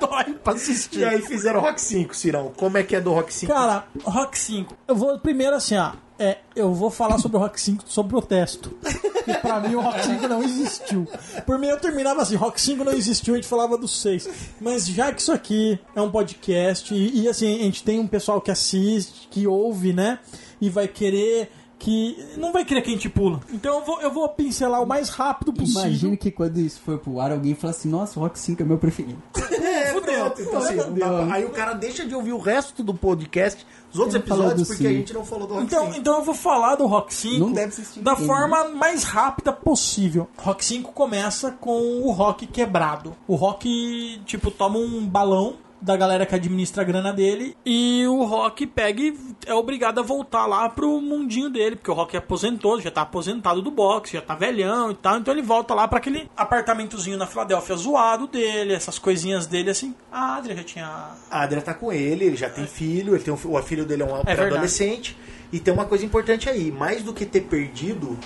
[0.01, 1.05] dói pra E assistir.
[1.05, 2.53] aí fizeram Rock 5, Cirão.
[2.57, 3.53] Como é que é do Rock 5?
[3.53, 4.75] Cara, Rock 5.
[4.89, 5.93] Eu vou primeiro assim, ó.
[6.19, 8.77] É, eu vou falar sobre o Rock 5 sob protesto.
[9.25, 11.07] Porque pra mim o Rock 5 não existiu.
[11.47, 14.29] Por mim eu terminava assim, Rock 5 não existiu, a gente falava do 6.
[14.61, 18.07] Mas já que isso aqui é um podcast, e, e, assim, a gente tem um
[18.07, 20.19] pessoal que assiste, que ouve, né?
[20.61, 21.51] E vai querer
[21.83, 22.17] que.
[22.37, 23.41] Não vai querer que a gente pula.
[23.53, 25.83] Então eu vou, eu vou pincelar o mais rápido possível.
[25.83, 28.65] Imagina que quando isso for pro ar, alguém fala assim, nossa, o Rock 5 é
[28.65, 29.21] meu preferido.
[29.53, 30.41] é, pronto.
[30.43, 34.15] Então, assim, dá aí o cara deixa de ouvir o resto do podcast, os outros
[34.15, 35.99] episódios, porque a gente não falou do Rock Então, 5.
[35.99, 39.53] então eu vou falar do Rock 5 Não deve assistir da ninguém, forma mais rápida
[39.53, 40.29] possível.
[40.39, 43.15] Rock 5 começa com o Rock quebrado.
[43.27, 48.23] O Rock, tipo, toma um balão da galera que administra a grana dele E o
[48.25, 52.81] Rock pega e é obrigado a voltar lá pro mundinho dele, porque o Rock aposentou,
[52.81, 55.99] já tá aposentado do boxe, já tá velhão e tal, então ele volta lá pra
[55.99, 59.95] aquele apartamentozinho na Filadélfia zoado dele, essas coisinhas dele assim.
[60.11, 61.11] A Adria já tinha.
[61.31, 64.03] A Adria tá com ele, ele já tem filho, ele tem um, o filho dele
[64.03, 64.37] é um verdade.
[64.37, 65.17] pré-adolescente.
[65.53, 68.17] E tem uma coisa importante aí, mais do que ter perdido,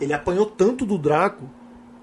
[0.00, 1.48] ele apanhou tanto do Draco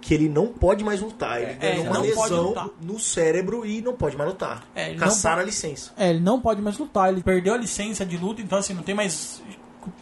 [0.06, 1.41] que ele não pode mais lutar.
[1.41, 4.64] Ele ganhou ele uma lesão no cérebro e não pode mais lutar.
[4.76, 5.91] É, ele Caçaram não a licença.
[5.98, 8.84] É, ele não pode mais lutar, ele perdeu a licença de luta, então assim, não
[8.84, 9.41] tem mais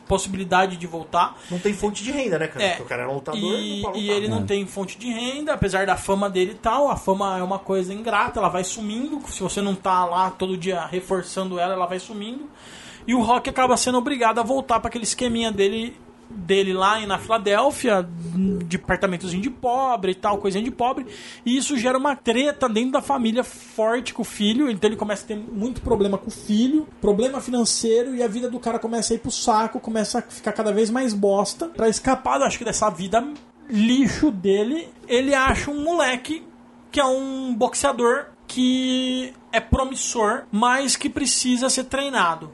[0.06, 1.38] possibilidade de voltar.
[1.50, 2.66] Não tem fonte de renda, né, cara?
[2.66, 2.70] É.
[2.72, 5.54] Porque o cara é um lutador, E, não e ele não tem fonte de renda,
[5.54, 6.92] apesar da fama dele e tal.
[6.92, 9.22] A fama é uma coisa ingrata, ela vai sumindo.
[9.30, 12.50] Se você não tá lá todo dia reforçando ela, ela vai sumindo.
[13.08, 15.96] E o Rock acaba sendo obrigado a voltar para aquele esqueminha dele
[16.36, 18.08] dele lá na Filadélfia,
[18.66, 21.06] de apartamentozinho de pobre e tal, coisinha de pobre.
[21.46, 24.70] E isso gera uma treta dentro da família forte com o filho.
[24.70, 28.50] Então ele começa a ter muito problema com o filho, problema financeiro, e a vida
[28.50, 31.70] do cara começa a ir pro saco, começa a ficar cada vez mais bosta.
[31.70, 33.24] Pra escapar, acho que dessa vida
[33.70, 36.44] lixo dele, ele acha um moleque
[36.92, 42.52] que é um boxeador que é promissor, mas que precisa ser treinado.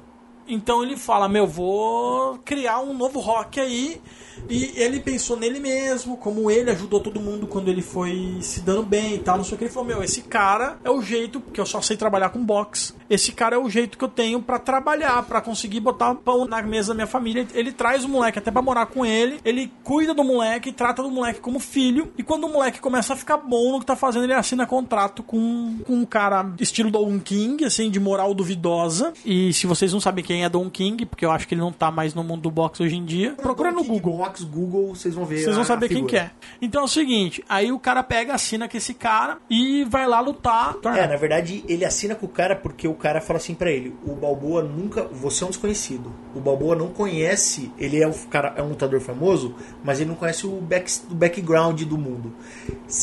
[0.49, 4.01] Então ele fala: Meu, vou criar um novo rock aí.
[4.49, 8.83] E ele pensou nele mesmo, como ele ajudou todo mundo quando ele foi se dando
[8.83, 9.65] bem e tal, não sei o que.
[9.65, 12.93] Ele falou: Meu, esse cara é o jeito, porque eu só sei trabalhar com boxe.
[13.09, 16.61] Esse cara é o jeito que eu tenho pra trabalhar, pra conseguir botar pão na
[16.61, 17.47] mesa da minha família.
[17.53, 21.11] Ele traz o moleque até pra morar com ele, ele cuida do moleque, trata do
[21.11, 22.11] moleque como filho.
[22.17, 25.23] E quando o moleque começa a ficar bom no que tá fazendo, ele assina contrato
[25.23, 29.13] com, com um cara estilo Don King, assim, de moral duvidosa.
[29.25, 31.71] E se vocês não sabem quem é Don King, porque eu acho que ele não
[31.71, 34.17] tá mais no mundo do boxe hoje em dia, procura no Google.
[34.17, 35.39] Box, Google, vocês vão ver.
[35.39, 36.31] Vocês vão a saber quem que é.
[36.61, 40.19] Então é o seguinte, aí o cara pega, assina com esse cara e vai lá
[40.19, 40.75] lutar.
[40.85, 43.95] É, na verdade, ele assina com o cara porque o cara fala assim pra ele:
[44.05, 45.03] o Balboa nunca.
[45.11, 46.13] Você é um desconhecido.
[46.35, 47.71] O Balboa não conhece.
[47.77, 51.15] Ele é um, cara, é um lutador famoso, mas ele não conhece o, back, o
[51.15, 52.33] background do mundo.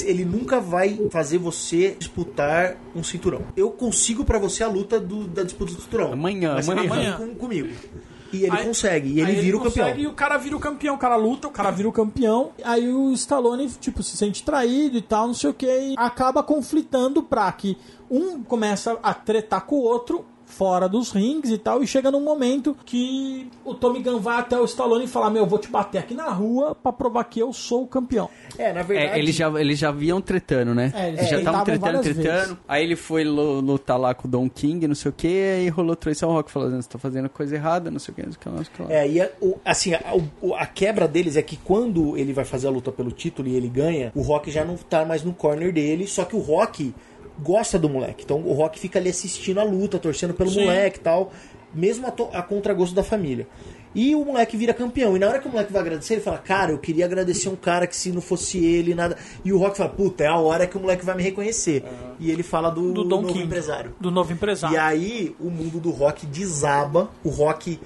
[0.05, 3.43] ele nunca vai fazer você disputar um cinturão.
[3.57, 6.13] Eu consigo pra você a luta do- da disputa do cinturão.
[6.13, 6.89] Amanhã, Mas você amanhã.
[6.89, 7.26] vai Amanhã.
[7.27, 7.69] Com- comigo.
[8.33, 9.85] E ele Aí- consegue, e ele vira o campeão.
[9.87, 12.51] consegue E o cara vira o campeão, o cara luta, o cara vira o campeão.
[12.65, 16.43] Aí o Stallone, tipo, se sente traído e tal, não sei o que, e acaba
[16.43, 17.79] conflitando pra que
[18.11, 20.25] um começa a tretar com o outro
[20.57, 24.59] fora dos rings e tal, e chega num momento que o Tommy Gunn vai até
[24.59, 27.39] o Stallone e fala, meu, eu vou te bater aqui na rua pra provar que
[27.41, 28.31] eu sou o campeão.
[28.57, 29.13] É, na verdade.
[29.13, 30.91] É, eles já, eles já vinham tretando, né?
[30.95, 32.23] É, eles eles já estavam tretando, tretando.
[32.25, 32.57] vezes.
[32.67, 35.69] Aí ele foi lu- lutar lá com o Don King, não sei o que, aí
[35.69, 38.39] rolou traição rock falando, você tá fazendo coisa errada, não sei o que, não sei
[38.39, 38.93] o que, não sei o que.
[38.95, 40.01] É, e a, o- assim, a,
[40.41, 43.55] o- a quebra deles é que quando ele vai fazer a luta pelo título e
[43.57, 46.95] ele ganha, o Rock já não tá mais no corner dele, só que o Rock
[47.43, 48.25] gosta do moleque.
[48.25, 50.61] Então o Rock fica ali assistindo a luta, torcendo pelo Sim.
[50.65, 51.33] moleque e tal,
[51.75, 53.47] mesmo a, a contragosto da família.
[53.95, 55.17] E o moleque vira campeão.
[55.17, 57.57] E na hora que o moleque vai agradecer, ele fala: Cara, eu queria agradecer um
[57.57, 59.17] cara que se não fosse ele, nada.
[59.43, 61.83] E o Rock fala: Puta, é a hora que o moleque vai me reconhecer.
[62.21, 63.45] E ele fala do, Do novo King.
[63.45, 63.95] empresário.
[63.99, 64.75] Do novo empresário.
[64.75, 67.81] E aí o mundo do rock desaba, o rock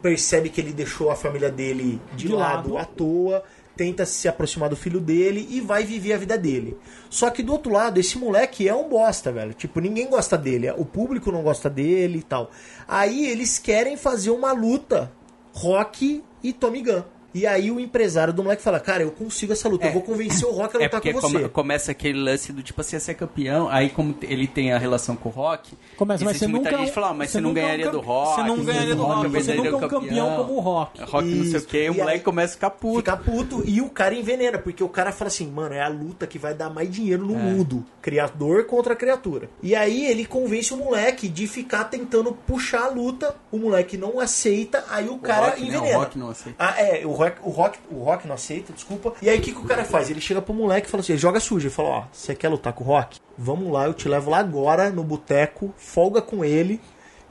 [0.00, 2.78] percebe que ele deixou a família dele de, De lado, lado.
[2.78, 3.42] à toa,
[3.78, 6.76] tenta se aproximar do filho dele e vai viver a vida dele.
[7.08, 9.54] Só que do outro lado, esse moleque é um bosta, velho.
[9.54, 12.50] Tipo, ninguém gosta dele, o público não gosta dele e tal.
[12.88, 15.12] Aí eles querem fazer uma luta
[15.52, 17.02] Rock e Tommy Gunn.
[17.34, 20.48] E aí o empresário do moleque fala: Cara, eu consigo essa luta, eu vou convencer
[20.48, 21.34] o Rock a É lutar porque com você.
[21.38, 24.78] come- começa aquele lance do tipo, você ia ser campeão, aí como ele tem a
[24.78, 26.82] relação com o Rock, Começa, mas você muita nunca.
[26.84, 28.34] gente fala, ah, mas você, você não nunca é ganharia do Rock.
[28.34, 31.00] você não ganharia do Rock, você nunca é um é o campeão como o Rock.
[31.02, 31.66] Rock não sei o Isso.
[31.66, 32.96] que, e o moleque aí- começa a ficar puto.
[32.98, 36.26] Fica puto e o cara envenena, porque o cara fala assim, mano, é a luta
[36.26, 37.84] que vai dar mais dinheiro no mundo.
[38.02, 39.50] Criador contra criatura.
[39.62, 43.34] E aí ele convence o moleque de ficar tentando puxar a luta.
[43.52, 45.66] O moleque não aceita, aí o, cara Rock, né?
[45.66, 45.98] O envenena.
[45.98, 46.56] Rock não aceita.
[46.58, 49.14] Ah, é, o rock, o, rock, o Rock não aceita, desculpa.
[49.20, 50.08] E aí o que, que o cara faz?
[50.08, 51.66] Ele chega pro moleque e fala assim: joga sujo.
[51.66, 53.18] Ele fala: Ó, você quer lutar com o Rock?
[53.36, 56.80] Vamos lá, eu te levo lá agora no boteco, folga com ele,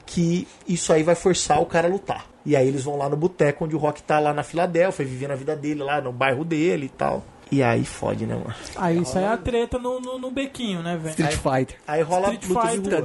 [0.06, 2.26] que isso aí vai forçar o cara a lutar.
[2.44, 5.32] E aí eles vão lá no boteco onde o Rock tá lá na Filadélfia, vivendo
[5.32, 7.22] a vida dele lá no bairro dele e tal.
[7.50, 8.54] E aí fode, né, mano?
[8.76, 11.10] Aí sai É a treta no, no, no bequinho, né, velho?
[11.10, 11.76] Street Fighter.
[11.86, 12.98] Aí rola Street luta.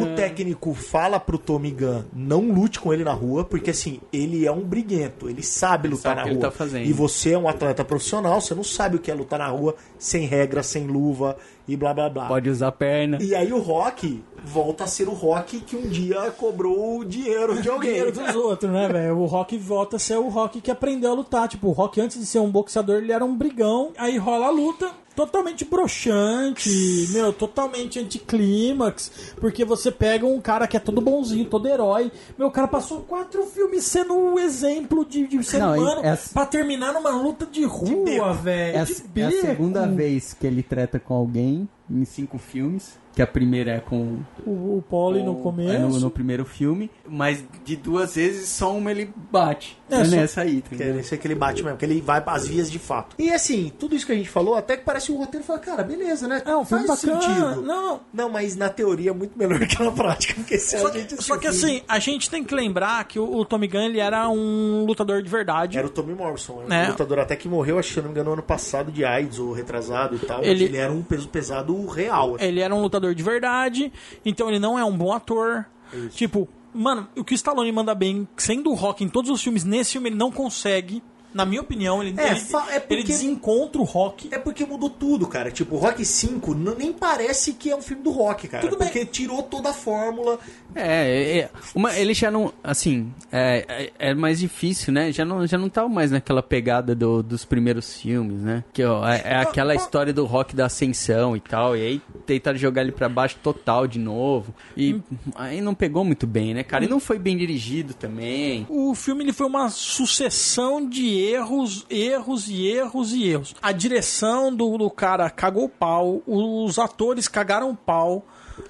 [0.00, 4.46] O técnico fala pro Tommy Gunn não lute com ele na rua, porque assim, ele
[4.46, 6.50] é um briguento, ele sabe lutar sabe na o que ele rua.
[6.50, 6.86] tá fazendo.
[6.86, 9.74] E você é um atleta profissional, você não sabe o que é lutar na rua
[9.98, 12.26] sem regra, sem luva e blá blá blá.
[12.26, 13.18] Pode usar a perna.
[13.20, 17.60] E aí o Rock volta a ser o Rock que um dia cobrou o dinheiro
[17.60, 17.90] de alguém.
[17.90, 19.18] dinheiro dos outros, né, velho?
[19.18, 21.48] O Rock volta a ser o Rock que aprendeu a lutar.
[21.48, 23.92] Tipo, o Rock, antes de ser um boxeador, ele era um brigão.
[23.96, 24.90] Aí rola a luta,
[25.26, 29.34] totalmente broxante, meu, totalmente anticlímax.
[29.36, 32.10] Porque você pega um cara que é todo bonzinho, todo herói.
[32.38, 36.32] Meu, o cara passou quatro filmes sendo um exemplo de, de ser Não, humano essa-
[36.32, 38.76] pra terminar numa luta de rua, velho.
[38.76, 38.78] É,
[39.20, 42.98] é a segunda vez que ele treta com alguém em cinco filmes.
[43.12, 44.20] Que a primeira é com.
[44.46, 45.72] O, o Poli no com- começo.
[45.72, 46.88] É no, no primeiro filme.
[47.08, 49.76] Mas de duas vezes, só uma ele bate.
[49.90, 50.96] É, É, só- nessa aí, tá Que ligado?
[50.96, 53.16] é esse que ele bate mesmo, que ele vai às vias de fato.
[53.18, 55.82] E assim, tudo isso que a gente falou, até que parece um roteiro, fala, cara,
[55.82, 56.40] beleza, né?
[56.46, 57.20] É um filme Faz bacana.
[57.20, 57.62] sentido.
[57.62, 58.30] Não, não.
[58.30, 61.20] Mas na teoria é muito melhor que na prática, porque se Só a que, gente
[61.24, 64.28] só que assim, a gente tem que lembrar que o, o Tommy Gunn ele era
[64.30, 65.76] um lutador de verdade.
[65.76, 66.84] Era o Tommy Morrison, É.
[66.86, 69.52] um lutador até que morreu, acho que não me engano, ano passado de AIDS ou
[69.52, 70.44] retrasado e tal.
[70.44, 72.36] Ele- Ele, era um peso pesado real.
[72.36, 72.44] assim.
[72.44, 73.92] Ele era um lutador de verdade,
[74.24, 75.66] então ele não é um bom ator.
[76.10, 79.64] Tipo, mano, o que o Stallone manda bem, sendo o Rock em todos os filmes,
[79.64, 81.02] nesse filme ele não consegue.
[81.32, 84.28] Na minha opinião, ele, É, ele, fa- é porque- ele desencontra o Rock.
[84.32, 85.50] É porque mudou tudo, cara.
[85.50, 88.62] Tipo, o Rock 5 n- nem parece que é um filme do Rock, cara.
[88.62, 88.88] Tudo bem.
[88.88, 90.38] porque tirou toda a fórmula.
[90.74, 91.50] É, é, é.
[91.74, 92.52] Uma, ele já não.
[92.62, 95.12] Assim, é, é, é mais difícil, né?
[95.12, 98.64] Já não, já não tava mais naquela pegada do- dos primeiros filmes, né?
[98.72, 101.76] Que ó, é, é aquela história do rock da ascensão e tal.
[101.76, 104.54] E aí tentaram jogar ele pra baixo total de novo.
[104.76, 105.00] E
[105.34, 106.84] aí não pegou muito bem, né, cara?
[106.84, 108.66] E não foi bem dirigido também.
[108.68, 113.54] O filme ele foi uma sucessão de erros, erros e erros e erros.
[113.60, 118.24] A direção do, do cara cagou o pau, os atores cagaram o pau.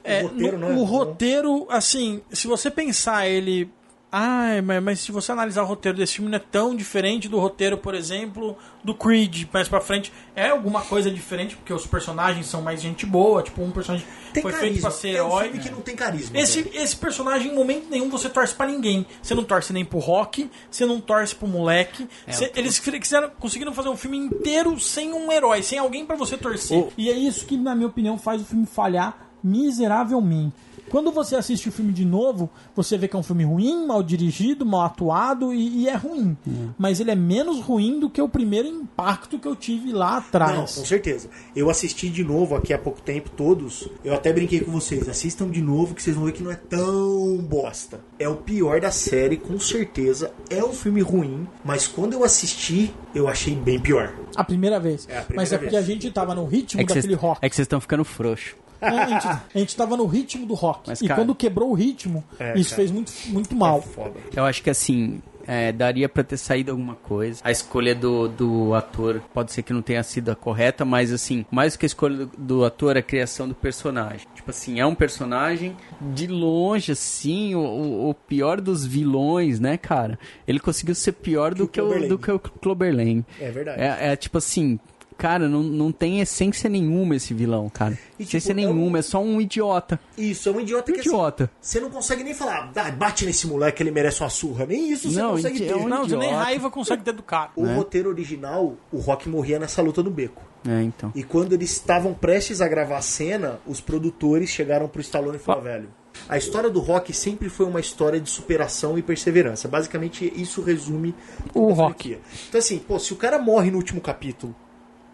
[0.05, 3.70] É, roteiro no- não é o roteiro, assim, se você pensar ele.
[4.12, 7.39] Ai, mas, mas se você analisar o roteiro desse filme, não é tão diferente do
[7.39, 10.12] roteiro, por exemplo, do Creed, mais pra frente.
[10.35, 14.43] É alguma coisa diferente, porque os personagens são mais gente boa, tipo, um personagem Tem
[14.43, 14.70] foi carisma.
[14.73, 15.45] feito pra ser é um herói.
[15.45, 16.37] filme que não tem carisma.
[16.37, 19.07] Esse, esse personagem, em momento nenhum, você torce pra ninguém.
[19.23, 22.09] Você não torce nem pro Rock, você não torce pro moleque.
[22.27, 26.37] Você- eles quiseram, conseguiram fazer um filme inteiro sem um herói, sem alguém pra você
[26.37, 26.89] torcer.
[26.99, 30.53] E é isso que, na minha opinião, faz o filme falhar miseravelmente.
[30.90, 34.02] Quando você assiste o filme de novo, você vê que é um filme ruim, mal
[34.02, 36.36] dirigido, mal atuado e, e é ruim.
[36.78, 40.18] Mas ele é menos ruim do que o primeiro impacto que eu tive lá Não,
[40.18, 40.74] atrás.
[40.76, 41.28] com certeza.
[41.54, 43.88] Eu assisti de novo aqui há pouco tempo, todos.
[44.04, 45.08] Eu até brinquei com vocês.
[45.08, 48.00] Assistam de novo que vocês vão ver que não é tão bosta.
[48.18, 50.32] É o pior da série, com certeza.
[50.50, 54.12] É um filme ruim, mas quando eu assisti, eu achei bem pior.
[54.36, 55.06] A primeira vez.
[55.08, 55.84] É, a primeira Mas é porque vez.
[55.84, 57.38] a gente tava no ritmo É que daquele vocês rock.
[57.42, 58.56] é que vocês estão ficando frouxo.
[58.81, 60.89] É, a, gente, a gente tava no ritmo do rock.
[60.89, 62.77] Mas, e cara- quando quebrou o ritmo, É, isso cara.
[62.82, 63.82] fez muito, muito mal.
[63.82, 64.15] Foda.
[64.35, 67.40] Eu acho que assim, é, daria pra ter saído alguma coisa.
[67.44, 71.44] A escolha do, do ator pode ser que não tenha sido a correta, mas assim,
[71.51, 74.27] mais do que a escolha do, do ator, a criação do personagem.
[74.35, 80.19] Tipo assim, é um personagem de longe, assim, o, o- pior dos vilões, né, cara?
[80.47, 83.24] Ele conseguiu ser pior do o que, o, do que o Cloberlane.
[83.40, 83.81] É verdade.
[83.82, 84.78] É, é tipo assim.
[85.20, 87.97] Cara, não, não tem essência nenhuma esse vilão, cara.
[88.18, 90.01] E, essência tipo, é um- nenhuma, é só um idiota.
[90.16, 91.51] Isso, é um idiota Um que assim, idiota.
[91.60, 94.64] você não consegue nem falar, "Ah, bate nesse moleque, ele merece uma surra.
[94.66, 95.74] Nem isso você Não, consegue é ter.
[95.76, 97.51] um Não, você nem raiva consegue ter do cara.
[97.55, 100.42] O roteiro original, o Rock morria nessa luta no beco.
[100.66, 101.12] É, então.
[101.14, 105.38] E quando eles estavam prestes a gravar a cena, os produtores chegaram pro Stallone e
[105.38, 105.88] falaram, velho,
[106.28, 109.68] a história do Rock sempre foi uma história de superação e perseverança.
[109.68, 111.14] Basicamente, isso resume
[111.55, 112.09] O Rock.
[112.09, 112.20] franquia.
[112.48, 114.55] Então assim, pô, se o cara morre no último capítulo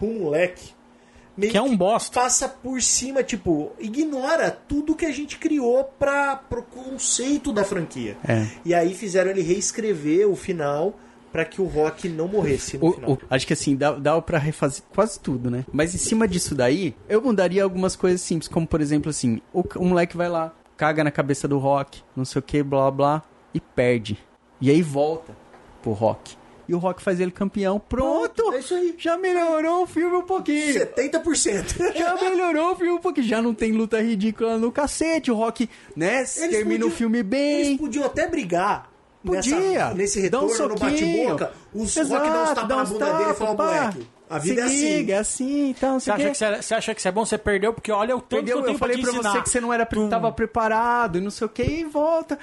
[0.04, 0.72] um moleque,
[1.36, 2.20] meio Que é um bosta.
[2.20, 8.16] passa por cima, tipo, ignora tudo que a gente criou para pro conceito da franquia.
[8.26, 8.46] É.
[8.64, 10.94] E aí fizeram ele reescrever o final
[11.32, 13.10] pra que o Rock não morresse no O- final.
[13.12, 15.64] o- acho que assim, dá, dá pra refazer quase tudo, né?
[15.72, 19.62] Mas em cima disso daí, eu mudaria algumas coisas simples, como por exemplo assim, o,
[19.76, 23.22] o moleque vai lá, caga na cabeça do rock, não sei o que, blá blá,
[23.52, 24.16] e perde.
[24.60, 25.36] E aí volta
[25.82, 26.36] pro rock.
[26.68, 27.78] E o rock faz ele campeão.
[27.78, 28.52] Pronto!
[28.52, 28.94] É isso aí.
[28.98, 30.74] Já melhorou o filme um pouquinho.
[30.74, 31.94] 70%.
[31.96, 33.26] Já melhorou o filme um pouquinho.
[33.26, 35.30] Já não tem luta ridícula no cacete.
[35.30, 36.24] O rock, né?
[36.24, 37.76] termina podiam- o filme Eles bem.
[37.78, 38.90] podiam até brigar.
[39.24, 39.58] Podia.
[39.58, 41.52] Nessa, nesse Dá um retorno no bate-boca.
[41.74, 44.68] Os Exato, rock dá uns tapas na bunda dele e fala, moleque, a vida é
[44.68, 44.96] Se assim.
[44.96, 47.24] liga, é assim, então, Você o acha, que você, você acha que você é bom,
[47.24, 48.56] você perdeu, porque olha o tanto Entendeu?
[48.56, 51.20] que eu tenho Eu falei pra pra você que você não era tava preparado e
[51.20, 52.38] não sei o que, e volta.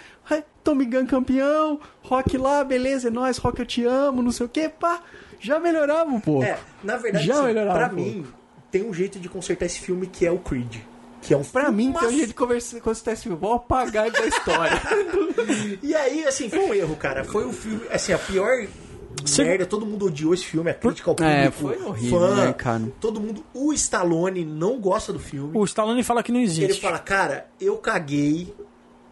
[0.64, 4.50] Tommy Gun campeão, Rock lá, beleza, é nóis, Rock eu te amo, não sei o
[4.50, 5.02] que, pá.
[5.40, 6.42] Já melhorava, pô.
[6.42, 7.96] É, na verdade, Já assim, pra pô.
[7.96, 8.26] mim,
[8.72, 10.78] tem um jeito de consertar esse filme que é o Creed.
[11.22, 13.38] Que é um Pra mim, tem um jeito de conversar com esse filme.
[13.38, 14.82] Vou apagar da história.
[15.82, 17.24] E aí, assim, foi um erro, cara.
[17.24, 18.66] Foi um filme, assim, a pior
[19.38, 19.66] merda.
[19.66, 22.84] Todo mundo odiou esse filme, a crítica ao público, É, foi horrível, fã, né, cara?
[23.00, 23.44] Todo mundo...
[23.54, 25.52] O Stallone não gosta do filme.
[25.54, 26.82] O Stallone fala que não Ele existe.
[26.82, 28.54] fala, cara, eu caguei.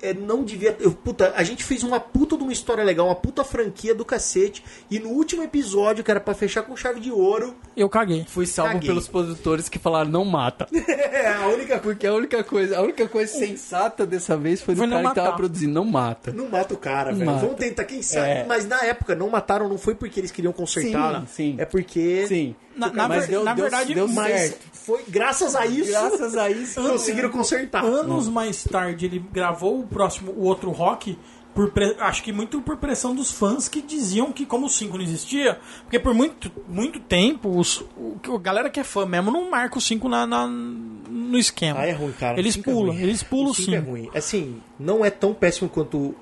[0.02, 0.76] É, não devia.
[0.80, 4.03] Eu, puta, a gente fez uma puta de uma história legal, uma puta franquia do
[4.03, 4.64] cacete.
[4.90, 8.26] E no último episódio, que era pra fechar com chave de ouro, Eu caguei.
[8.28, 8.90] Fui salvo Caguei.
[8.90, 10.68] pelos produtores que falaram não mata.
[10.73, 11.82] é a única coisa.
[11.82, 15.10] Porque a única coisa, a única coisa sensata dessa vez foi do Foi não cara
[15.10, 15.38] que tava matar.
[15.38, 16.32] produzindo, não mata.
[16.32, 17.26] Não mata o cara, velho.
[17.26, 17.41] mata.
[17.45, 18.28] Vamos tentar, quem sabe.
[18.30, 18.45] É.
[18.48, 21.22] Mas na época, não mataram, não foi porque eles queriam consertar.
[21.22, 21.56] Sim, sim.
[21.60, 22.26] É porque.
[22.28, 22.56] Sim.
[22.76, 24.65] Na, na Mas ver- deu- na deu- verdade, deu Mas certo.
[24.86, 25.91] Foi graças a isso.
[25.91, 26.82] Graças a isso.
[26.82, 27.84] Conseguiram consertar.
[27.84, 31.18] anos mais tarde ele gravou o próximo, o outro rock.
[31.53, 34.95] Por pre- Acho que muito por pressão dos fãs que diziam que como o 5
[34.98, 39.32] não existia, porque por muito, muito tempo os, o, a galera que é fã mesmo
[39.32, 41.82] não marca o 5 na, na- no esquema.
[41.82, 42.40] Ah, é ruim, cara.
[42.40, 43.02] Eles é pulam, ruim.
[43.03, 43.86] eles pulam o cinco é sim.
[43.86, 44.10] ruim.
[44.16, 46.16] Assim, não é tão péssimo quanto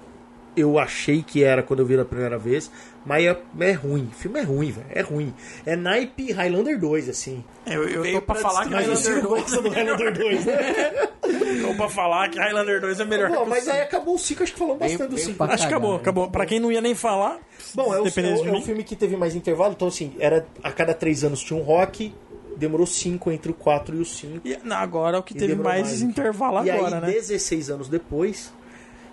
[0.58, 2.72] eu achei que era quando eu vi a primeira vez,
[3.06, 4.10] mas é, é ruim.
[4.12, 4.88] O filme é ruim, velho.
[4.90, 5.34] É ruim.
[5.66, 7.44] É naipe Highlander 2, assim.
[7.66, 10.18] Eu, eu Veio tô pra pra falar que o Highlander Ciro 2 gosta do Highlander
[10.18, 11.10] 2, né?
[11.62, 13.30] Tô pra falar que Highlander 2 é melhor.
[13.30, 15.38] Bom, que o mas aí acabou o ciclo, acho que falamos bastante do veio 5.
[15.38, 16.30] pra Acho que acabou, acabou.
[16.30, 17.40] Pra quem não ia nem falar,
[17.76, 20.46] Bom, é, o, é, de é um filme que teve mais intervalo, então assim, era
[20.64, 22.14] a cada três anos tinha um rock,
[22.58, 24.48] demorou cinco entre o 4 e o 5.
[24.48, 27.12] E, não, agora o que teve demorou mais, intervalo e agora, aí, né?
[27.12, 28.52] 16 anos depois,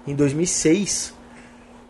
[0.06, 1.14] em 2006,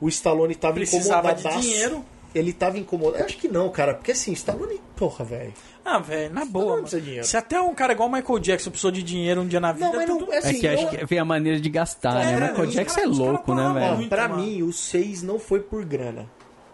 [0.00, 2.04] o Stallone tava Precisava de dinheiro.
[2.34, 3.18] Ele tava incomodado.
[3.22, 5.54] Eu acho que não, cara, porque assim, Stallone, porra, velho.
[5.82, 6.76] Ah, velho, na não boa.
[6.82, 7.04] precisa de Mano.
[7.06, 7.26] dinheiro.
[7.26, 9.86] Se até um cara igual o Michael Jackson precisou de dinheiro um dia na vida,
[9.86, 10.32] Não, mas não, tudo...
[10.32, 12.48] é assim, É que acho que vem a maneira de gastar, É, né?
[12.50, 14.08] Michael Jackson é os caras louco, né, velho?
[14.10, 14.42] Pra mano.
[14.42, 16.26] mim, o 6 não foi por grana.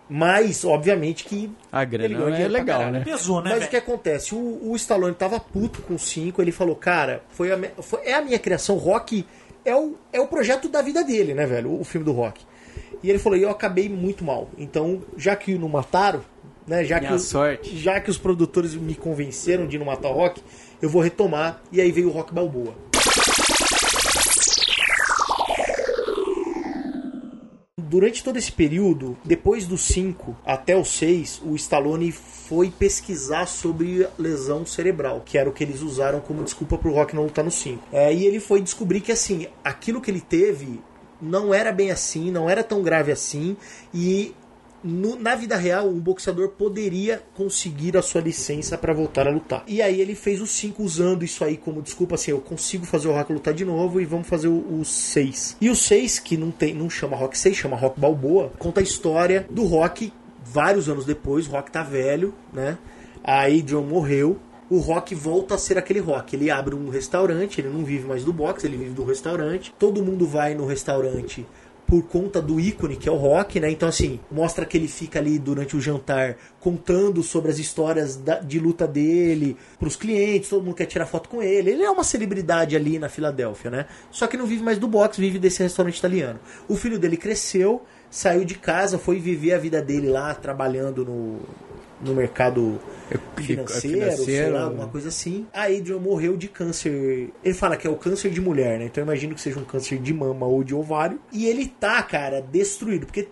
[0.09, 1.51] Mas, obviamente, que.
[1.71, 3.01] A grana é legal, né?
[3.01, 3.71] pesou, né, Mas o velho?
[3.71, 4.35] que acontece?
[4.35, 8.01] O, o Stallone tava puto com o 5, ele falou, cara, foi a me- foi-
[8.05, 9.25] é a minha criação, rock
[9.65, 11.71] é o, é o projeto da vida dele, né, velho?
[11.71, 12.45] O, o filme do rock.
[13.03, 14.49] E ele falou, e eu acabei muito mal.
[14.57, 16.23] Então, já que não mataram,
[16.67, 16.85] né?
[16.85, 17.77] Já que, os, sorte.
[17.77, 20.41] já que os produtores me convenceram de não matar o rock,
[20.81, 21.61] eu vou retomar.
[21.73, 22.75] E aí veio o rock balboa.
[27.77, 34.09] Durante todo esse período, depois do 5 até o 6, o Stallone foi pesquisar sobre
[34.19, 37.51] lesão cerebral, que era o que eles usaram como desculpa pro Rock não lutar no
[37.51, 37.89] 5.
[37.93, 40.81] É, e ele foi descobrir que assim, aquilo que ele teve
[41.23, 43.57] não era bem assim, não era tão grave assim,
[43.95, 44.35] e
[44.85, 49.63] no- na vida real, um boxeador poderia conseguir a sua licença para voltar a lutar.
[49.69, 53.07] E aí ele fez o 5 usando isso aí como desculpa, assim, eu consigo fazer
[53.07, 55.57] o Rock lutar de novo e vamos fazer o 6.
[55.61, 58.83] E o 6, que não, tem, não chama Rock 6, chama Rock Balboa, conta a
[58.83, 60.13] história do Rock
[60.45, 62.77] vários anos depois, o Rock tá velho, né?
[63.23, 64.37] A Adrian morreu,
[64.75, 66.35] o Rock volta a ser aquele Rock.
[66.35, 69.75] Ele abre um restaurante, ele não vive mais do boxe, ele vive do restaurante.
[69.79, 71.47] Todo mundo vai no restaurante
[71.87, 73.71] por conta do ícone que é o Rock, né?
[73.71, 78.39] Então, assim, mostra que ele fica ali durante o jantar contando sobre as histórias da-
[78.41, 81.71] de luta dele pros clientes, todo mundo quer tirar foto com ele.
[81.71, 83.87] Ele é uma celebridade ali na Filadélfia, né?
[84.11, 86.41] Só que não vive mais do boxe, vive desse restaurante italiano.
[86.67, 91.41] O filho dele cresceu, saiu de casa, foi viver a vida dele lá, trabalhando no,
[92.03, 92.81] no mercado
[93.37, 95.47] financeiro, sei financeiro, lá, alguma coisa assim.
[95.53, 97.31] A Adrian morreu de câncer.
[97.45, 98.87] Ele fala que é o câncer de mulher, né?
[98.87, 101.21] Então eu imagino que seja um câncer de mama ou de ovário.
[101.33, 103.07] E ele tá, cara, destruído.
[103.07, 103.29] Porque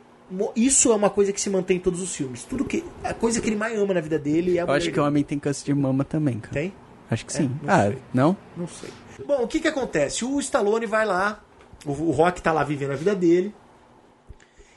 [0.54, 2.44] isso é uma coisa que se mantém em todos os filmes.
[2.44, 2.84] Tudo que.
[3.02, 5.04] A coisa que ele mais ama na vida dele é a Eu acho que o
[5.04, 6.54] homem tem câncer de mama também, cara.
[6.54, 6.72] Tem?
[7.10, 7.50] Acho que sim.
[7.62, 7.98] não ah, sei.
[8.14, 8.36] não?
[8.56, 8.90] Não sei.
[9.26, 10.24] Bom, o que que acontece?
[10.24, 11.42] O Stallone vai lá,
[11.84, 13.52] o, o Rock tá lá vivendo a vida dele.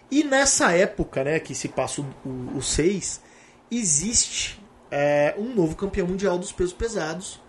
[0.09, 3.21] E nessa época, né, que se passa o 6,
[3.77, 7.39] existe é, um novo campeão mundial dos pesos pesados,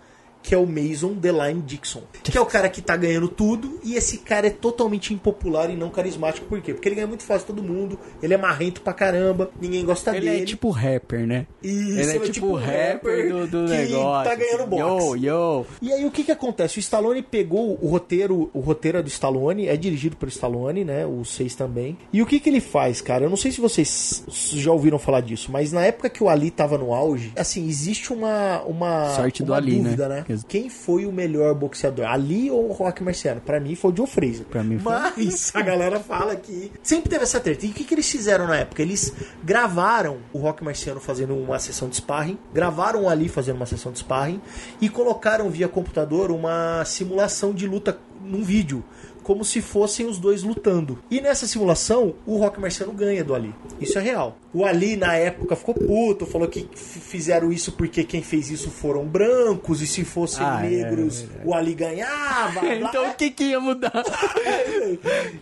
[0.45, 2.03] que é o Mason Deline Dixon.
[2.23, 5.75] Que é o cara que tá ganhando tudo, e esse cara é totalmente impopular e
[5.75, 6.45] não carismático.
[6.45, 6.71] Por quê?
[6.73, 10.29] Porque ele ganha muito fácil todo mundo, ele é marrento pra caramba, ninguém gosta Ele
[10.29, 10.43] dele.
[10.43, 11.47] é tipo rapper, né?
[11.63, 14.29] Isso, ele é, tipo o rapper do, do que negócio.
[14.29, 15.25] tá ganhando assim, boxe.
[15.25, 15.65] Yo, yo.
[15.81, 16.77] E aí o que que acontece?
[16.77, 21.05] O Stallone pegou o roteiro, o roteiro é do Stallone, é dirigido pelo Stallone, né?
[21.07, 21.97] O 6 também.
[22.13, 23.25] E o que que ele faz, cara?
[23.25, 24.23] Eu não sei se vocês
[24.53, 28.13] já ouviram falar disso, mas na época que o Ali tava no auge, assim, existe
[28.13, 30.15] uma uma Sorte do uma Ali, dúvida, né?
[30.17, 30.34] né?
[30.47, 32.05] Quem foi o melhor boxeador?
[32.05, 33.41] Ali ou o Rock Marciano?
[33.41, 34.45] Pra mim foi o Joe Frazier.
[34.45, 37.65] Pra mim foi- Mas a galera fala que sempre teve essa treta.
[37.65, 38.81] E o que, que eles fizeram na época?
[38.81, 39.13] Eles
[39.43, 43.99] gravaram o Rock Marciano fazendo uma sessão de sparring, gravaram ali fazendo uma sessão de
[43.99, 44.41] sparring
[44.81, 48.83] e colocaram via computador uma simulação de luta num vídeo.
[49.25, 50.99] Como se fossem os dois lutando.
[51.09, 53.55] E nessa simulação, o Rock Marciano ganha do Ali.
[53.81, 54.37] Isso é real.
[54.53, 59.03] O Ali, na época, ficou puto, falou que fizeram isso porque quem fez isso foram
[59.03, 61.49] brancos, e se fossem Ah, é, negros, é verdade.
[61.49, 62.61] o Ali ganhava.
[62.75, 63.91] Então o que que ia mudar?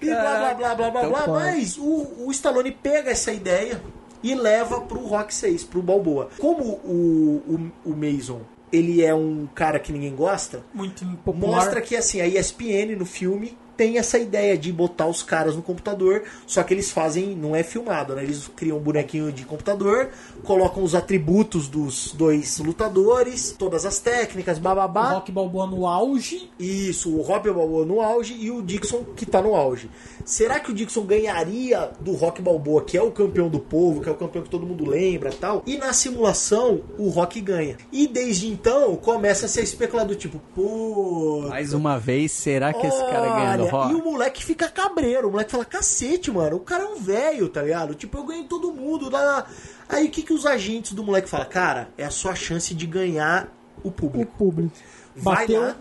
[0.01, 1.27] e blá blá blá blá blá Então blá.
[1.27, 3.81] Mas o, o Stallone pega essa ideia
[4.23, 6.30] e leva pro Rock 6, pro Balboa.
[6.39, 8.39] Como o, o, o Mason
[8.72, 11.57] ele é um cara que ninguém gosta, Muito impopular.
[11.57, 15.61] mostra que assim, a ESPN no filme tem essa ideia de botar os caras no
[15.61, 18.23] computador, só que eles fazem, não é filmado, né?
[18.23, 20.09] Eles criam um bonequinho de computador,
[20.43, 25.13] colocam os atributos dos dois lutadores, todas as técnicas, O bababá.
[25.13, 26.49] Rock Balboa no auge.
[26.59, 29.89] Isso, o Rock Balboa no auge e o Dixon que tá no auge.
[30.25, 34.09] Será que o Dixon ganharia do Rock Balboa, que é o campeão do povo, que
[34.09, 35.63] é o campeão que todo mundo lembra e tal?
[35.65, 37.77] E na simulação, o Rock ganha.
[37.91, 41.45] E desde então, começa a ser especulado, tipo, pô.
[41.49, 43.91] Mais uma vez, será que esse cara ganha Olha, Rock?
[43.91, 45.27] E o moleque fica cabreiro.
[45.27, 47.95] O moleque fala, cacete, mano, o cara é um velho, tá ligado?
[47.95, 49.10] Tipo, eu ganhei todo mundo.
[49.10, 49.45] Lá.
[49.90, 51.48] Aí o que, que os agentes do moleque falam?
[51.49, 53.48] Cara, é a sua chance de ganhar
[53.84, 54.31] o O público.
[54.38, 54.72] público.
[55.15, 55.76] Vai Bateu, lá.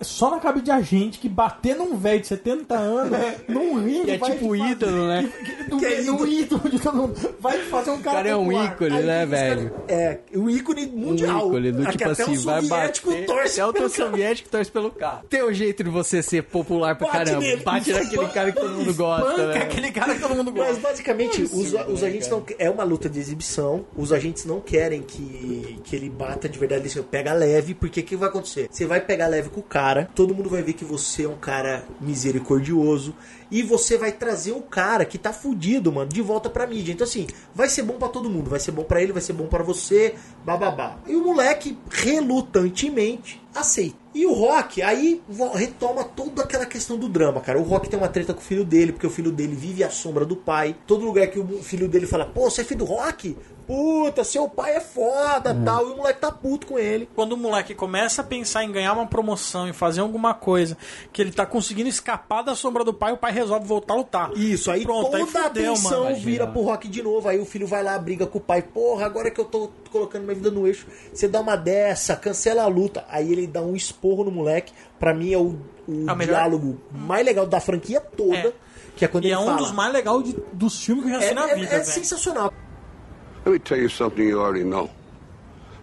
[0.00, 3.18] Só na cabeça de agente que bater num velho de 70 anos,
[3.48, 5.32] num ringue, Que é vai tipo ídolo, né?
[5.68, 7.34] No, Que é no ídolo de todo mundo.
[7.40, 8.16] Vai fazer um O cara.
[8.18, 9.74] cara é um ícone, Aí né, caras- velho?
[9.88, 11.48] É, o ícone Um mundial.
[11.48, 13.26] ícone do tipo até assim, o vai soviético bater.
[13.26, 15.24] torce É o soviético que torce pelo carro.
[15.28, 17.40] Tem um jeito de você ser popular pra Bate caramba.
[17.40, 17.62] nele.
[17.62, 19.56] Bate naquele cara que todo mundo gosta, né?
[19.58, 20.80] aquele cara que todo mundo Mas gosta.
[20.80, 21.72] basicamente, os, os
[22.02, 22.44] né, agentes não.
[22.58, 23.84] É uma luta de exibição.
[23.96, 26.82] Os agentes não querem que, que ele bata de verdade.
[26.82, 28.68] Eles pega leve, porque o que vai acontecer?
[28.70, 29.83] Você vai pegar leve com o cara,
[30.14, 33.14] todo mundo vai ver que você é um cara misericordioso.
[33.50, 36.92] E você vai trazer o cara que tá fudido, mano, de volta pra mídia.
[36.92, 38.50] Então, assim, vai ser bom pra todo mundo.
[38.50, 40.98] Vai ser bom pra ele, vai ser bom pra você, bababá.
[41.06, 44.03] E o moleque, relutantemente, aceita.
[44.14, 45.20] E o Rock, aí
[45.54, 47.58] retoma toda aquela questão do drama, cara.
[47.58, 49.90] O Rock tem uma treta com o filho dele, porque o filho dele vive à
[49.90, 50.76] sombra do pai.
[50.86, 53.36] Todo lugar que o filho dele fala, pô, você é filho do Rock?
[53.66, 55.88] Puta, seu pai é foda, tal.
[55.88, 57.08] E o moleque tá puto com ele.
[57.14, 60.76] Quando o moleque começa a pensar em ganhar uma promoção, em fazer alguma coisa,
[61.12, 64.32] que ele tá conseguindo escapar da sombra do pai, o pai resolve voltar a lutar.
[64.36, 66.16] Isso, aí Pronto, toda aí a fudeu, atenção mano.
[66.16, 67.26] vira pro Rock de novo.
[67.26, 68.60] Aí o filho vai lá, briga com o pai.
[68.60, 72.64] Porra, agora que eu tô colocando minha vida no eixo, você dá uma dessa, cancela
[72.64, 73.04] a luta.
[73.08, 73.74] Aí ele dá um
[74.04, 74.72] esporro no moleque.
[74.98, 75.58] Pra mim é o,
[75.88, 78.36] o É o melhor- diálogo mais legal da franquia toda.
[78.36, 78.52] É.
[78.96, 79.56] Que é quando E ele é um fala.
[79.58, 81.78] dos mais legais de- dos filmes que eu já É, assisti na é- vida, é
[81.78, 81.84] velho.
[81.84, 82.52] sensacional.
[83.44, 84.88] Let me tell you something you already know.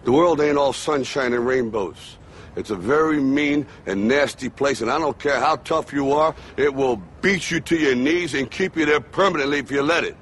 [0.04, 2.18] The world ain't all sunshine and rainbows.
[2.56, 6.34] It's a very mean and nasty place, and I don't care how tough you are,
[6.56, 10.04] it will beat you to your knees and keep you there permanently if you let
[10.04, 10.16] it.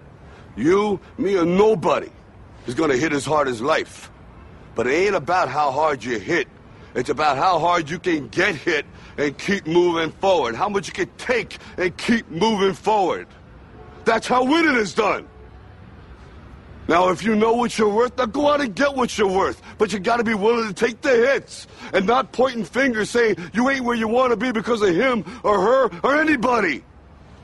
[0.56, 2.09] You, me, or nobody
[2.66, 4.10] is gonna hit as hard as life.
[4.77, 6.47] But it ain't about how hard you hit.
[6.94, 8.84] It's about how hard you can get hit
[9.16, 10.54] and keep moving forward.
[10.54, 13.26] How much you can take and keep moving forward.
[14.04, 15.28] That's how winning is done.
[16.88, 19.62] Now, if you know what you're worth, now go out and get what you're worth.
[19.78, 23.70] But you gotta be willing to take the hits and not pointing fingers saying you
[23.70, 26.82] ain't where you wanna be because of him or her or anybody.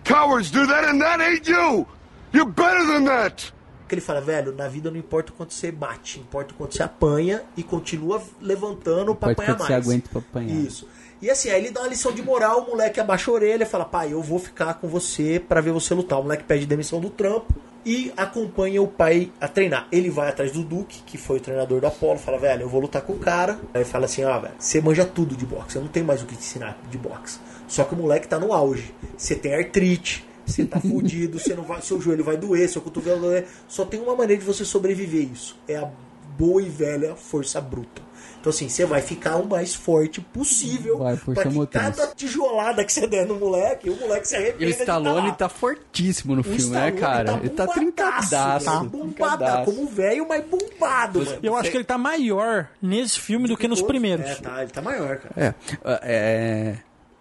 [0.03, 1.87] Cowards do that and that ain't you.
[2.33, 3.51] You're better than that.
[3.87, 6.75] Que ele fala, velho, na vida não importa o quanto você bate, importa o quanto
[6.77, 9.87] você apanha e continua levantando pra Importa apanhar quanto você mais.
[9.87, 10.55] aguenta pra apanhar.
[10.55, 10.89] Isso.
[11.23, 13.67] E assim, aí ele dá uma lição de moral, o moleque abaixa a orelha e
[13.67, 16.19] fala, pai, eu vou ficar com você pra ver você lutar.
[16.21, 17.55] O moleque pede demissão do trampo
[17.87, 19.87] e acompanha o pai a treinar.
[19.91, 22.81] Ele vai atrás do Duke, que foi o treinador do Apollo, fala, velho, eu vou
[22.81, 23.59] lutar com o cara.
[23.73, 26.27] Aí fala assim, ó, velho, você manja tudo de boxe, eu não tenho mais o
[26.27, 27.39] que te ensinar de boxe.
[27.67, 28.93] Só que o moleque tá no auge.
[29.17, 33.21] Você tem artrite, você tá fudido, você não vai, seu joelho vai doer, seu cotovelo
[33.21, 33.47] vai doer.
[33.69, 35.57] Só tem uma maneira de você sobreviver isso.
[35.69, 35.91] É a
[36.39, 38.07] boa e velha força bruta.
[38.41, 41.83] Então assim, você vai ficar o mais forte possível Vai, pra que motriz.
[41.83, 45.29] cada tijolada que você der no moleque, o moleque se arrependa E o tá Stallone
[45.29, 45.35] lá.
[45.35, 47.41] tá fortíssimo no O filme, né, Stallone cara?
[47.41, 48.65] Ele tá trincadaço.
[48.71, 51.39] velho, Bombadaço, como um velho, mas bombado, mano.
[51.43, 54.27] Eu acho que ele tá maior nesse filme do que nos Todos- primeiros.
[54.27, 55.35] É, tá, ele tá maior, cara.
[55.37, 55.55] É,
[56.03, 56.77] é.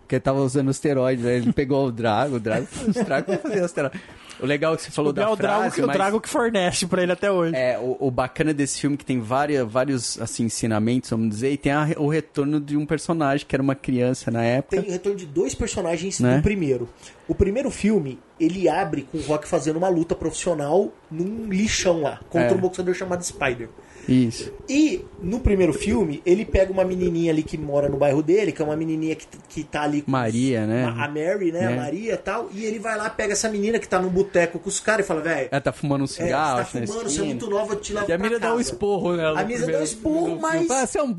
[0.06, 1.36] Porque ele tava usando esteroides, né?
[1.38, 4.00] ele pegou o Drago, o Drago, o Drago vai fazer esteroide.
[4.40, 5.96] O legal é que você falou O da Drago, frase, que, o mas...
[5.96, 7.56] Drago que fornece pra ele até hoje.
[7.56, 11.52] É, o, o bacana desse filme é que tem várias, vários assim, ensinamentos, vamos dizer,
[11.54, 14.80] e tem a- o retorno de um personagem que era uma criança na época.
[14.82, 16.36] Tem o retorno de dois personagens Né?
[16.36, 16.88] no primeiro.
[17.28, 22.20] O primeiro filme, ele abre com o Rock fazendo uma luta profissional num lixão lá,
[22.30, 22.54] contra É.
[22.54, 23.70] um boxeador chamado Spider.
[24.08, 24.52] Isso.
[24.70, 28.62] E no primeiro filme, ele pega uma menininha ali que mora no bairro dele, que
[28.62, 30.84] é uma menininha que, que tá ali com Maria, os- né?
[30.86, 31.68] A Mary, né?
[31.68, 31.76] A É.
[31.76, 32.50] Maria e tal.
[32.54, 35.08] E ele vai lá, pega essa menina que tá num boteco com os caras e
[35.08, 35.50] fala, velho.
[35.52, 37.74] Ela tá fumando um É, você cigarro, tá acho, na fumando, você é muito nova,
[37.74, 39.40] eu te levo E a menina dá um esporro nela.
[39.40, 41.14] A no menina dá um esporro, no mas- Você é um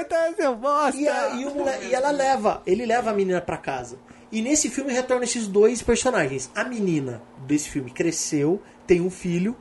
[0.00, 1.00] então você é um bosta.
[1.00, 1.44] E, a- e
[1.88, 3.96] e ela leva, ele leva a menina pra casa.
[4.32, 6.50] E nesse filme retornam esses dois personagens.
[6.54, 9.56] A menina desse filme cresceu, tem um filho.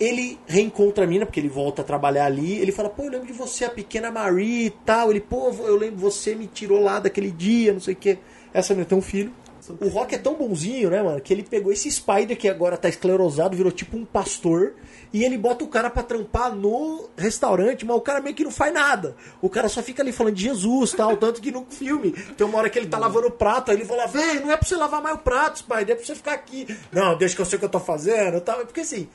[0.00, 2.58] Ele reencontra a menina, porque ele volta a trabalhar ali.
[2.58, 5.10] Ele fala, pô, eu lembro de você, a pequena Marie e tal.
[5.10, 8.18] Ele, pô, eu lembro, você me tirou lá daquele dia, não sei o quê.
[8.52, 9.32] Essa menina tem um filho.
[9.78, 12.88] O Rock é tão bonzinho, né, mano, que ele pegou esse Spider que agora tá
[12.88, 14.74] esclerosado, virou tipo um pastor,
[15.12, 18.50] e ele bota o cara pra trampar no restaurante, mas o cara meio que não
[18.50, 19.14] faz nada.
[19.40, 22.58] O cara só fica ali falando de Jesus tal, tanto que no filme tem uma
[22.58, 24.74] hora que ele tá lavando o prato, aí ele fala, velho, não é pra você
[24.74, 26.66] lavar mais o prato, Spider, é pra você ficar aqui.
[26.90, 28.58] Não, deixa que eu sei o que eu tô fazendo tal.
[28.60, 29.08] Porque assim,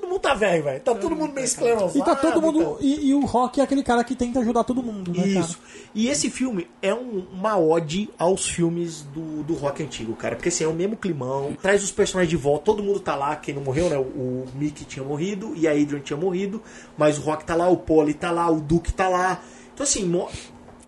[0.00, 0.80] todo mundo tá velho, velho.
[0.80, 1.98] Tá todo mundo meio esclerosado.
[1.98, 2.60] E tá todo mundo.
[2.60, 2.76] então.
[2.80, 5.58] E, e o Rock é aquele cara que tenta ajudar todo mundo, né, Isso.
[5.94, 10.34] E esse filme é um- uma ode aos filmes do, do rock antigo, cara.
[10.36, 13.36] Porque assim, é o mesmo climão, traz os personagens de volta, todo mundo tá lá,
[13.36, 13.96] quem não morreu, né?
[13.98, 16.62] O, o Mickey tinha morrido e a Adrian tinha morrido,
[16.96, 19.42] mas o Rock tá lá, o Polly tá lá, o Duke tá lá.
[19.74, 20.04] Então assim,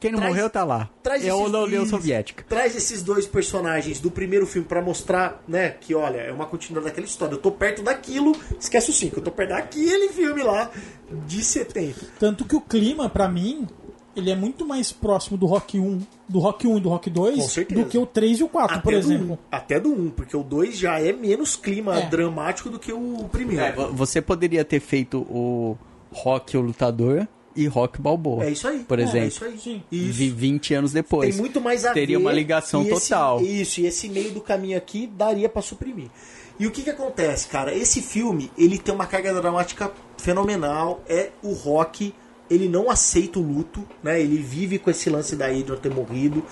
[0.04, 0.90] Quem não Traz- morreu tá lá.
[1.02, 1.86] traz é da União.
[1.86, 2.44] Soviética.
[2.46, 6.88] Traz esses dois personagens do primeiro filme pra mostrar, né, que olha, é uma continuidade
[6.90, 7.32] daquela história.
[7.32, 10.70] Eu tô perto daquilo, esquece o 5, eu tô perto daquele filme lá
[11.26, 12.00] de 70.
[12.18, 13.66] Tanto que o clima, pra mim,
[14.14, 17.36] ele é muito mais próximo do Rock 1, do Rock 1 e do Rock 2
[17.36, 17.82] Com certeza.
[17.82, 19.32] do que o 3 e o 4, por do exemplo.
[19.32, 22.06] um, até do 1, porque o 2 já é menos clima É.
[22.10, 23.62] dramático do que o primeiro.
[23.64, 25.78] É, vo- você poderia ter feito o
[26.12, 27.26] Rock o Lutador
[27.56, 28.44] e Rock Balboa.
[28.44, 28.80] É isso aí.
[28.80, 29.24] Por É, exemplo.
[29.24, 29.58] É isso aí.
[29.58, 29.82] Sim.
[29.90, 30.12] Isso.
[30.12, 31.30] Vi 20 anos depois.
[31.30, 33.40] Tem muito mais a Teria ver, uma ligação esse- total.
[33.42, 36.08] isso, e esse meio do caminho aqui daria pra suprimir.
[36.58, 37.74] E o que que acontece, cara?
[37.74, 41.02] Esse filme, ele tem uma carga dramática fenomenal.
[41.08, 42.14] É o Rock,
[42.50, 44.20] ele não aceita o luto, né?
[44.20, 46.44] Ele vive com esse lance da Adrian ter morrido.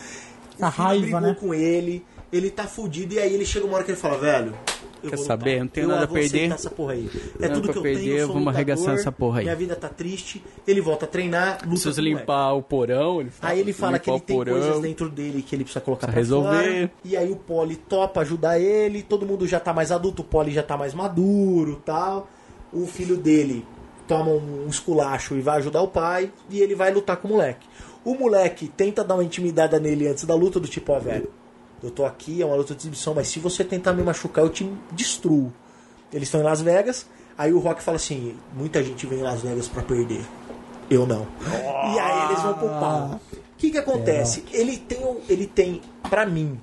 [0.60, 1.36] A O filho raiva, brigou né?
[1.40, 4.54] com ele, ele tá fudido, e aí ele chega uma hora que ele fala, velho...
[5.02, 5.60] eu Quer saber?
[5.60, 6.52] Não tenho Eu nada a perder.
[6.52, 7.10] Essa porra aí.
[7.38, 9.38] É Nada tudo pra que eu perder, tenho, eu sou vamos lutador, arregaçar essa porra
[9.40, 9.44] aí.
[9.44, 10.42] Minha vida tá triste.
[10.66, 12.00] Ele volta a treinar, luta moleque.
[12.00, 13.20] limpar o porão.
[13.20, 14.52] Ele fala, Aí ele fala que ele tem porão.
[14.52, 16.88] coisas dentro dele que ele precisa colocar pra Precisa resolver.
[16.88, 16.90] fora.
[17.04, 20.50] E aí o Poli topa ajudar ele, todo mundo já tá mais adulto, o Poli
[20.52, 22.28] já tá mais maduro tal.
[22.72, 23.64] O filho dele
[24.08, 27.66] toma um esculacho e vai ajudar o pai, e ele vai lutar com o moleque.
[28.04, 31.30] O moleque tenta dar uma intimidada nele antes da luta, do tipo, ó, velho,
[31.82, 34.50] eu tô aqui, é uma luta de exibição, mas se você tentar me machucar, eu
[34.50, 35.52] te destruo.
[36.12, 37.06] Eles estão em Las Vegas,
[37.36, 40.22] aí o Rock fala assim, muita gente vem em Las Vegas pra perder.
[40.90, 41.26] Eu não.
[41.94, 43.20] E aí eles vão pro pau.
[43.32, 44.44] O que que acontece?
[44.52, 45.80] Ele tem, ele tem,
[46.10, 46.60] pra mim,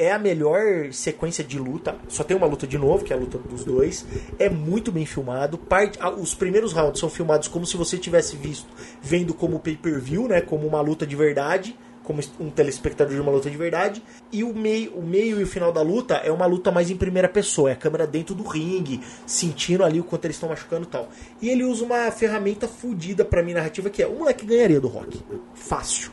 [0.00, 1.94] é a melhor sequência de luta.
[2.08, 4.06] Só tem uma luta de novo, que é a luta dos dois.
[4.38, 5.58] É muito bem filmado.
[5.58, 8.66] Parte, ah, os primeiros rounds são filmados como se você tivesse visto,
[9.02, 10.40] vendo como pay-per-view, né?
[10.40, 11.76] Como uma luta de verdade.
[12.10, 14.02] Como um telespectador de uma luta de verdade.
[14.32, 16.96] E o meio, o meio e o final da luta é uma luta mais em
[16.96, 17.70] primeira pessoa.
[17.70, 21.08] É a câmera dentro do ringue, sentindo ali o quanto eles estão machucando e tal.
[21.40, 24.88] E ele usa uma ferramenta fodida pra mim narrativa que é o moleque ganharia do
[24.88, 25.20] rock.
[25.54, 26.10] Fácil.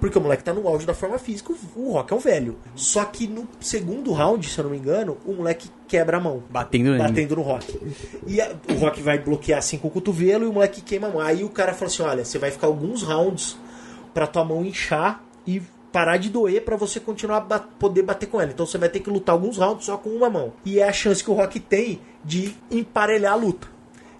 [0.00, 2.56] Porque o moleque tá no auge da forma física, o Rock é um velho.
[2.74, 6.42] Só que no segundo round, se eu não me engano, o moleque quebra a mão.
[6.50, 6.98] Batendo nele.
[7.02, 7.78] Batendo no Rock.
[8.26, 11.10] E a- o Rock vai bloquear assim com o cotovelo e o moleque queima a
[11.10, 11.20] mão.
[11.20, 13.56] Aí o cara fala assim: olha, você vai ficar alguns rounds
[14.12, 15.62] pra tua mão inchar e
[15.92, 18.50] parar de doer pra você continuar a ba- poder bater com ela.
[18.50, 20.52] Então você vai ter que lutar alguns rounds só com uma mão.
[20.64, 23.68] E é a chance que o Rock tem de emparelhar a luta.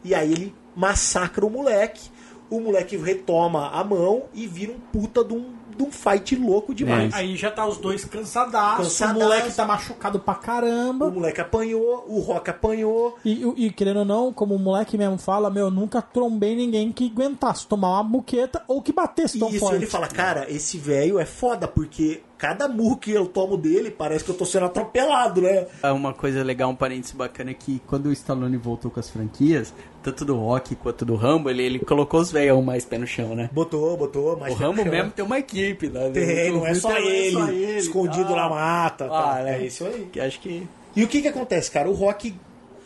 [0.05, 2.11] E aí ele massacra o moleque.
[2.51, 6.75] O moleque retoma a mão e vira um puta de um, de um fight louco
[6.75, 7.13] demais.
[7.15, 9.19] Aí já tá os dois cansadaços, Cansadaço.
[9.19, 11.07] o moleque tá machucado pra caramba.
[11.07, 13.17] O moleque apanhou, o Rock apanhou.
[13.25, 16.93] E, e querendo ou não, como o moleque mesmo fala, meu, eu nunca trombei ninguém
[16.93, 19.77] que aguentasse tomar uma buqueta ou que batesse tão E isso forte.
[19.77, 24.23] ele fala, cara, esse velho é foda, porque cada murro que eu tomo dele parece
[24.23, 25.67] que eu tô sendo atropelado, né?
[25.83, 29.09] É Uma coisa legal, um parênteses bacana é que quando o Stallone voltou com as
[29.09, 29.73] franquias,
[30.03, 33.35] tanto do Rock quanto do Rambo, ele, ele colocou os velhos mais pé no chão,
[33.35, 33.49] né?
[33.51, 36.11] Botou, botou, mas o Rambo mesmo tem uma equipe né?
[36.11, 38.37] tem, não é só Então, ele, escondido tá.
[38.37, 39.07] na mata.
[39.07, 39.49] Ah, tá.
[39.49, 40.07] É isso aí.
[40.13, 41.89] Que acho que E o que que acontece, cara?
[41.89, 42.35] O Rock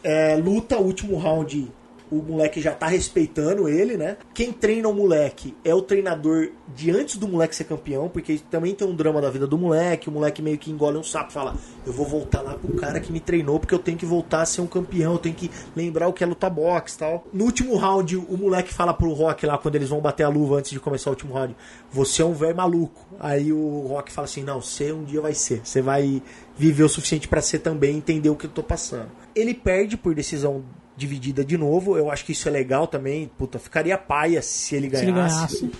[0.05, 1.69] é, luta o último round,
[2.11, 4.17] o moleque já tá respeitando ele, né?
[4.35, 8.75] Quem treina o moleque é o treinador de antes do moleque ser campeão, porque também
[8.75, 11.33] tem um drama da vida do moleque, o moleque meio que engole um sapo e
[11.33, 11.57] fala,
[11.87, 14.47] eu vou voltar lá pro cara que me treinou, porque eu tenho que voltar a
[14.47, 17.27] ser um campeão, eu tenho que lembrar o que é lutar boxe e tal.
[17.33, 20.57] No último round, o moleque fala pro Rock lá, quando eles vão bater a luva
[20.57, 21.57] antes de começar o último round,
[21.91, 23.07] você é um velho maluco.
[23.19, 26.23] Aí o Rock fala assim, não, você um dia vai ser, você vai
[26.57, 29.11] viver o suficiente pra ser também entender o que eu tô passando.
[29.35, 30.65] Ele perde por decisão
[30.99, 34.91] dividida de novo, eu acho que isso é legal também, puta, ficaria paia se ele
[34.91, 35.61] Se ele ganhasse.
[35.63, 35.71] ganhasse.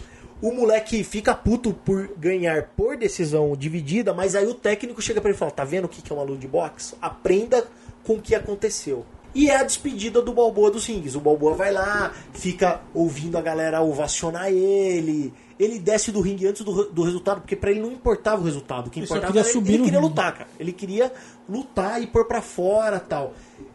[0.41, 5.31] O moleque fica puto por ganhar por decisão dividida, mas aí o técnico chega pra
[5.31, 6.95] ele e fala: Tá vendo o que é uma luta de boxe?
[7.03, 7.67] Aprenda
[8.05, 9.05] com o que aconteceu.
[9.35, 11.15] E é a despedida do Balboa dos rings.
[11.17, 15.35] O Balboa vai lá, fica ouvindo a galera ovacionar ele.
[15.59, 18.87] Ele desce do ringue antes do, do resultado, porque pra ele não importava o resultado.
[18.87, 20.09] O que Ele importava queria era ele, subir ele queria ringue.
[20.11, 20.49] lutar, cara.
[20.59, 21.13] Ele queria
[21.49, 23.35] lutar e pôr pra fora tal.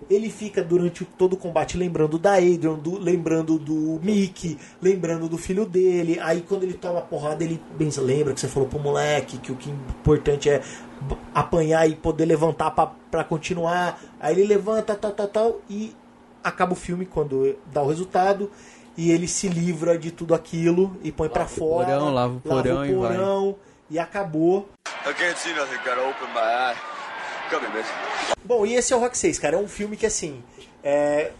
[0.09, 5.37] Ele fica durante todo o combate lembrando da Adrian, do- lembrando do Mickey, lembrando do
[5.37, 6.19] filho dele.
[6.21, 9.51] Aí quando ele toma a porrada, ele pensa, lembra que você falou pro moleque que
[9.51, 10.61] o que é importante é
[11.33, 13.99] apanhar e poder levantar pra, pra continuar.
[14.19, 15.93] Aí ele levanta, tal, tal, tal, e
[16.43, 18.49] acaba o filme quando dá o resultado.
[18.95, 21.87] E ele se livra de tudo aquilo e põe pra fora.
[21.87, 22.93] porão, lava o porão o e vai.
[23.17, 23.55] porão,
[23.89, 24.69] e acabou.
[25.05, 25.77] I can't see nothing.
[25.83, 26.92] Gotta open my eye.
[28.43, 29.55] Bom, e esse é o Rock 6, cara.
[29.55, 30.41] É um filme que, assim,
[30.83, 31.31] é,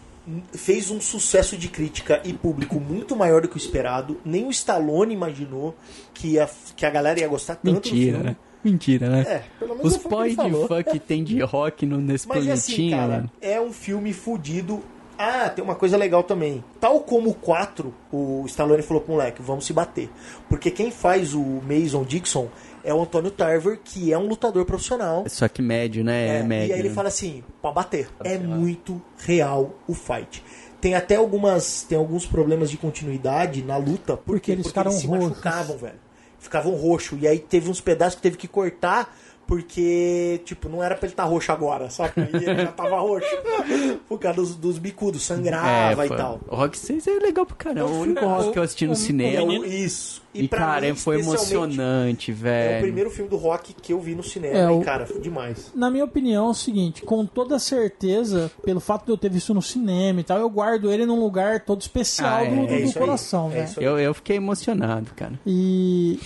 [0.52, 4.20] fez um sucesso de crítica e público muito maior do que o esperado.
[4.24, 5.74] Nem o Stallone imaginou
[6.12, 8.30] que a, que a galera ia gostar tanto do mentira, filme.
[8.30, 8.36] né?
[8.64, 9.20] Mentira, né?
[9.28, 12.72] É, pelo menos Os pós de fã que tem de rock no, nesse Mas assim,
[12.72, 14.82] projetinho, cara, é um filme fudido.
[15.18, 16.64] Ah, tem uma coisa legal também.
[16.80, 20.10] Tal como o 4, o Stallone falou pro moleque, vamos se bater.
[20.48, 22.48] Porque quem faz o Mason Dixon
[22.84, 25.24] é o Antônio Tarver, que é um lutador profissional.
[25.28, 26.26] Só que médio, né?
[26.28, 26.68] É, É, médio.
[26.70, 26.94] e aí ele né?
[26.94, 28.08] fala assim, pode bater.
[28.22, 30.44] É muito real o fight.
[30.80, 35.06] Tem até algumas, tem alguns problemas de continuidade na luta, porque, Porque eles ficaram se
[35.06, 35.28] roxos.
[35.30, 36.04] machucavam, velho.
[36.38, 40.94] Ficavam roxo e aí teve uns pedaços que teve que cortar porque, tipo, não era
[40.94, 42.20] pra ele estar roxo agora, saca?
[42.32, 43.26] E ele já tava roxo.
[44.08, 46.40] Por causa dos, dos bicudos, sangrava É, e tal.
[46.48, 47.80] O Rock 6 é legal pra caramba.
[47.80, 49.52] É o único rock que eu assisti no o- cinema.
[49.52, 50.22] É o- isso.
[50.34, 52.78] E, pra cara, mim, foi emocionante, É velho.
[52.78, 54.72] o primeiro filme do rock que eu vi no cinema.
[54.72, 55.70] É, e, cara, demais.
[55.74, 59.54] Na minha opinião, é o seguinte, com toda certeza, pelo fato de eu ter visto
[59.54, 62.50] no cinema e tal, eu guardo ele num lugar todo especial Ah, é.
[62.50, 63.70] do, do- É do coração, É né?
[63.78, 65.38] Eu, eu fiquei emocionado, cara.
[65.46, 66.18] E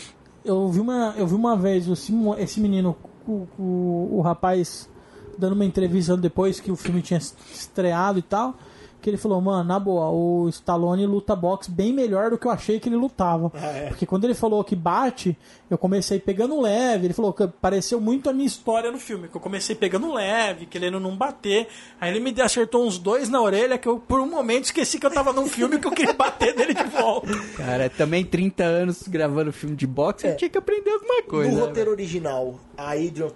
[0.42, 2.96] eu vi uma, eu vi uma vez esse menino,
[3.28, 4.88] o, o, o rapaz,
[5.36, 8.56] dando uma entrevista depois que o filme tinha estreado e tal,
[9.00, 12.50] que ele falou, mano, na boa, o Stallone luta boxe bem melhor do que eu
[12.50, 13.52] achei que ele lutava.
[13.54, 13.86] Ah, é.
[13.88, 15.36] Porque quando ele falou que bate,
[15.70, 18.90] eu comecei pegando leve, ele falou que pareceu muito a minha história.
[18.90, 21.68] No filme, que eu comecei pegando leve, querendo não bater.
[22.00, 25.06] Aí ele me acertou uns dois na orelha que eu, por um momento, esqueci que
[25.06, 27.28] eu tava num filme que eu queria bater nele de volta.
[27.56, 30.32] Cara, também 30 anos gravando filme de boxe, É.
[30.32, 31.50] eu tinha que aprender alguma coisa.
[31.52, 33.30] no né, roteiro original, a Adrian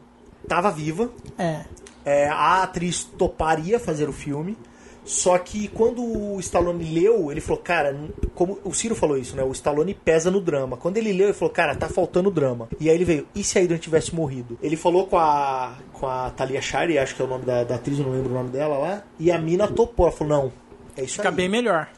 [0.48, 1.08] tava viva.
[1.38, 1.64] É.
[2.04, 4.56] É, a atriz toparia fazer o filme.
[5.04, 7.96] Só que quando o Stallone leu, ele falou, cara,
[8.34, 9.42] como o Ciro falou isso, né?
[9.42, 10.76] O Stallone pesa no drama.
[10.76, 12.68] Quando ele leu, ele falou, cara, tá faltando drama.
[12.78, 14.56] E aí ele veio, e se a Adrian tivesse morrido?
[14.62, 17.76] Ele falou com a com a Talia Shire, acho que é o nome da, da
[17.76, 20.06] atriz, eu não lembro o nome dela lá, e a mina topou.
[20.06, 20.52] Ela falou, não,
[20.96, 21.34] é isso Fica aí.
[21.34, 21.88] bem melhor.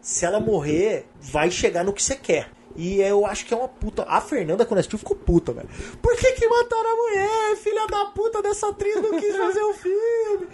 [0.00, 2.50] Se ela morrer, vai chegar no que você quer.
[2.78, 4.04] E eu acho que é uma puta.
[4.04, 5.68] A Fernanda, quando assistiu, ficou puta, velho.
[6.00, 7.56] Por que, que mataram a mulher?
[7.56, 10.46] Filha da puta dessa atriz não quis fazer o filme.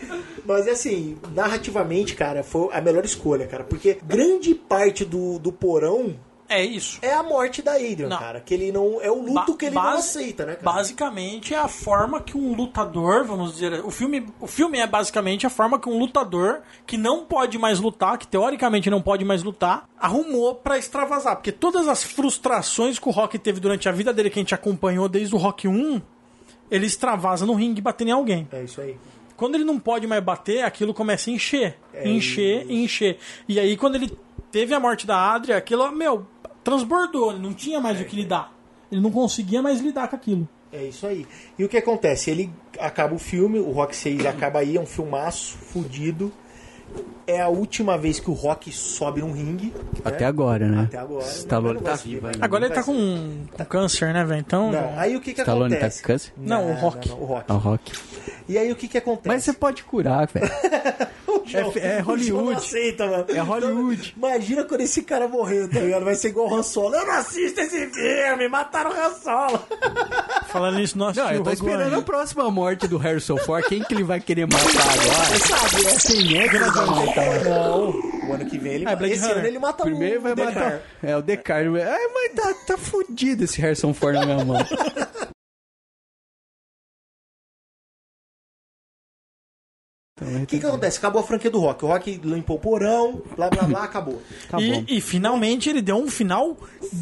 [0.43, 3.63] Mas assim, narrativamente, cara, foi a melhor escolha, cara.
[3.63, 6.17] Porque grande parte do, do porão
[6.49, 6.99] É isso.
[7.01, 8.19] é a morte da Adrian, Não.
[8.19, 8.39] cara.
[8.41, 9.01] Que ele não.
[9.01, 10.77] É o luto Ba- que ele não aceita, né, cara?
[10.77, 15.47] Basicamente é a forma que um lutador, vamos dizer, o filme, o filme é basicamente
[15.47, 19.43] a forma que um lutador que não pode mais lutar, que teoricamente não pode mais
[19.43, 24.12] lutar, arrumou pra extravasar, porque todas as frustrações que o Rock teve durante a vida
[24.12, 26.01] dele que a gente acompanhou desde o Rock 1,
[26.71, 28.49] ele extravasa no ringue batendo em alguém.
[28.53, 28.97] É isso aí.
[29.37, 31.77] Quando ele não pode mais bater, aquilo começa a encher.
[31.93, 33.19] É encher, encher.
[33.49, 34.16] E aí, quando ele
[34.53, 36.25] teve a morte da Adria, aquilo, meu,
[36.65, 37.31] transbordou.
[37.32, 38.53] Ele não tinha mais o que lidar.
[38.91, 40.49] Ele não conseguia mais lidar com aquilo.
[40.73, 41.24] É isso aí.
[41.57, 42.31] E o que acontece?
[42.31, 42.51] Ele
[42.81, 46.32] acaba o filme, o Rock 6 acaba aí, é um filmaço, fudido.
[47.27, 49.73] É a última vez que o Rock sobe num ringue.
[50.05, 50.27] Até né?
[50.27, 50.82] agora, né?
[50.82, 51.24] Até agora.
[51.24, 52.45] Stallone não tá vivo ainda.
[52.45, 54.41] Agora ele tá com, com câncer, né, velho?
[54.41, 54.70] Então.
[54.70, 56.03] Não, aí o que que Stallone tá acontece?
[56.03, 56.32] com câncer?
[56.36, 57.09] Não, o Rock.
[57.09, 57.51] não, o Rock.
[57.51, 57.93] É o Rock.
[58.49, 59.28] E aí o que que acontece?
[59.28, 60.47] Mas você pode curar, velho.
[61.47, 62.51] João- é- é Hollywood.
[62.51, 63.25] não aceita, mano.
[63.29, 64.15] É Hollywood.
[64.16, 66.05] Então, imagina quando esse cara morrer, tá ligado?
[66.05, 66.95] Vai ser igual o Han Solo.
[66.95, 69.61] Eu não assisto esse filme, mataram o Han Solo.
[70.49, 73.65] Falando nisso, nós Não, eu tô esperando a próxima morte do Harrison Ford.
[73.66, 75.39] Quem que ele vai querer matar agora?
[75.41, 75.97] Sabe, né?
[76.01, 77.45] Quem é que ele vai matar?
[77.45, 80.35] Não, o ano que vem ele, É, Blade esse ano ele mata Primeiro o vai
[80.35, 80.81] matar.
[81.03, 81.73] É, o Descartes.
[81.83, 84.57] Ai, mas tá, tá fudido esse Harrison Ford na minha mão.
[90.23, 90.99] O que, que acontece?
[90.99, 91.85] Acabou a franquia do Rock.
[91.85, 94.23] O Rock limpou o porão, blá blá blá, acabou.
[94.49, 94.61] Tá.
[94.61, 96.57] E, e finalmente ele deu um final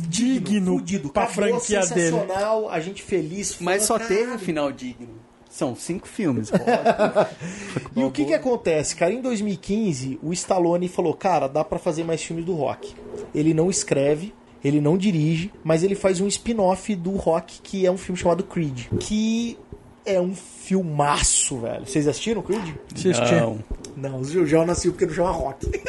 [0.09, 1.10] digno Fudido.
[1.10, 2.10] pra Acabou, franquia dele.
[2.16, 3.59] sensacional, a gente feliz.
[3.60, 4.16] Mas só caralho.
[4.16, 5.09] teve um final digno.
[5.51, 6.51] São cinco filmes.
[7.94, 9.12] E o que que acontece, cara?
[9.12, 12.94] Em 2015, o Stallone falou, cara, dá pra fazer mais filmes do Rock.
[13.34, 14.32] Ele não escreve,
[14.64, 18.43] ele não dirige, mas ele faz um spin-off do Rock, que é um filme chamado
[18.44, 18.86] Creed.
[18.98, 19.59] Que
[20.05, 21.87] é um filmaço, velho.
[21.87, 22.74] Vocês assistiram Creed?
[23.31, 23.59] Não,
[23.97, 25.66] Não, o não assistiu porque não chama Rock.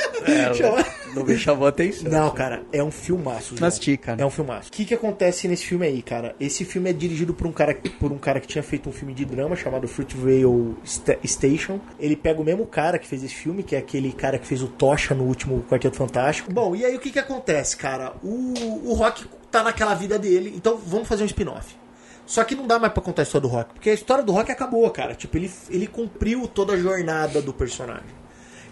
[0.56, 2.10] Chama- não me chamou atenção.
[2.10, 3.52] Não, cara, é um filmaço.
[3.52, 3.68] Não João.
[3.68, 4.22] assisti, cara.
[4.22, 4.69] É um filmaço.
[4.69, 6.34] O que, que acontece nesse filme aí, cara?
[6.40, 9.14] Esse filme é dirigido por um cara, por um cara que tinha feito um filme
[9.14, 11.80] de drama chamado Fruitvale Sta- Station.
[11.99, 14.61] Ele pega o mesmo cara que fez esse filme, que é aquele cara que fez
[14.64, 16.52] o Tocha no último Quarteto Fantástico.
[16.53, 18.14] Bom, e aí o que, que acontece, cara?
[18.23, 18.53] O,
[18.90, 21.76] o Rock tá naquela vida dele, então vamos fazer um spin-off.
[22.25, 24.31] Só que não dá mais pra contar a história do Rock, porque a história do
[24.31, 25.13] Rock acabou, cara.
[25.13, 28.23] Tipo, ele, ele cumpriu toda a jornada do personagem.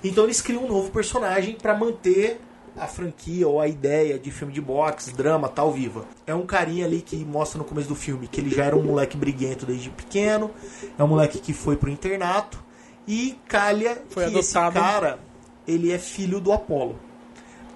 [0.03, 2.40] Então eles criam um novo personagem pra manter
[2.78, 6.06] a franquia ou a ideia de filme de boxe, drama, tal, viva.
[6.26, 8.82] É um carinha ali que mostra no começo do filme que ele já era um
[8.82, 10.52] moleque briguento desde pequeno,
[10.98, 12.64] é um moleque que foi pro internato
[13.07, 14.86] e calha Foi que esse adotado.
[14.86, 15.19] cara,
[15.68, 16.95] ele é filho do Apolo.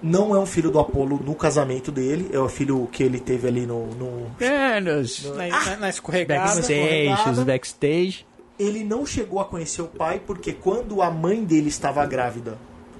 [0.02, 3.48] Não é um filho do Apolo no casamento dele, é o filho que ele teve
[3.48, 6.44] ali no- no É, nos Na, na, na escorregada.
[6.54, 8.26] backstage, os backstage.
[8.58, 12.56] ele não chegou a conhecer o pai porque quando a mãe dele estava grávida,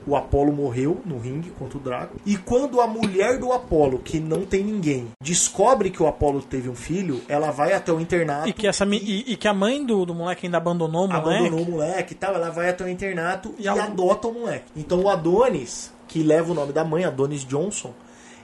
[0.08, 2.16] o Apolo morreu no ringue contra o Draco.
[2.24, 6.68] E quando a mulher do Apolo, que não tem ninguém, descobre que o Apolo teve
[6.68, 8.48] um filho, ela vai até o internato.
[8.48, 11.08] E que, essa, mi- e, e que a mãe do, do moleque ainda abandonou o
[11.08, 11.28] moleque.
[11.28, 14.32] abandonou o moleque e tal, ela vai até o internato e, E a- adota o
[14.34, 14.66] moleque.
[14.76, 17.92] Então o Adonis, que leva o nome da mãe, Adonis Johnson,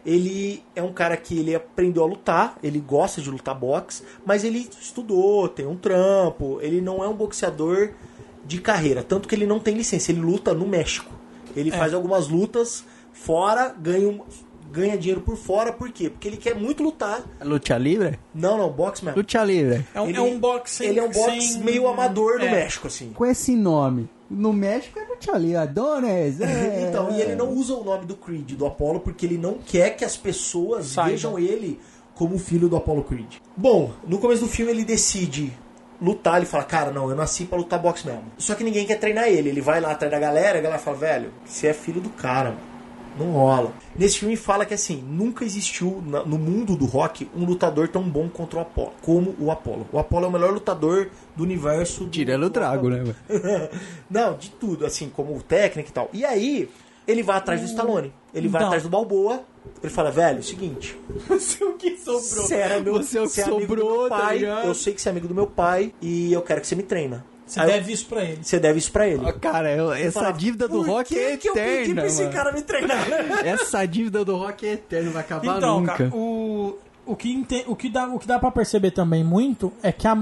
[0.05, 4.45] ele é um cara que ele aprendeu a lutar, ele gosta de lutar boxe, mas
[4.45, 7.91] ele estudou, tem um trampo, ele não é um boxeador
[8.45, 11.11] de carreira, tanto que ele não tem licença, ele luta no México.
[11.57, 14.21] Ele faz algumas lutas fora, ganha, um-
[14.71, 16.11] ganha dinheiro por fora, por quê?
[16.11, 17.23] Porque ele quer muito lutar.
[17.43, 18.19] Lucha livre?
[18.35, 19.21] Não, não, boxe mesmo.
[19.23, 19.87] Lucha livre.
[19.95, 22.51] É um, Ele- é um boxe Ele é um boxe sem- meio amador no É.
[22.51, 23.13] México, assim.
[23.13, 24.09] Com esse nome.
[24.33, 25.57] No México é Lucha Livre.
[25.57, 26.41] Adonis.
[26.41, 26.89] É.
[26.89, 29.91] Então, e ele não usa o nome do Creed, do Apollo, porque ele não quer
[29.91, 31.11] que as pessoas Saibam.
[31.13, 31.79] vejam ele
[32.15, 33.35] como filho do Apollo Creed.
[33.57, 35.53] Bom, no começo do filme ele decide
[36.01, 38.25] lutar, ele fala, cara, não, eu nasci pra lutar boxe mesmo.
[38.37, 40.97] Só que ninguém quer treinar ele, ele vai lá atrás da galera, a galera fala,
[40.97, 42.72] velho, você é filho do cara, mano.
[43.19, 43.73] Não rola.
[43.95, 48.03] Nesse filme fala que assim, nunca existiu na- no mundo do rock um lutador tão
[48.03, 49.87] bom contra o Apollo, como o Apollo.
[49.93, 52.05] O Apollo é o melhor lutador do universo.
[52.05, 53.15] do- Tirando o Drago, né?
[54.11, 56.09] Não, de tudo, assim, como técnica e tal.
[56.13, 56.69] E aí,
[57.07, 58.13] ele vai atrás do Stallone.
[58.35, 58.69] Ele vai Então.
[58.69, 59.43] atrás do Balboa.
[59.83, 60.97] Ele fala, velho, é o seguinte.
[61.29, 62.21] o que sobrou?
[62.21, 64.39] Você, era meu, Você é o que você é amigo do sobrou, meu tá pai.
[64.39, 64.67] ligado?
[64.67, 66.83] eu sei que você é amigo do meu pai e eu quero que você me
[66.83, 67.25] treina.
[67.53, 68.39] Você Aí- deve isso pra ele.
[68.43, 69.23] Você deve isso pra ele.
[69.27, 71.95] Ó, Cara, eu- essa Fala, dívida do "Por rock que é que eu pedi eterna,
[71.97, 72.33] pra esse mano.
[72.35, 73.07] cara me treinar?
[73.45, 75.93] Essa dívida do rock é eterna, vai acabar Então, nunca.
[75.97, 79.71] cara, o, o, que ente- o, que dá, o que dá pra perceber também muito
[79.83, 80.17] é que a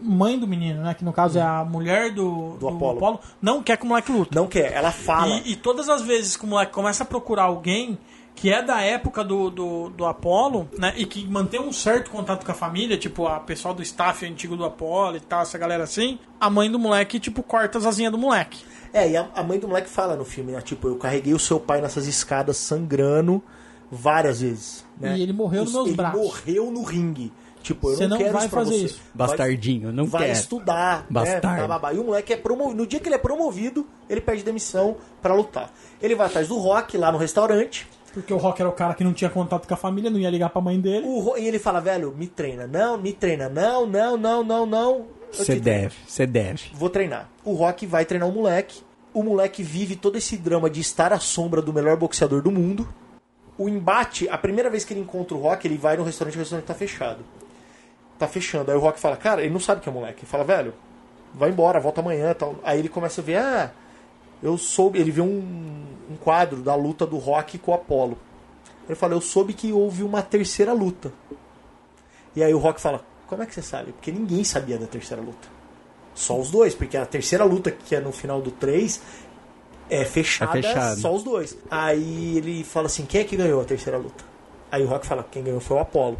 [0.00, 0.94] mãe do menino, né?
[0.94, 2.96] Que no caso é a mulher do, do, Apollo.
[2.96, 3.20] Apollo.
[3.40, 4.34] não quer que o moleque lute.
[4.34, 5.28] Não quer, ela fala.
[5.44, 7.98] E, e todas as vezes que o moleque começa a procurar alguém
[8.34, 10.94] que é da época do, do, do Apollo, né?
[10.96, 14.56] E que mantém um certo contato com a família, tipo a pessoal do staff antigo
[14.56, 18.10] do Apollo e tal, essa galera assim, a mãe do moleque, tipo, corta as asinhas
[18.10, 18.64] do moleque.
[18.92, 20.60] É, e a, a mãe do moleque fala no filme, né?
[20.60, 23.42] Tipo, eu carreguei o seu pai nessas escadas sangrando
[23.90, 24.84] várias vezes.
[24.98, 25.18] Né?
[25.18, 26.20] E ele morreu nos meus ele braços.
[26.20, 27.32] morreu no ringue.
[27.62, 28.84] Tipo, eu Você não, não quero vai isso pra fazer você.
[28.86, 29.00] isso.
[29.14, 30.32] Bastardinho, não vai quer.
[30.32, 31.46] estudar, Bastardo.
[31.46, 31.60] né?
[31.68, 31.92] bababá.
[31.92, 32.76] E o moleque é promovido.
[32.76, 35.72] No dia que ele é promovido, ele pede demissão pra lutar.
[36.00, 37.86] Ele vai atrás do Rock lá no restaurante.
[38.12, 40.28] Porque o Rock era o cara que não tinha contato com a família, não ia
[40.30, 41.06] ligar pra mãe dele.
[41.06, 42.66] O Ro- e ele fala, velho, me treina.
[42.66, 43.48] Não, me treina.
[43.48, 45.06] Não, não, não, não, não.
[45.32, 46.64] Você te deve, você deve.
[46.74, 47.28] vou treinar.
[47.42, 48.82] O Rock vai treinar o moleque.
[49.14, 52.86] O moleque vive todo esse drama de estar à sombra do melhor boxeador do mundo.
[53.56, 56.38] O embate, a primeira vez que ele encontra o Rock, ele vai no restaurante, o
[56.38, 57.20] restaurante tá fechado.
[58.18, 58.70] Tá fechando.
[58.70, 60.20] Aí o Rock fala, cara, ele não sabe que é moleque.
[60.20, 60.74] Ele fala, velho,
[61.34, 62.56] vai embora, volta amanhã tal.
[62.62, 63.70] Aí ele começa a ver, ah,
[64.42, 64.98] eu soube.
[64.98, 68.18] Ele vê um, um quadro da luta do Rock com o Apollo.
[68.88, 71.12] Ele fala, eu soube que houve uma terceira luta.
[72.34, 73.92] E aí o Rock fala, como é que você sabe?
[73.92, 75.48] Porque ninguém sabia da terceira luta.
[76.14, 79.00] Só os dois, porque a terceira luta, que é no final do 3,
[79.88, 81.00] é fechada, É fechado.
[81.00, 81.56] só os dois.
[81.70, 84.24] Aí ele fala assim, quem é que ganhou a terceira luta?
[84.70, 86.18] Aí o Rock fala, quem ganhou foi o Apollo.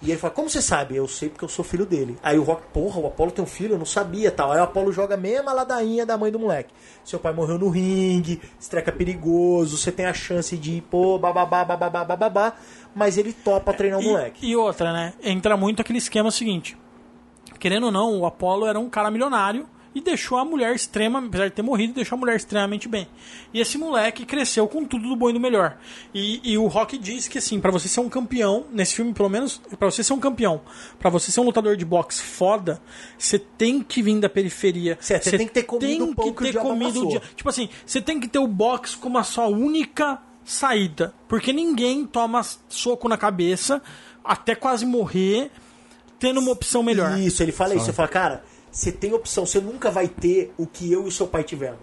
[0.00, 0.94] E ele fala, como você sabe?
[0.94, 2.16] Eu sei porque eu sou filho dele.
[2.22, 3.74] Aí o Rock, porra, o Apollo tem um filho?
[3.74, 4.52] Eu não sabia tal.
[4.52, 6.72] Aí o Apollo joga a mesma ladainha da mãe do moleque.
[7.04, 12.04] Seu pai morreu no ringue, estreca perigoso, você tem a chance de, pô, bababá, bababá,
[12.04, 12.52] bababá.
[12.94, 14.46] Mas ele topa treinar o E, moleque.
[14.46, 15.14] e outra, né?
[15.22, 16.76] Entra muito aquele esquema seguinte.
[17.58, 21.48] Querendo ou não, o Apollo era um cara milionário e deixou a mulher extrema, apesar
[21.48, 23.08] de ter morrido, deixou a mulher extremamente bem.
[23.52, 25.76] E esse moleque cresceu com tudo do bom e do melhor.
[26.14, 29.28] E, e o Rock diz que assim, pra você ser um campeão, nesse filme pelo
[29.28, 30.60] menos, pra você ser um campeão,
[30.98, 32.80] pra você ser um lutador de boxe foda,
[33.18, 34.96] você tem que vir da periferia.
[35.00, 37.48] Cê- cê tem que ter comido tem que que o ter comido o dia- Tipo
[37.48, 41.12] assim, você tem que ter o boxe como a sua única saída.
[41.26, 43.82] Porque ninguém toma soco na cabeça
[44.24, 45.50] até quase morrer
[46.18, 47.18] tendo uma opção melhor.
[47.18, 47.86] Isso, ele fala isso.
[47.86, 51.12] Ele fala, cara, você tem opção, você nunca vai ter o que eu e o
[51.12, 51.78] seu pai tivemos.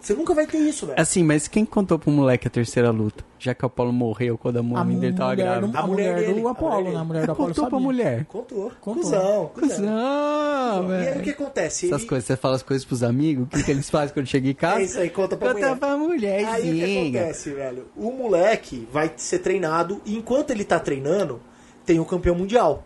[0.00, 0.98] Você nunca vai ter isso, velho.
[1.00, 3.24] Assim, mas quem contou pro moleque a terceira luta?
[3.36, 5.76] Já que o Apolo morreu quando a dele tava mulher, grávida.
[5.78, 6.98] A a mulher mulher dele, do a Apolo, mulher né?
[7.00, 8.24] A mulher do Apolo Contou pra mulher.
[8.26, 8.72] Contou.
[8.80, 9.02] Contou.
[9.02, 9.84] Cusão, cusão.
[9.84, 11.22] Não, E aí o velho.
[11.24, 11.86] que acontece?
[11.86, 14.26] Essas Ele- coisas, você fala as coisas pros amigos, o que, que eles fazem quando
[14.26, 14.80] chega em casa?
[14.80, 15.78] É isso aí, conta pra Conta mulher.
[15.78, 16.52] pra mulherzinha.
[16.52, 17.86] Aí o que acontece, velho?
[17.96, 21.40] O moleque vai ser treinado e enquanto ele tá treinando,
[21.84, 22.84] tem o campeão mundial.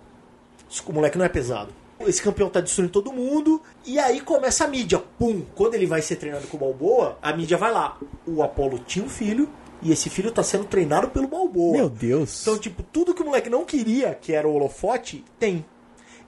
[0.86, 1.68] O moleque não é pesado.
[2.06, 5.02] Esse campeão tá destruindo todo mundo e aí começa a mídia.
[5.18, 5.42] Pum!
[5.54, 7.98] Quando ele vai ser treinado com o Balboa, a mídia vai lá.
[8.26, 9.48] O Apollo tinha um filho
[9.82, 11.76] e esse filho tá sendo treinado pelo Balboa.
[11.76, 12.42] Meu Deus.
[12.42, 15.64] Então, tipo, tudo que o moleque não queria, que era o holofote, tem.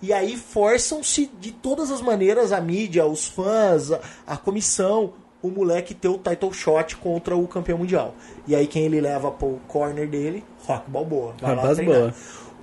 [0.02, 5.48] E aí forçam-se de todas as maneiras a mídia, os fãs, a, a comissão, o
[5.48, 8.14] moleque ter o title shot contra o campeão mundial.
[8.46, 10.42] E aí quem ele leva pro corner dele?
[10.66, 11.34] Rock Balboa.
[11.40, 11.94] Vai lá treinar.
[12.00, 12.14] Balboa.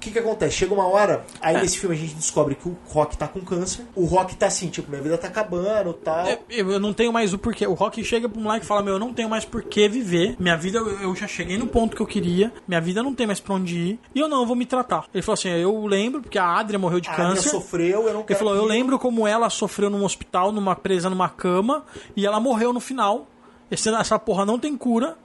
[0.02, 0.56] O que que acontece?
[0.56, 3.86] Chega uma hora, aí nesse filme a gente descobre que o Rock tá com câncer.
[3.96, 6.26] O Rock tá assim, tipo, minha vida tá acabando tal.
[6.26, 7.68] É, Eu eu não tenho mais o porquê.
[7.68, 10.36] O Rock chega pro moleque e fala: Meu, eu não tenho mais por que viver.
[10.40, 12.52] Minha vida, eu eu já cheguei no ponto que eu queria.
[12.68, 14.00] Minha vida não tem mais pra onde ir.
[14.16, 15.06] E eu não vou me tratar.
[15.14, 17.50] Ele falou assim: Eu lembro, porque a Adria morreu de a Adria câncer.
[17.50, 18.40] sofreu, eu não Ele quero.
[18.40, 22.74] falou: Eu lembro como ela sofreu num hospital, numa presa numa cama, e ela morreu
[22.74, 23.28] no final.
[23.70, 25.16] Esse- essa porra não tem cura.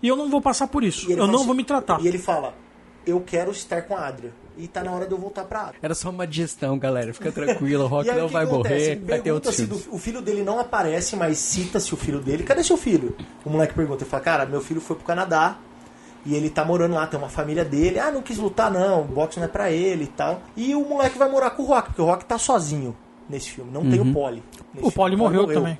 [0.00, 1.10] E eu não vou passar por isso.
[1.10, 2.00] Ele Eu não assim- vou me tratar.
[2.00, 2.54] E ele fala:
[3.06, 4.32] Eu quero estar com a Adria.
[4.56, 5.78] E tá na hora de eu voltar pra Adria.
[5.82, 7.12] Era só uma digestão, galera.
[7.14, 8.74] Fica tranquilo, o Rock aí, não vai acontece?
[8.74, 9.84] morrer, vai ter Pergunta-se filhos.
[9.86, 12.42] do- O filho dele não aparece, mas cita-se o filho dele.
[12.44, 13.16] Cadê seu filho?
[13.44, 14.02] O moleque pergunta.
[14.04, 15.56] Ele fala, cara, meu filho foi pro Canadá
[16.24, 17.98] e ele tá morando lá, tem uma família dele.
[17.98, 20.40] Ah, não quis lutar não, o boxe não é pra ele e tal.
[20.56, 22.94] E o moleque vai morar com o Rock, porque o Rock tá sozinho
[23.28, 23.70] nesse filme.
[23.72, 24.42] Não tem o Polly.
[24.74, 24.92] nesse O.
[24.92, 25.76] Polly morreu também.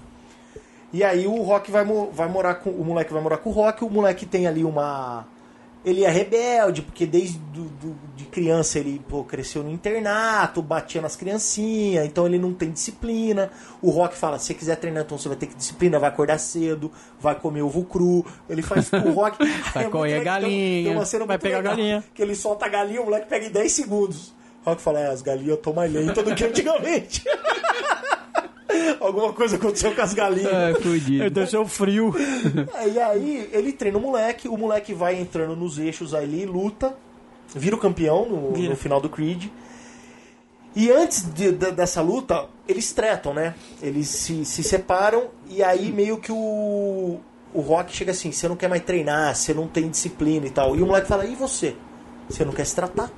[0.92, 2.70] E aí o Rock vai, vai morar com.
[2.70, 5.26] O moleque vai morar com o Rock, o moleque tem ali uma.
[5.84, 11.02] Ele é rebelde, porque desde do, do- de criança ele pô, cresceu no internato, batia
[11.02, 13.50] nas criancinhas, então ele não tem disciplina.
[13.82, 16.38] O Rock fala: se você quiser treinar, então você vai ter que disciplina, vai acordar
[16.38, 16.90] cedo,
[17.20, 18.24] vai comer ovo cru.
[18.48, 19.38] Ele faz o Rock.
[19.74, 22.04] Vai É comer legal, tem- galinha, Tem uma cena vai pegar legal, galinha.
[22.14, 24.32] Que ele solta a galinha, o moleque pega em 10 segundos.
[24.64, 27.24] O Rock fala: é, as galinhas tomam mais lento do que antigamente.
[29.00, 30.52] Alguma coisa aconteceu com as galinhas.
[30.52, 31.30] Ai, fudido.
[31.30, 32.14] Desceu frio.
[32.74, 36.96] É, e aí ele treina o moleque, o moleque vai entrando nos eixos ali, luta,
[37.54, 38.70] vira o campeão no, Vira.
[38.70, 39.46] no final do Creed.
[40.74, 43.54] E antes de- de- dessa luta, eles tretam, né?
[43.82, 47.18] Eles se, se separam e aí meio que o,
[47.52, 50.74] o Rock chega assim, você não quer mais treinar, você não tem disciplina e tal.
[50.74, 51.76] E o moleque fala, e você?
[52.28, 53.10] Você não quer se tratar?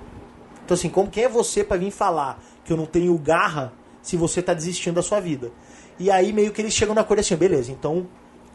[0.64, 3.72] Então assim, como quem é você pra vir falar que eu não tenho garra
[4.04, 5.50] se você tá desistindo da sua vida?
[5.98, 8.06] E aí meio que eles chegam na coisa assim, beleza, então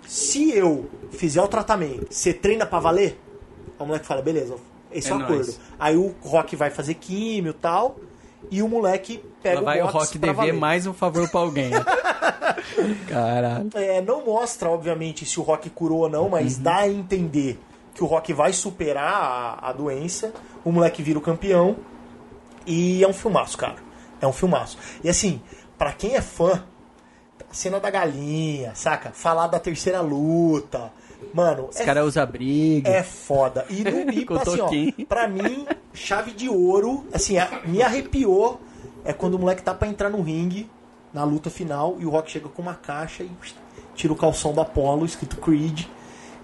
[0.07, 3.19] se eu fizer o tratamento, você treina pra valer?
[3.77, 4.55] O moleque fala, beleza,
[4.91, 5.53] esse é, É o acordo.
[5.79, 7.97] Aí o Rock vai fazer químio e tal,
[8.51, 10.53] e o moleque pega Lá vai o box Rock dever valer.
[10.53, 11.71] mais um favor pra alguém.
[13.07, 13.69] Caralho.
[13.73, 17.59] É, não mostra, obviamente, se o Rock curou ou não, mas dá a entender
[17.93, 19.13] que o Rock vai superar
[19.61, 21.77] a, a doença, o moleque vira o campeão,
[22.65, 23.88] e é um filmaço, cara.
[24.21, 24.77] É um filmaço.
[25.03, 25.41] E assim,
[25.77, 26.63] pra quem é fã,
[27.49, 29.11] a cena da galinha, saca?
[29.11, 30.91] Falar da terceira luta.
[31.33, 32.89] Mano, Os é caras usam briga.
[32.89, 33.65] é foda.
[33.69, 37.35] E, no, e assim, ó, pra mim, chave de ouro, assim,
[37.65, 38.59] me arrepiou
[39.03, 40.69] é quando o moleque tá pra entrar no ringue,
[41.13, 43.31] na luta final, e o Rock chega com uma caixa e
[43.95, 45.85] tira o calção do Apollo, escrito Creed.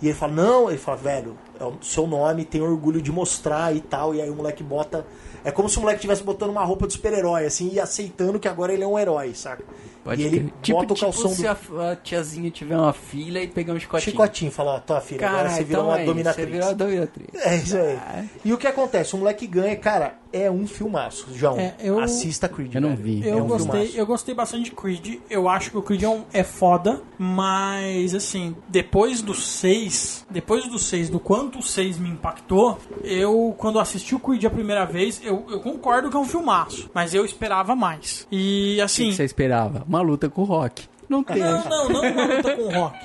[0.02, 3.76] E ele fala, não, ele fala, velho, é o seu nome, tem orgulho de mostrar
[3.76, 4.14] e tal.
[4.14, 5.06] E aí o moleque bota.
[5.46, 8.48] É como se o moleque estivesse botando uma roupa de super-herói, assim, e aceitando que
[8.48, 9.64] agora ele é um herói, saca?
[10.04, 11.80] Pode e ele tipo, bota o tipo calção se do.
[11.80, 14.12] a, a tiazinha tiver uma filha e pegar um chicotinho.
[14.12, 16.46] Chicotinho, fala, ó, tua filha, agora Caralho, você virou então uma é isso, dominatrix.
[16.48, 17.46] Você virou uma dominatrix.
[17.46, 18.30] É isso aí.
[18.44, 19.16] E o que acontece?
[19.16, 21.28] O moleque ganha, cara, é um filmaço.
[21.34, 22.76] João, É, eu- assista Creed.
[22.76, 23.28] Eu não vi.
[23.28, 23.98] É Eu um gostei, filmaço.
[23.98, 25.20] eu gostei bastante de Creed.
[25.28, 30.68] Eu acho que o Creed é, um- é foda, mas assim, depois do 6, depois
[30.68, 34.86] do 6, do quanto o 6 me impactou, eu quando assisti o Creed a primeira
[34.86, 38.28] vez, eu, eu concordo que é um filmaço, mas eu esperava mais.
[38.32, 39.84] E O assim, que você esperava?
[39.88, 40.88] Uma luta com o Rock.
[41.08, 41.38] Não tem.
[41.38, 42.98] não, não, não uma luta com o Rock.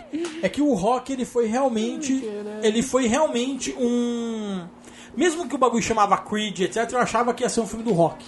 [0.42, 2.24] É que o Rock ele foi realmente,
[2.62, 4.62] ele foi realmente um,
[5.16, 7.92] mesmo que o bagulho chamava Creed, etc, eu achava que ia ser um filme do
[7.92, 8.24] Rock.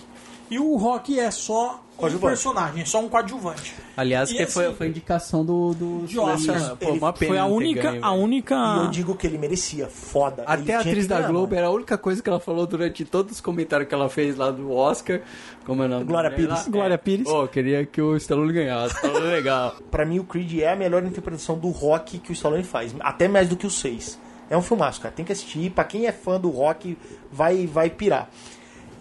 [0.53, 3.75] E o Rock é só um personagem, é só um coadjuvante.
[3.97, 6.77] Aliás, E que foi, assim, foi indicação do, do De Oscar.
[6.77, 8.55] Pô, uma pena Foi a única, ganho, a única.
[8.55, 9.87] E eu digo que ele merecia.
[9.87, 10.45] Foda.
[10.47, 13.41] Até a atriz da Globo era a única coisa que ela falou durante todos os
[13.41, 15.23] comentários que ela fez lá do Oscar.
[15.65, 16.05] Como é o nome?
[16.05, 16.51] Glória Pires.
[16.51, 16.65] lá?
[16.69, 16.99] Glória É.
[16.99, 17.27] Pires.
[17.27, 18.95] Pô, eu queria que o Stallone ganhasse.
[18.97, 19.75] Stallone legal.
[19.91, 22.95] Pra mim, o Creed é a melhor interpretação do rock que o Stallone faz.
[23.01, 24.19] Até mais do que o 6.
[24.51, 25.15] É um filmaço, cara.
[25.15, 25.71] Tem que assistir.
[25.71, 26.99] Pra quem é fã do rock,
[27.33, 28.29] vai, vai pirar.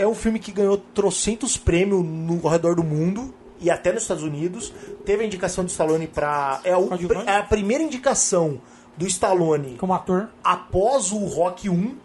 [0.02, 3.32] É um filme que ganhou trocentos prêmios no ao redor do mundo.
[3.60, 4.74] E até nos Estados Unidos.
[5.06, 6.60] Teve a indicação do Stallone pra...
[6.64, 8.60] É, é a primeira indicação
[8.98, 10.30] do Stallone Como ator.
[10.44, 11.96] após o Rock 1,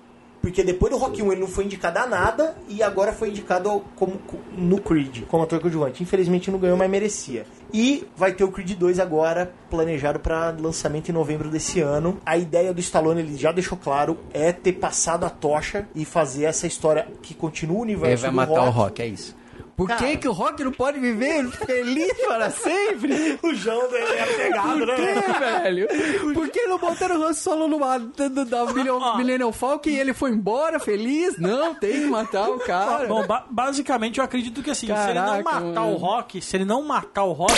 [0.46, 3.82] porque depois do Rock 1 ele não foi indicado a nada e agora foi indicado
[3.96, 4.16] como,
[4.56, 6.04] no Creed, como ator coadjuvante.
[6.04, 7.44] Infelizmente não ganhou, mas merecia.
[7.74, 12.20] E vai ter o Creed 2 agora, planejado para lançamento em novembro desse ano.
[12.24, 16.44] A ideia do Stallone, ele já deixou claro, é ter passado a tocha e fazer
[16.44, 18.68] essa história que continua o universo Ele vai do matar rock.
[18.68, 19.34] o Rock, é isso.
[19.76, 20.00] Por Cara.
[20.00, 23.38] que, que o Rock não pode viver feliz para sempre?
[23.42, 24.94] O João dele é pegado, Por né?
[24.96, 25.88] que, velho?
[26.32, 28.72] Por que não botaram o Han Solo numa, da,
[29.18, 31.36] Millennium, Falcon e ele foi embora feliz?
[31.38, 33.06] Não, tem que matar o cara.
[33.06, 35.92] Bom, ba- basicamente eu acredito que assim, se ele não Caraca, matar mano.
[35.92, 37.52] o Rock, se ele não matar o Rock,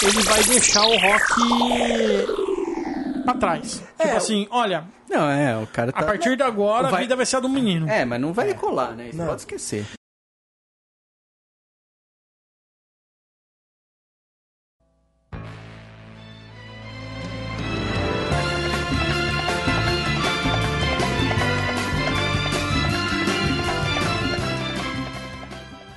[0.00, 2.42] ele vai deixar o Rock
[3.24, 3.82] pra trás.
[3.98, 6.00] É, tipo assim, olha, Não, é, o cara tá...
[6.00, 7.88] a partir de agora Vai- a vida vai ser a do menino.
[7.88, 9.08] É, mas não vai colar, né?
[9.08, 9.26] Isso Não.
[9.26, 9.84] pode esquecer.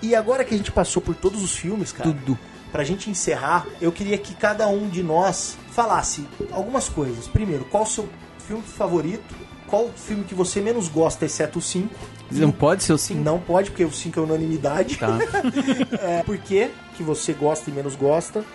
[0.06, 2.38] E agora que a gente passou por todos os filmes, cara, Tudo.
[2.72, 7.28] pra gente encerrar, eu queria que cada um de nós falasse algumas coisas.
[7.28, 8.08] Primeiro, qual o seu
[8.48, 9.34] filme favorito?
[9.66, 11.90] Qual o filme que você menos gosta, exceto o 5?
[12.30, 13.20] Não pode ser o 5?
[13.20, 14.98] Não pode, porque o 5 é unanimidade.
[14.98, 15.18] Tá.
[16.00, 18.46] É, por que que você gosta e menos gosta?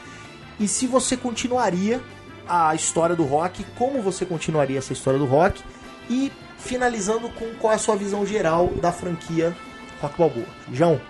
[0.61, 2.01] E se você continuaria
[2.49, 5.61] a história do rock, como você continuaria essa história do rock?
[6.09, 9.57] E finalizando com qual é a sua visão geral da franquia
[10.01, 10.47] Rock Balboa.
[10.73, 11.01] João,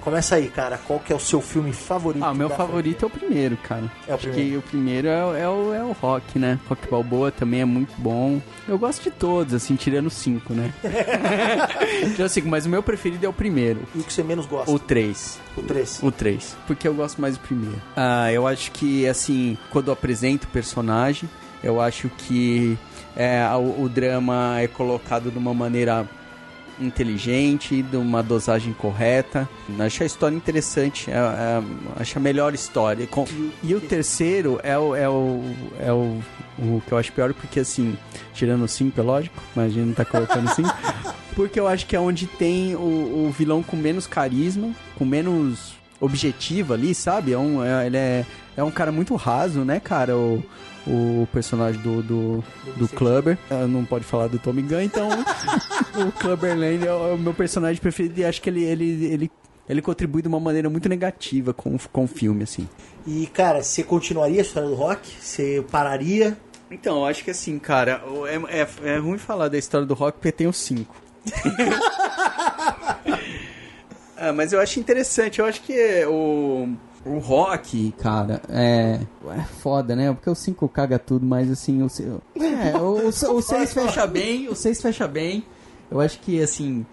[0.00, 0.78] começa aí, cara.
[0.78, 2.24] Qual que é o seu filme favorito?
[2.24, 3.84] Ah, meu favorito é o primeiro, cara.
[4.06, 4.58] É o Acho primeiro.
[4.58, 6.58] o primeiro é, o- é o, é o rock, né?
[6.68, 8.40] Rock Balboa também é muito bom.
[8.68, 10.72] Eu gosto de todos, assim, tirando o 5, né?
[12.14, 13.80] tirando o 5, mas o meu preferido é o primeiro.
[13.94, 14.70] E o que você menos gosta?
[14.70, 15.38] O 3.
[15.56, 16.00] O 3.
[16.02, 16.56] O 3.
[16.66, 17.80] Porque eu gosto mais do primeiro.
[17.96, 21.28] Ah, eu acho que, assim, quando eu apresento o personagem,
[21.62, 22.76] eu acho que
[23.16, 26.08] é, o, o drama é colocado de uma maneira
[26.80, 29.48] inteligente, de uma dosagem correta.
[29.78, 31.62] Acho a história interessante, é, é-
[32.00, 33.08] acho a melhor história.
[33.62, 35.42] E o terceiro é o, é o,
[35.78, 36.20] é o,
[36.58, 37.96] o que eu acho pior, porque assim,
[38.34, 40.68] tirando o 5, é lógico, mas a gente não tá colocando 5.
[41.36, 45.74] Porque eu acho que é onde tem o, o vilão com menos carisma, com menos
[46.00, 47.32] objetivo ali, sabe?
[47.32, 48.26] É um, é, ele é,
[48.56, 50.16] é um cara muito raso, né, cara?
[50.16, 50.42] O,
[50.86, 52.44] o personagem do, do,
[52.76, 53.38] do Clubber.
[53.50, 55.08] Ah, Não pode falar do Tommy Gunn, então
[56.06, 59.04] o Clubber Lane é o, é o meu personagem preferido e acho que ele, ele,
[59.04, 59.30] ele,
[59.68, 62.68] ele contribui de uma maneira muito negativa com, com o filme, assim.
[63.06, 65.10] E, cara, você continuaria a história do rock?
[65.20, 66.36] Você pararia?
[66.70, 70.18] Então, eu acho que assim, cara, é, é, é ruim falar da história do rock
[70.18, 70.94] porque tem os cinco.
[74.16, 76.68] ah, mas eu acho interessante, eu acho que o,
[77.04, 79.00] O rock, cara, é.
[79.36, 80.12] É foda, né?
[80.12, 82.08] Porque o 5 caga tudo, mas assim, o 6.
[82.36, 85.44] É, o, o 6 fecha bem, o 6 fecha bem.
[85.90, 86.84] Eu acho que, assim.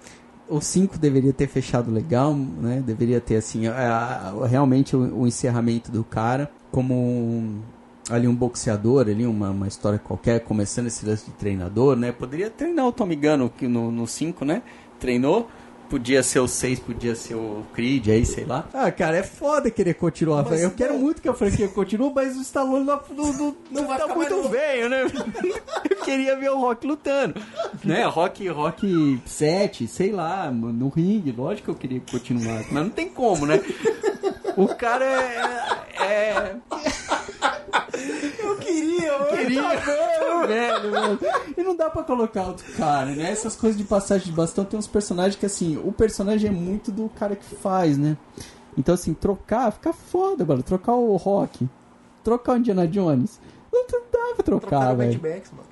[0.49, 2.81] O 5 deveria ter fechado legal, né?
[2.85, 7.59] Deveria ter, assim, a- a- realmente o, o encerramento do cara como um,
[8.09, 12.13] ali um boxeador, ali uma, uma história qualquer, começando esse lance de treinador, né?
[12.13, 14.61] poderia treinar o Tommy Gunn no- no 5, né?
[15.01, 15.49] Treinou.
[15.89, 18.67] Podia ser o 6, podia ser o Creed, aí sei lá.
[18.73, 20.43] Ah, cara, é foda querer continuar.
[20.49, 20.99] Mas eu quero não.
[20.99, 24.15] muito que a franquia continue, mas o Stallone não, não, não, Não vai tá ficar
[24.15, 25.05] muito velho, né?
[25.89, 27.35] Eu queria ver o Rock lutando.
[27.83, 32.89] né, rock, rock 7, sei lá, no ringue, lógico que eu queria continuar, Mas não
[32.89, 33.61] tem como, né?
[34.57, 36.03] O cara é.
[36.03, 36.55] é
[38.39, 39.69] Eu queria, eu queria,
[40.47, 41.19] velho, mano.
[41.55, 43.31] E não dá pra colocar outro cara, né?
[43.31, 46.91] Essas coisas de passagem de bastão tem uns personagens que, assim, o personagem é muito
[46.91, 48.17] do cara que faz, né?
[48.77, 50.63] Então, assim, trocar, fica foda, mano.
[50.63, 51.67] Trocar o rock,
[52.23, 53.39] trocar o Indiana Jones.
[53.71, 53.99] Não dá
[54.35, 55.35] pra trocar, Trocaram o Mad velho.
[55.35, 55.66] Max, mano.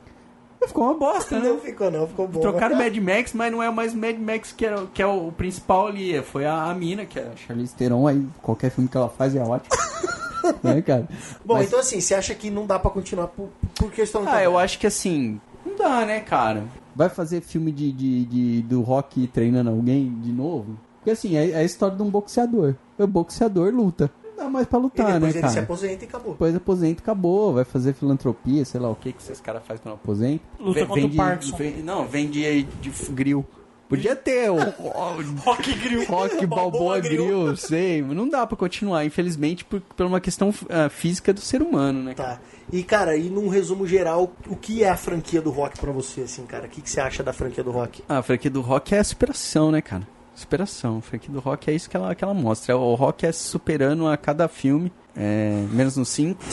[0.67, 1.49] Ficou uma bosta, né?
[1.49, 2.39] Não ficou não, ficou bom.
[2.39, 5.07] Trocaram o Mad Max, mas não é mais o Mad Max que é, que é
[5.07, 6.21] o principal ali.
[6.23, 7.31] Foi a, a mina, que é.
[7.35, 9.75] Charlize Theron, aí, qualquer filme que ela faz é ótimo.
[10.63, 11.07] né, cara?
[11.43, 14.43] Bom, Mas- então assim, você acha que não dá pra continuar por, por questão Ah,
[14.43, 15.39] eu acho que assim.
[15.65, 16.63] Não dá, né, cara?
[16.95, 20.77] Vai fazer filme de, de, de- do rock treinando alguém de novo?
[20.99, 22.75] Porque assim, é, é a história de um boxeador.
[22.97, 24.09] O boxeador luta.
[24.37, 25.65] Não dá mais pra E lutar, depois né, ele se cara?
[25.65, 26.31] aposenta e acabou.
[26.33, 27.53] Depois aposenta, acabou.
[27.53, 30.43] Vai fazer filantropia, sei lá o que que esses caras fazem quando aposenta.
[30.59, 31.57] Luta Vem- contra o vende- Parkinson.
[31.57, 33.45] vem- não, vende de, de grill.
[33.87, 36.05] Podia ter o, o Rock Grill.
[36.07, 38.01] Rock Balboa Grill, sei.
[38.01, 42.15] Não dá pra continuar, infelizmente, por, por uma questão ah, física do ser humano, né?
[42.15, 42.39] Tá.
[42.73, 46.21] E, cara, e num resumo geral, o que é a franquia do rock pra você,
[46.21, 46.65] assim, cara?
[46.65, 48.03] O que, que você acha da franquia do rock?
[48.09, 50.07] Ah, a franquia do rock é a superação, né, cara?
[50.35, 51.01] Superação.
[51.01, 52.75] Franquia do rock é isso que ela, que ela mostra.
[52.77, 56.43] O rock é superando a cada filme, é, menos no 5.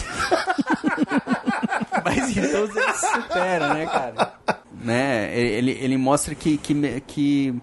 [2.05, 4.35] Mas em todos ele supera, né, cara?
[4.83, 5.39] Né?
[5.39, 7.55] Ele, ele mostra que, que, que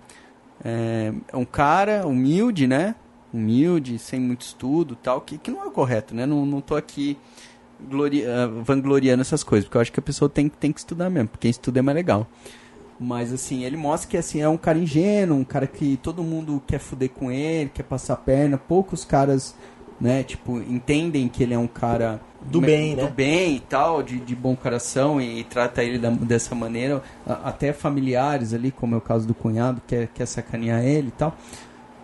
[0.63, 2.95] é um cara humilde, né?
[3.33, 6.25] Humilde, sem muito estudo tal, que, que não é correto, né?
[6.25, 7.17] Não, não tô aqui
[7.81, 11.29] ah, vangloriando essas coisas, porque eu acho que a pessoa tem, tem que estudar mesmo,
[11.29, 12.27] porque quem estuda é mais legal.
[12.99, 16.61] Mas assim, ele mostra que assim, é um cara ingênuo, um cara que todo mundo
[16.67, 19.55] quer fuder com ele, quer passar a perna, poucos caras,
[20.01, 23.13] né, tipo, entendem que ele é um cara Do bem, do né?
[23.15, 28.53] bem e tal, de, de bom coração e, trata ele da- dessa maneira, até familiares
[28.53, 31.37] ali, como é o caso do cunhado, quer, quer sacanear ele e tal.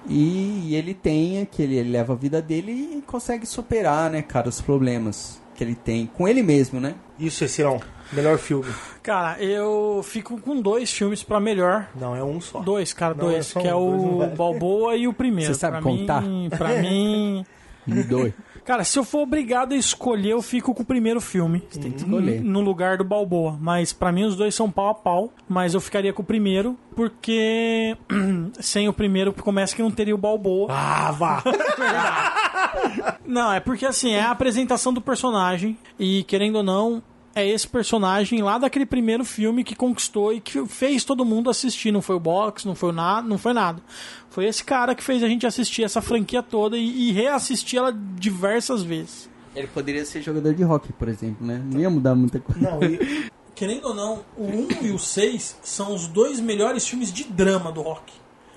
[0.08, 4.48] E, e ele tem aquele, ele leva a vida dele e consegue superar, né, cara,
[4.48, 6.96] os problemas que ele tem com ele mesmo, né?
[7.20, 7.80] Isso, Cecilão,
[8.12, 8.66] melhor filme.
[9.04, 11.88] Cara, eu fico com dois filmes pra melhor.
[12.00, 12.60] Não, é um só.
[12.60, 13.54] Dois, cara, Não, é dois.
[13.54, 14.36] que é um, dois não o vale.
[14.36, 15.54] Balboa e o primeiro.
[15.54, 16.22] Você sabe pra contar?
[16.22, 17.46] Mim, pra mim...
[17.88, 18.34] Mudou.
[18.66, 21.62] Cara, se eu for obrigado a escolher, eu fico com o primeiro filme.
[21.70, 22.42] Você tem que escolher.
[22.42, 23.56] No lugar do Balboa.
[23.62, 25.32] Mas pra mim os dois são pau a pau.
[25.48, 27.96] Mas eu ficaria com o primeiro, porque
[28.60, 30.68] sem o primeiro começa que não teria o Balboa.
[30.72, 31.44] Ah, vá!
[33.26, 35.78] Não, é porque assim, é a apresentação do personagem.
[36.00, 37.02] E querendo ou não,
[37.36, 41.92] é esse personagem lá daquele primeiro filme que conquistou e que fez todo mundo assistir.
[41.92, 43.82] Não foi o box, não foi o nada, não foi nada.
[44.30, 47.94] Foi esse cara que fez a gente assistir essa franquia toda e, e reassistir ela
[47.94, 49.30] diversas vezes.
[49.54, 51.62] Ele poderia ser jogador de hockey, por exemplo, né?
[51.64, 52.60] Não ia mudar muita coisa.
[52.60, 57.12] Não, e, Querendo ou não, o 1 e o 6 são os dois melhores filmes
[57.12, 58.12] de drama do rock.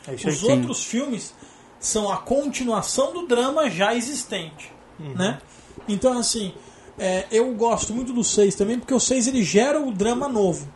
[0.08, 0.34] é isso aí.
[0.34, 1.34] Os outros filmes
[1.78, 5.38] são a continuação do drama já existente, né?
[5.86, 6.52] Então, assim,
[6.98, 10.66] é, eu gosto muito do 6 também, porque o 6 ele gera o drama novo.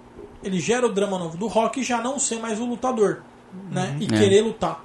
[0.43, 3.23] Ele gera o drama novo do rock já não ser mais o lutador,
[3.71, 3.97] né?
[4.01, 4.09] E É.
[4.09, 4.85] querer lutar.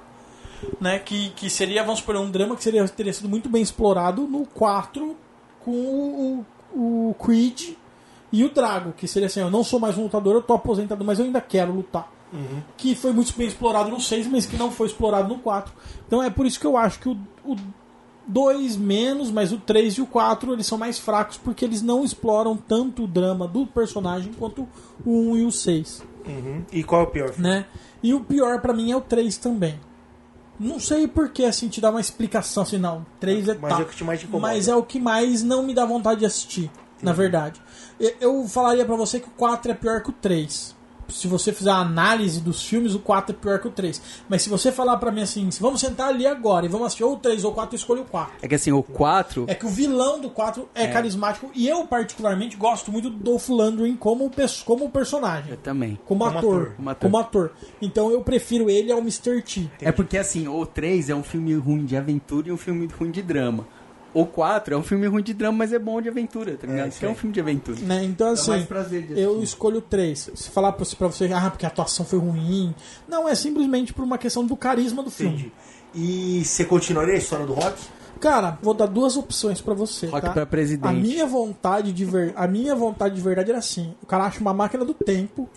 [0.80, 0.98] Né?
[0.98, 4.44] Que, que seria, vamos supor, um drama que seria, teria sido muito bem explorado no
[4.46, 5.16] 4
[5.64, 6.46] com o,
[7.10, 7.74] o Creed
[8.32, 11.04] e o Drago, que seria assim, eu não sou mais um lutador, eu tô aposentado,
[11.04, 12.12] mas eu ainda quero lutar.
[12.76, 15.72] Que foi muito bem explorado no 6, mas que não foi explorado no 4.
[16.06, 17.56] Então é por isso que eu acho que o, o
[18.28, 22.04] 2 menos, mas o 3 e o 4 eles são mais fracos porque eles não
[22.04, 24.68] exploram tanto o drama do personagem quanto
[25.04, 26.62] o 1 e o 6, Uhum.
[26.70, 27.32] E qual é o pior?
[27.38, 27.64] né?
[28.02, 29.80] E o pior pra mim é o 3 também.
[30.60, 33.06] Não sei por que assim te dá uma explicação assim, não.
[33.18, 33.80] 3 é Mas tá.
[33.80, 34.52] é o que te mais te incomoda.
[34.52, 36.70] Mas é o que mais não me dá vontade de assistir,
[37.02, 37.62] na verdade.
[37.98, 40.76] Eu, eu falaria pra você que o 4 é pior que o 3.
[41.08, 44.00] Se você fizer a análise dos filmes, o 4 é pior que o 3.
[44.28, 47.14] Mas se você falar pra mim assim, vamos sentar ali agora e vamos assistir ou
[47.14, 48.34] o 3 ou o 4, eu escolho o 4.
[48.42, 49.44] É que assim, o 4.
[49.48, 53.48] É que o vilão do 4 é, carismático e eu, particularmente, gosto muito do Dolph
[53.48, 54.30] Lundgren como,
[54.64, 55.52] como personagem.
[55.52, 55.98] Eu também.
[56.04, 56.74] Como, Como ator, ator.
[56.76, 57.10] Como ator.
[57.10, 57.52] Como ator.
[57.80, 59.42] Então eu prefiro ele ao Mr.
[59.42, 59.70] T.
[59.80, 63.10] É porque assim, o 3 é um filme ruim de aventura e um filme ruim
[63.10, 63.66] de drama.
[64.14, 66.88] O 4 é um filme ruim de drama, mas é bom de aventura, tá ligado?
[66.88, 67.78] isso Porque é um filme de aventura.
[67.80, 68.04] Né?
[68.04, 70.30] Então, assim, mais prazer de eu escolho três.
[70.34, 72.74] Se falar pra, pra você, ah, porque a atuação foi ruim.
[73.06, 75.34] Não, é simplesmente por uma questão do carisma do filme.
[75.34, 75.52] Entendi.
[75.94, 77.78] E você continuaria a história do rock?
[78.20, 80.06] Cara, vou dar duas opções pra você.
[80.06, 80.32] Rock tá?
[80.32, 80.88] pra presidente.
[80.88, 84.40] A minha vontade de ver, a minha vontade de verdade era assim: o cara acha
[84.40, 85.48] uma máquina do tempo,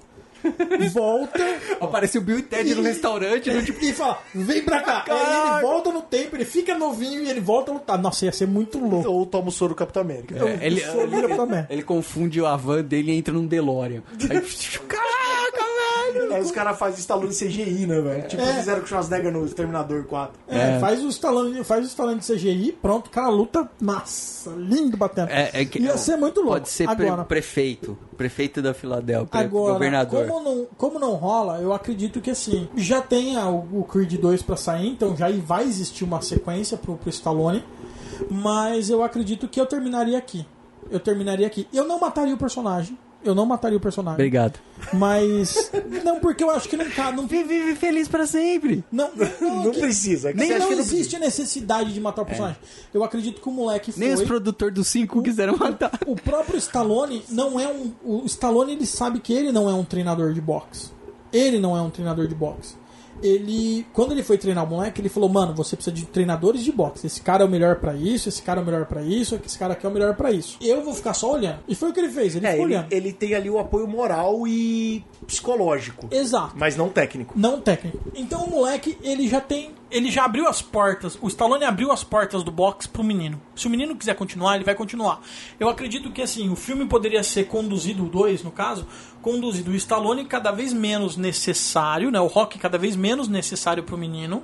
[0.92, 1.40] volta
[1.80, 3.84] Aparece o Bill e Ted no restaurante, no tipo.
[3.84, 5.04] e fala, vem pra cá.
[5.10, 7.98] Aí ele volta no tempo, ele fica novinho e ele volta a lutar.
[8.02, 9.10] Nossa, ia ser muito louco.
[9.10, 10.36] Ou toma o soro do Capitão América?
[10.36, 11.66] Eu, É, ele, livre também.
[11.70, 14.02] ele confunde a van dele e entra num DeLorean.
[14.30, 14.42] Aí,
[14.88, 15.21] caraca,
[16.12, 16.34] velho!
[16.34, 18.28] Aí os caras fazem Stallone CGI, né, velho?
[18.28, 18.54] Tipo, É.
[18.56, 20.40] fizeram com o Schwarzenegger no Terminator 4.
[20.48, 24.96] É, faz o Stallone, faz o Stallone de CGI, pronto, o cara luta, massa, lindo
[24.98, 25.30] batendo.
[25.30, 26.54] É, é que, Ia ser muito louco.
[26.54, 27.98] Pode ser pre- Agora, prefeito.
[28.18, 29.40] Prefeito da Filadélfia.
[29.40, 30.28] agora governador.
[30.28, 34.42] Como, não, como não rola, eu acredito que assim, já tem a- o Creed 2
[34.42, 37.64] pra sair, então já vai existir uma sequência pro, pro Stallone,
[38.30, 40.46] mas eu acredito que eu terminaria aqui.
[40.90, 41.68] Eu terminaria aqui.
[41.74, 42.98] Eu não mataria o personagem.
[43.24, 44.16] Eu não mataria o personagem.
[44.16, 44.60] Obrigado.
[44.94, 45.72] Mas.
[46.04, 48.84] Não, porque eu acho que não ca- não Vive feliz pra sempre.
[48.92, 50.30] Não, não, Não que- precisa.
[50.30, 52.58] é que Nem não que não existe necessidade de matar o personagem.
[52.94, 54.04] Eu acredito que o moleque foi.
[54.06, 55.92] Nem os produtores do 5 quiseram matar.
[56.06, 57.92] O próprio Stallone não é um.
[58.04, 60.90] O Stallone ele sabe que ele não é um treinador de boxe.
[61.32, 62.76] Ele não é um treinador de boxe.
[63.22, 63.86] Ele.
[63.94, 67.08] Quando ele foi treinar o moleque, ele falou: Mano, você precisa de treinadores de boxe.
[67.08, 69.58] Esse cara é o melhor pra isso, esse cara é o melhor pra isso, esse
[69.58, 70.58] cara aqui é o melhor pra isso.
[70.62, 71.60] Eu vou ficar só olhando.
[71.68, 72.92] E foi o que ele fez, ele É, ficou ele, olhando.
[72.92, 76.54] ele tem ali o apoio moral e psicológico, Exato.
[76.58, 77.34] mas não técnico.
[77.38, 78.00] Não técnico.
[78.16, 79.72] Então o moleque, ele já tem.
[79.92, 83.42] Ele já abriu as portas, o Stallone abriu as portas do box pro menino.
[83.56, 85.22] Se o menino quiser continuar, ele vai continuar.
[85.60, 88.88] Eu acredito que assim, o filme poderia ser conduzido, o 2 no caso,
[89.22, 92.20] conduzido o Stallone cada vez menos necessário, né?
[92.22, 94.44] O rock cada vez menos necessário pro menino.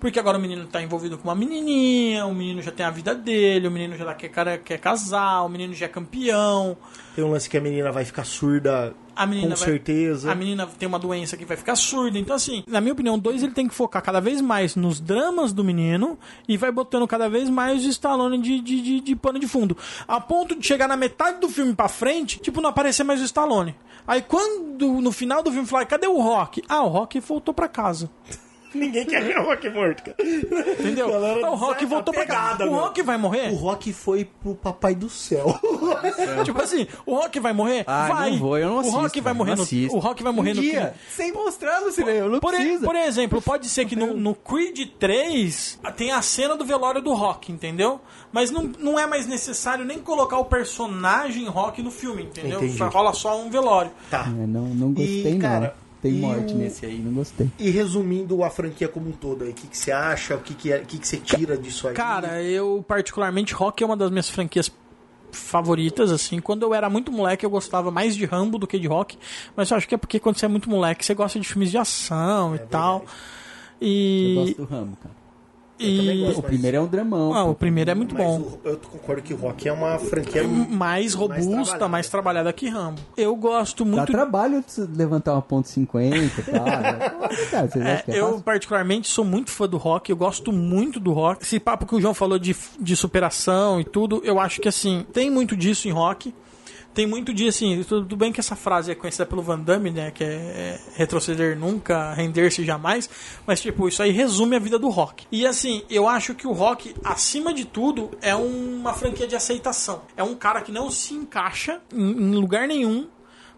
[0.00, 3.14] Porque agora o menino tá envolvido com uma menininha, o menino já tem a vida
[3.14, 6.76] dele, o menino já quer, quer casar, o menino já é campeão.
[7.14, 10.30] Tem um lance que a menina vai ficar surda A menina com vai- certeza.
[10.30, 12.18] A menina tem uma doença que vai ficar surda.
[12.18, 15.00] Então, assim, na minha opinião, o dois ele tem que focar cada vez mais nos
[15.00, 19.16] dramas do menino e vai botando cada vez mais o Stallone de, de, de, de
[19.16, 19.76] pano de fundo.
[20.06, 23.24] A ponto de chegar na metade do filme pra frente, tipo, não aparecer mais o
[23.24, 23.74] Stallone.
[24.06, 26.62] Aí quando no final do filme falar, cadê o Rock?
[26.68, 28.10] Ah, o Rock voltou pra casa.
[28.76, 30.16] Ninguém quer ver o Rock morto, cara.
[30.20, 31.10] Entendeu?
[31.10, 32.70] Galera Ah, o Rock voltou pra pegada, casa.
[32.70, 32.74] O.
[32.74, 33.50] Rock vai morrer?
[33.52, 35.58] O Rock foi pro papai do céu.
[36.44, 37.84] Tipo assim, o Rock vai morrer?
[37.86, 38.30] Ah, vai.
[38.32, 38.96] não vou, eu não assisto.
[38.96, 39.96] O Rock vai morrer no assisto.
[39.96, 42.84] O Rock vai morrer um no dia, sem mostrar no cinema, não Por, precisa.
[42.84, 47.12] por exemplo, pode ser que no, no Creed 3 tem a cena do velório do
[47.14, 48.00] Rock, entendeu?
[48.32, 52.58] Mas não, não é mais necessário nem colocar o personagem Rock no filme, entendeu?
[52.58, 52.76] Entendi.
[52.76, 53.90] Só rola só um velório.
[54.10, 54.26] Tá.
[54.26, 55.85] É, não, não gostei, E, cara, não.
[56.08, 57.50] Tem e morte o- nesse aí, não gostei.
[57.58, 60.34] E resumindo a franquia como um todo aí, o que, que você acha?
[60.36, 61.94] O que, que, é, o que, que você tira disso aí?
[61.94, 64.70] Cara, eu particularmente Rock é uma das minhas franquias
[65.32, 66.40] favoritas, assim.
[66.40, 69.18] Quando eu era muito moleque, eu gostava mais de Rambo do que de Rock.
[69.54, 71.70] Mas eu acho que é porque quando você é muito moleque, você gosta de filmes
[71.70, 73.04] de ação e tal.
[73.80, 74.34] Eu E.
[74.36, 75.14] gosto do Rambo, cara.
[75.78, 76.24] E...
[76.26, 76.38] gosto.
[76.40, 77.34] O primeiro é um dramão.
[77.34, 78.38] Ah, o primeiro é muito Mas bom.
[78.40, 80.42] o- eu concordo que o Rock é uma franquia.
[80.46, 81.88] mais robusta, trabalhada.
[81.88, 83.00] mais trabalhada que Rambo.
[83.16, 84.12] Eu gosto Dá muito.
[84.12, 86.64] trabalho de levantar uma ponto 50 e tal.
[87.50, 88.42] cara, vocês É, que é eu, fácil?
[88.42, 91.42] particularmente, sou muito fã do rock, eu gosto muito do rock.
[91.42, 95.04] Esse papo que o João falou de, de superação e tudo, eu acho que, assim,
[95.12, 96.34] tem muito disso em rock.
[96.96, 100.10] Tem muito disso, assim, tudo bem que essa frase é conhecida pelo Van Damme, né,
[100.10, 103.10] que é, é retroceder nunca, render-se jamais,
[103.46, 105.26] mas, tipo, isso aí resume a vida do rock.
[105.30, 110.04] E, assim, eu acho que o rock, acima de tudo, é uma franquia de aceitação.
[110.16, 113.08] É um cara que não se encaixa em lugar nenhum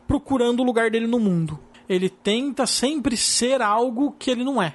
[0.08, 1.60] procurando o lugar dele no mundo.
[1.88, 4.74] Ele tenta sempre ser algo que ele não é.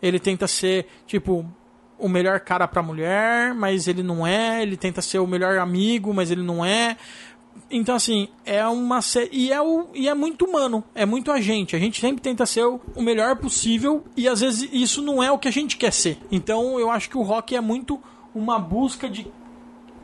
[0.00, 1.46] Ele tenta ser, tipo,
[2.02, 4.60] o melhor cara pra mulher, mas ele não é.
[4.60, 6.96] Ele tenta ser o melhor amigo, mas ele não é.
[7.70, 11.40] Então, assim, é uma sé- e é, o, e é muito humano, é muito a
[11.40, 11.74] gente.
[11.74, 15.30] A gente sempre tenta ser o, o melhor possível e às vezes isso não é
[15.32, 16.18] o que a gente quer ser.
[16.30, 17.98] Então, eu acho que o rock é muito
[18.34, 19.26] uma busca de,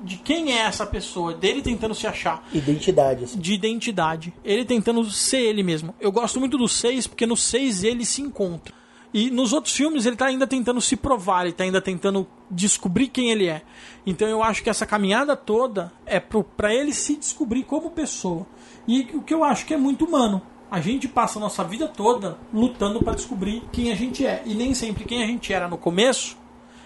[0.02, 2.46] de quem é essa pessoa, dele tentando se achar.
[2.54, 3.38] Identidade, assim.
[3.38, 4.32] De identidade.
[4.42, 5.94] Ele tentando ser ele mesmo.
[6.00, 8.72] Eu gosto muito do 6 porque no 6 ele se encontra.
[9.12, 13.08] E nos outros filmes ele tá ainda tentando se provar, ele tá ainda tentando descobrir
[13.08, 13.62] quem ele é.
[14.04, 18.46] Então eu acho que essa caminhada toda é pro, pra ele se descobrir como pessoa.
[18.86, 20.42] E o que eu acho que é muito humano.
[20.70, 24.42] A gente passa a nossa vida toda lutando pra descobrir quem a gente é.
[24.44, 26.36] E nem sempre quem a gente era no começo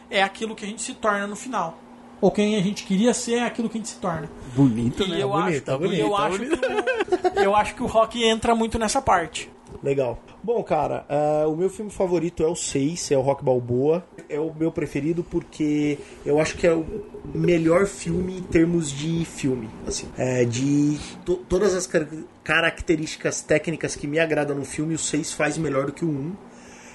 [0.08, 1.80] é aquilo que a gente se torna no final.
[2.20, 4.30] Ou quem a gente queria ser é aquilo que a gente se torna.
[4.54, 5.22] Bonito, E né?
[5.22, 8.22] eu, bonito, acho, tá bonito, eu, tá acho que o, eu acho que o rock
[8.22, 9.50] entra muito nessa parte.
[9.82, 10.16] Legal.
[10.44, 14.04] Bom, cara, ah, o meu filme favorito é o 6, é o Rock Balboa.
[14.28, 16.86] É o meu preferido porque eu acho que é o
[17.34, 19.68] melhor filme em termos de filme.
[19.86, 22.06] Assim, é, de to- todas as car-
[22.44, 26.32] características técnicas que me agradam no filme, o 6 faz melhor do que o 1.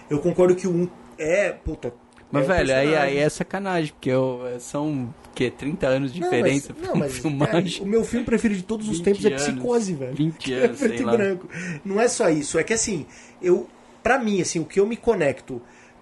[0.09, 1.51] Eu concordo que o 1 é.
[1.51, 1.93] Puta,
[2.31, 6.29] Mas, é velho, aí, aí é sacanagem, porque eu, são, que 30 anos de Não,
[6.29, 6.87] diferença mas,
[7.23, 9.43] não, mas, cara, o meu filme preferido de todos os 20 tempos é anos.
[9.43, 10.15] Psicose, velho.
[10.15, 11.11] 20 Que anos, é preto e lá.
[11.15, 11.49] branco.
[11.85, 13.05] Não é só isso, é que assim,
[13.41, 13.67] eu
[14.03, 15.61] para mim assim, o que eu me conecto,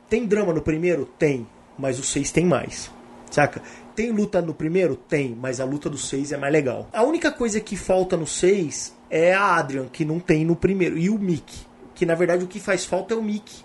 [0.09, 1.05] tem drama no primeiro?
[1.17, 1.47] Tem,
[1.77, 2.91] mas o 6 tem mais.
[3.29, 3.61] Saca?
[3.95, 4.95] Tem luta no primeiro?
[4.95, 6.87] Tem, mas a luta do 6 é mais legal.
[6.93, 10.97] A única coisa que falta no 6 é a Adrian, que não tem no primeiro,
[10.97, 13.63] e o Mick, que na verdade o que faz falta é o Mick,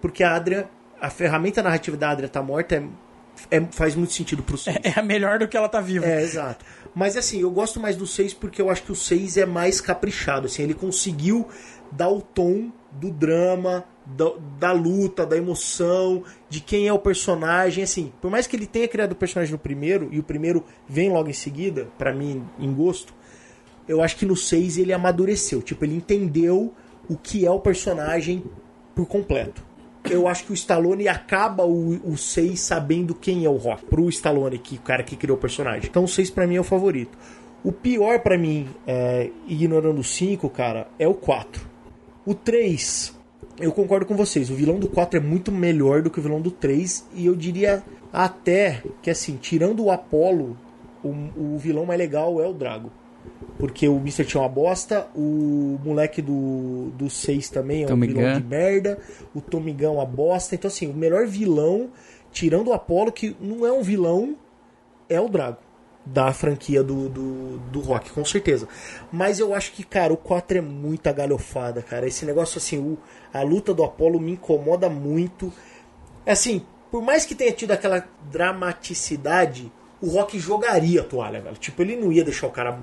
[0.00, 0.66] porque a Adrian,
[1.02, 2.76] a ferramenta narrativa da Adrian tá morta
[3.50, 4.78] é, é- faz muito sentido pro 6.
[4.96, 6.06] É melhor do que ela tá viva.
[6.06, 6.64] É, exato.
[6.94, 9.80] Mas assim, eu gosto mais do 6 porque eu acho que o 6 é mais
[9.80, 10.46] caprichado.
[10.46, 11.48] Assim, ele conseguiu
[11.90, 14.26] dar o tom do drama, da,
[14.58, 17.82] da luta, da emoção, de quem é o personagem.
[17.82, 21.10] Assim, por mais que ele tenha criado o personagem no primeiro, e o primeiro vem
[21.10, 23.14] logo em seguida, pra mim, em gosto,
[23.88, 25.60] eu acho que no 6 ele amadureceu.
[25.62, 26.72] Tipo, ele entendeu
[27.08, 28.44] o que é o personagem
[28.94, 29.71] por completo.
[30.10, 33.84] Eu acho que o Stallone acaba o, o 6 sabendo quem é o Rock.
[33.86, 35.88] Pro Stallone, que o cara que criou o personagem.
[35.88, 37.16] Então o 6 pra mim é o favorito.
[37.64, 41.64] O pior pra mim, é, ignorando o 5, cara, é o 4.
[42.26, 43.16] O 3,
[43.60, 44.50] eu concordo com vocês.
[44.50, 47.06] O vilão do 4 é muito melhor do que o vilão do 3.
[47.14, 50.56] E eu diria até que, assim, tirando o Apollo,
[51.04, 52.90] o, o vilão mais legal é o Drago.
[53.58, 54.24] Porque o Mr.
[54.24, 58.40] T é uma bosta, o moleque do, do 6 também é um vilão Gunn.
[58.40, 58.98] de merda,
[59.34, 60.54] o Gunn é uma bosta.
[60.54, 61.90] Então, assim, o melhor vilão,
[62.32, 64.36] tirando o Apollo, que não é um vilão,
[65.08, 65.58] é o Drago.
[66.04, 68.66] Da franquia do, do, do Rock, com certeza.
[69.12, 72.08] Mas eu acho que, cara, o 4 é muita galhofada, cara.
[72.08, 72.98] Esse negócio, assim, o,
[73.32, 75.52] a luta do Apollo me incomoda muito.
[76.26, 79.70] Assim, por mais que tenha tido aquela dramaticidade,
[80.00, 81.56] o Rock jogaria a toalha, velho.
[81.56, 82.80] Tipo, ele não ia deixar o cara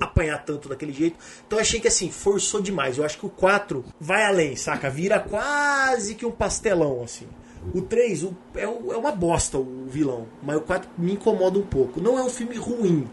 [0.00, 1.16] apanhar tanto daquele jeito.
[1.46, 2.98] Então eu achei que assim, forçou demais.
[2.98, 4.90] Eu acho que o 4 vai além, saca?
[4.90, 7.26] Vira quase que um pastelão, assim.
[7.74, 11.58] O 3 o- é, o- é uma bosta o vilão, mas o 4 me incomoda
[11.58, 12.00] um pouco.
[12.00, 13.06] Não é um filme ruim,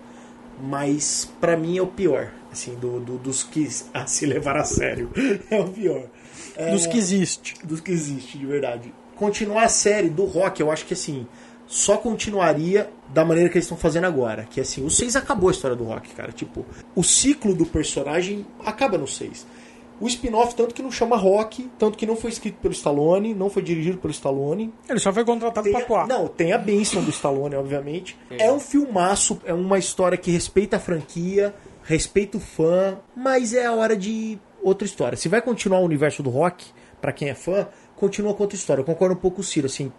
[0.61, 4.63] mas pra mim é o pior, assim, do, do- dos que a se levar a
[4.63, 5.11] sério.
[5.51, 6.05] É o pior.
[6.55, 7.55] É, Dos que existe.
[7.63, 8.93] dos que existe, de verdade.
[9.15, 11.27] Continuar a série do Rock, eu acho que assim,
[11.67, 14.47] só continuaria da maneira que eles estão fazendo agora.
[14.49, 16.31] Que assim, o 6 acabou a história do Rock, cara.
[16.31, 16.65] Tipo,
[16.95, 19.45] o ciclo do personagem acaba no 6.
[19.99, 23.49] O spin-off, tanto que não chama Rock, tanto que não foi escrito pelo Stallone, não
[23.49, 24.71] foi dirigido pelo Stallone.
[24.87, 26.07] Ele só foi contratado Tem pra atuar.
[26.07, 28.15] não, tem a benção do Stallone, obviamente.
[28.29, 31.53] É um filmaço, é uma história que respeita a franquia,
[31.83, 35.17] respeita o fã, mas é a hora de outra história.
[35.17, 36.65] Se vai continuar o universo do rock,
[37.01, 38.81] pra quem é fã, continua com outra história.
[38.81, 39.91] Eu concordo um pouco com o Ciro, assim,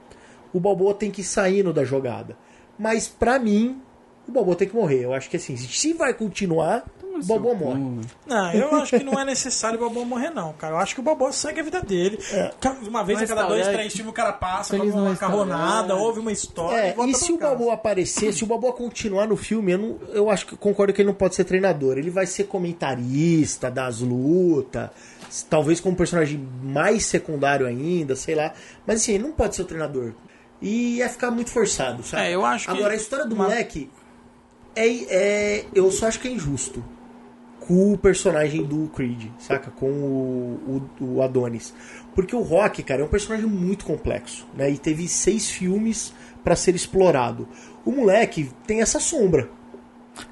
[0.53, 2.37] o Balboa tem que ir saindo da jogada.
[2.79, 3.81] Mas pra mim,
[4.29, 5.05] o Balboa tem que morrer.
[5.05, 7.81] Eu acho que assim, se vai continuar, o Balboa morre.
[8.27, 10.75] Não, eu acho que não é necessário o Balboa morrer, não, cara.
[10.75, 12.17] Eu acho que o Balboa segue a vida dele.
[12.61, 14.89] Ca- Uma vez Mas a cada tá, dois, é- três filmes o cara passa, toma
[14.93, 17.51] uma macarronada, ouve uma história É, e volta e se pra o casa.
[17.57, 21.03] Balboa aparecer, se o Balboa continuar no filme, eu, não, eu acho que concordo que
[21.03, 21.99] ele não pode ser treinador.
[21.99, 24.91] Ele vai ser comentarista das lutas,
[25.51, 28.53] talvez como personagem mais secundário ainda, sei lá.
[28.87, 30.13] Mas assim, ele não pode ser o treinador.
[30.61, 32.25] E ia ficar muito forçado, sabe?
[32.25, 33.89] É, eu acho que- Agora, a história do moleque
[34.75, 35.65] é, é.
[35.75, 36.85] Eu só acho que é injusto
[37.61, 39.71] com o personagem do Creed, saca?
[39.71, 41.75] Com o, o, o Adonis.
[42.15, 44.71] Porque o Rock, cara, é um personagem muito complexo, né?
[44.71, 46.13] E teve seis filmes
[46.43, 47.47] pra ser explorado.
[47.85, 49.51] O moleque tem essa sombra.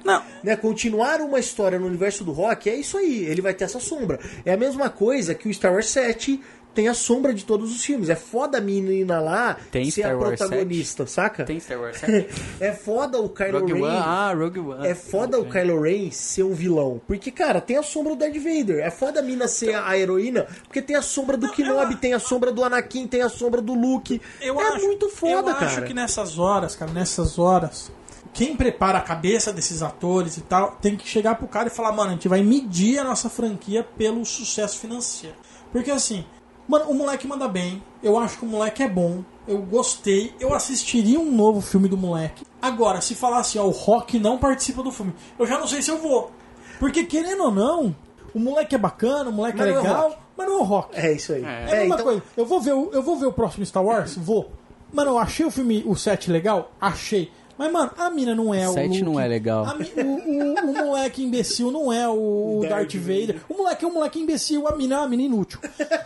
[0.03, 0.53] Não, Né?
[0.57, 4.19] Continuar uma história no universo do Rock é isso aí, ele vai ter essa sombra.
[4.43, 6.41] É a mesma coisa que o Star Wars 7
[6.77, 8.07] tem a sombra de todos os filmes.
[8.07, 11.43] É foda a menina lá Tem ser Star a Wars protagonista, saca?
[11.43, 11.99] Tem Star Wars
[12.61, 13.81] É foda o Kylo Rogue Ren.
[13.81, 13.97] One.
[13.97, 14.87] Ah, Rogue One.
[14.87, 17.01] É foda o Kylo Ren ser um vilão.
[17.07, 18.85] Porque, cara, tem a sombra do Darth Vader.
[18.85, 22.19] É foda a mina ser a heroína, porque tem a sombra do Kenobi, tem a
[22.19, 24.21] sombra do Anakin, tem a sombra do Luke.
[24.39, 25.65] Eu é acho, muito foda, eu cara.
[25.65, 27.91] acho que nessas horas, cara, nessas horas,
[28.35, 31.91] quem prepara a cabeça desses atores e tal, tem que chegar pro cara e falar,
[31.91, 35.35] mano, a gente vai medir a nossa franquia pelo sucesso financeiro.
[35.71, 36.23] Porque assim,
[36.67, 40.53] mano, o moleque manda bem, eu acho que o moleque é bom, eu gostei, eu
[40.53, 42.45] assistiria um novo filme do moleque.
[42.61, 45.81] Agora, se falar assim, ó, o Rock não participa do filme, eu já não sei
[45.81, 46.31] se eu vou.
[46.79, 47.95] Porque querendo ou não,
[48.33, 50.17] o moleque é bacana, o moleque Mas é não é legal, Rock.
[50.37, 50.89] mas não é o Rock.
[50.99, 51.43] É isso aí.
[51.43, 52.23] É a É, mesma então, coisa.
[52.35, 54.15] Eu vou, ver o, eu vou ver o próximo Star Wars?
[54.17, 54.51] Vou.
[54.93, 56.71] Mano, eu achei o filme, o 7 legal?
[56.79, 57.31] Achei.
[57.57, 58.73] Mas, mano, a mina não é o.
[58.73, 59.03] Sete Luke.
[59.03, 59.65] não é legal.
[59.65, 63.41] A mi- o, o- o moleque imbecil não é o, Darth Darth Vader.
[63.49, 65.59] O moleque é um moleque imbecil, a mina é uma mina inútil.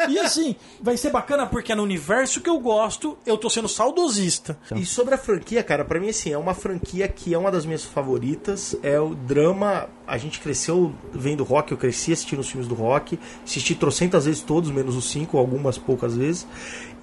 [0.10, 3.68] E assim, vai ser bacana porque é no universo que eu gosto, eu tô sendo
[3.68, 4.57] saudosista.
[4.76, 7.65] E sobre a franquia, cara, pra mim, assim, é uma franquia que é uma das
[7.65, 8.76] minhas favoritas.
[8.82, 9.90] É o drama.
[10.07, 13.18] A gente cresceu vendo rock, eu cresci assistindo os filmes do rock.
[13.45, 16.45] Assisti trocentas vezes todos, menos os cinco, algumas poucas vezes.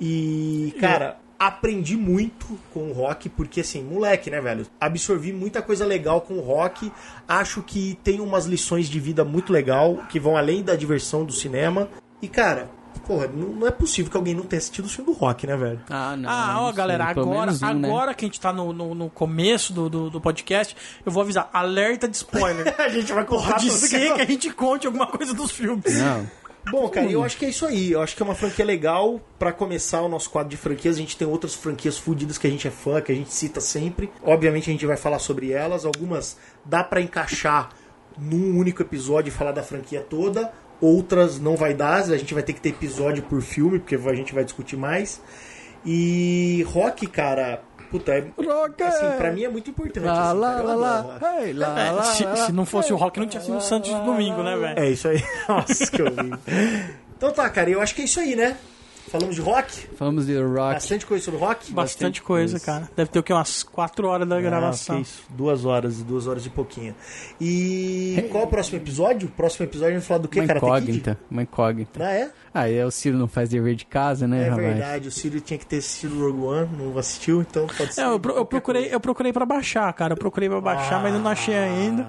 [0.00, 1.18] E, cara.
[1.38, 4.66] Aprendi muito com o rock, porque assim, moleque, né, velho?
[4.80, 6.90] Absorvi muita coisa legal com o rock.
[7.28, 11.32] Acho que tem umas lições de vida muito legal, que vão além da diversão do
[11.32, 11.88] cinema.
[12.20, 12.68] E, cara,
[13.08, 15.56] porra, não, não é possível que alguém não tenha assistido o filme do rock, né,
[15.56, 15.80] velho?
[15.88, 16.28] Ah, não.
[16.28, 17.58] Ah, ó, galera, agora, né?
[17.62, 21.22] agora que a gente tá no, no, no começo do, do, do podcast, eu vou
[21.22, 22.74] avisar, alerta de spoiler.
[22.78, 25.50] A gente vai contar Pode tudo que ser que a gente conte alguma coisa dos
[25.50, 25.98] filmes.
[25.98, 26.26] Não.
[26.70, 27.92] Bom, cara, eu acho que é isso aí.
[27.92, 30.96] Eu acho que é uma franquia legal pra começar o nosso quadro de franquias.
[30.96, 33.60] A gente tem outras franquias fudidas que a gente é fã, que a gente cita
[33.60, 34.10] sempre.
[34.22, 35.84] Obviamente a gente vai falar sobre elas.
[35.84, 37.70] Algumas dá pra encaixar
[38.18, 40.52] num único episódio e falar da franquia toda.
[40.80, 42.02] Outras não vai dar.
[42.02, 45.20] A gente vai ter que ter episódio por filme, porque a gente vai discutir mais.
[45.84, 48.82] E rock, cara, puta, é, Rock!
[48.82, 50.04] assim, pra mim é muito importante.
[50.04, 50.58] Lá, assim, lá.
[50.58, 51.40] Eu lá, adoro lá.
[51.42, 52.36] Hey, lá, É, lá, se, lá.
[52.36, 54.78] se não fosse o rock, não tinha sido o Santos de domingo, né, velho?
[54.78, 55.22] É isso aí.
[55.48, 56.38] Nossa, que horrível.
[57.16, 58.56] Então tá, cara, eu acho que é isso aí, né?
[59.10, 60.74] Falamos de rock, Falamos de rock.
[60.74, 61.72] bastante coisa sobre rock.
[61.72, 62.90] Bastante coisa, cara.
[62.96, 63.32] Deve ter o quê?
[63.32, 64.96] Umas 4 horas da gravação.
[64.96, 66.94] Ah, que isso, duas horas, duas horas e pouquinho.
[67.40, 69.28] E qual é o próximo episódio?
[69.28, 70.58] O próximo episódio a gente vai falar do que, Uma cara?
[70.58, 71.18] incógnita.
[71.30, 72.04] Uma incógnita.
[72.04, 72.30] Ah, é?
[72.54, 74.66] Ah, é o Ciro não faz dever de casa, né, É rapaz?
[74.66, 78.00] verdade, o Ciro tinha que ter assistido o Rogue One, não assistiu, então pode ser.
[78.00, 80.12] É, eu, pro- eu procurei, eu procurei pra baixar, cara.
[80.14, 82.06] Eu procurei pra baixar, mas eu não achei ainda.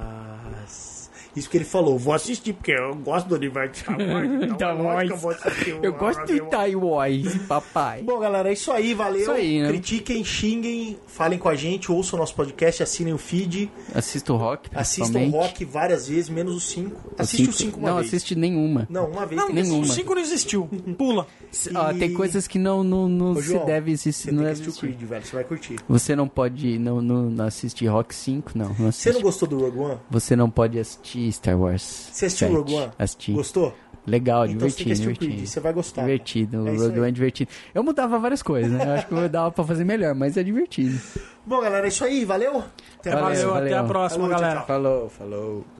[1.35, 4.99] Isso que ele falou, vou assistir porque eu gosto do universo de Star Wars, então
[5.05, 6.39] que eu vou assistir Eu gosto de.
[6.49, 8.01] Taiwan, papai.
[8.03, 9.21] Bom, galera, é isso aí, valeu.
[9.21, 9.67] Isso aí, né?
[9.69, 14.37] Critiquem, xinguem, falem com a gente, ouçam o nosso podcast, assinem o feed, Assista o
[14.37, 16.95] rock, assistam o rock várias vezes, menos os 5.
[17.17, 18.07] O Assiste cinco- os 5 uma Não, vez.
[18.07, 18.87] assiste nenhuma.
[18.89, 19.39] Não, uma vez.
[19.39, 19.83] Não, tem nenhuma.
[19.83, 20.69] o 5 não existiu.
[20.97, 21.27] Pula.
[21.75, 24.25] Ó, tem coisas que não, não, não Ô, se João, deve Você existir.
[24.27, 24.87] tem Não que deve assistir o.
[24.89, 25.75] Creed, velho, você vai curtir.
[25.87, 28.69] Você não pode não, não, não assistir Rock 5, não.
[28.77, 29.97] não Você não gostou do Rogue One?
[30.09, 31.81] Você não pode assistir Star Wars.
[32.11, 32.57] Você assistiu o 7.
[32.59, 32.91] Rogue One?
[32.97, 33.31] Assisti.
[33.33, 33.73] Gostou?
[34.07, 35.33] Legal, Então você tem que divertido, o divertido.
[35.35, 35.95] Creed, você vai gostar.
[36.01, 36.07] cara.
[36.07, 36.99] Divertido, É o isso Rogue.
[36.99, 37.51] One é divertido.
[37.75, 38.85] Eu mudava várias coisas, né?
[38.85, 40.99] Eu acho que eu dava pra fazer melhor, mas é divertido.
[41.45, 42.63] Bom, galera, é isso aí, valeu?
[42.99, 43.49] Até Valeu.
[43.51, 44.59] Valeu, até a próxima, Falou, tchau, galera.
[44.59, 44.67] tchau.
[44.67, 45.78] Falou, falou.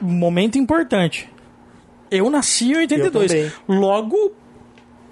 [0.00, 1.28] Momento importante.
[2.10, 3.32] Eu nasci em 82.
[3.32, 4.32] Eu Logo,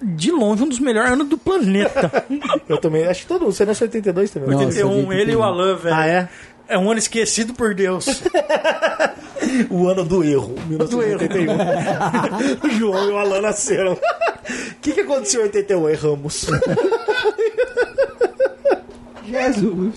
[0.01, 2.25] de longe, um dos melhores anos do planeta.
[2.67, 4.55] Eu também, acho que todo mundo, você nasceu em 82 também.
[4.55, 5.95] 81, Nossa, ele e o Alan, velho.
[5.95, 6.29] Ah, é?
[6.67, 8.05] É um ano esquecido por Deus.
[9.69, 11.53] O ano do erro, 1981.
[12.67, 13.93] o João e o Alan nasceram.
[13.93, 15.89] O que, que aconteceu em 81?
[15.89, 16.45] Erramos.
[19.25, 19.95] Jesus.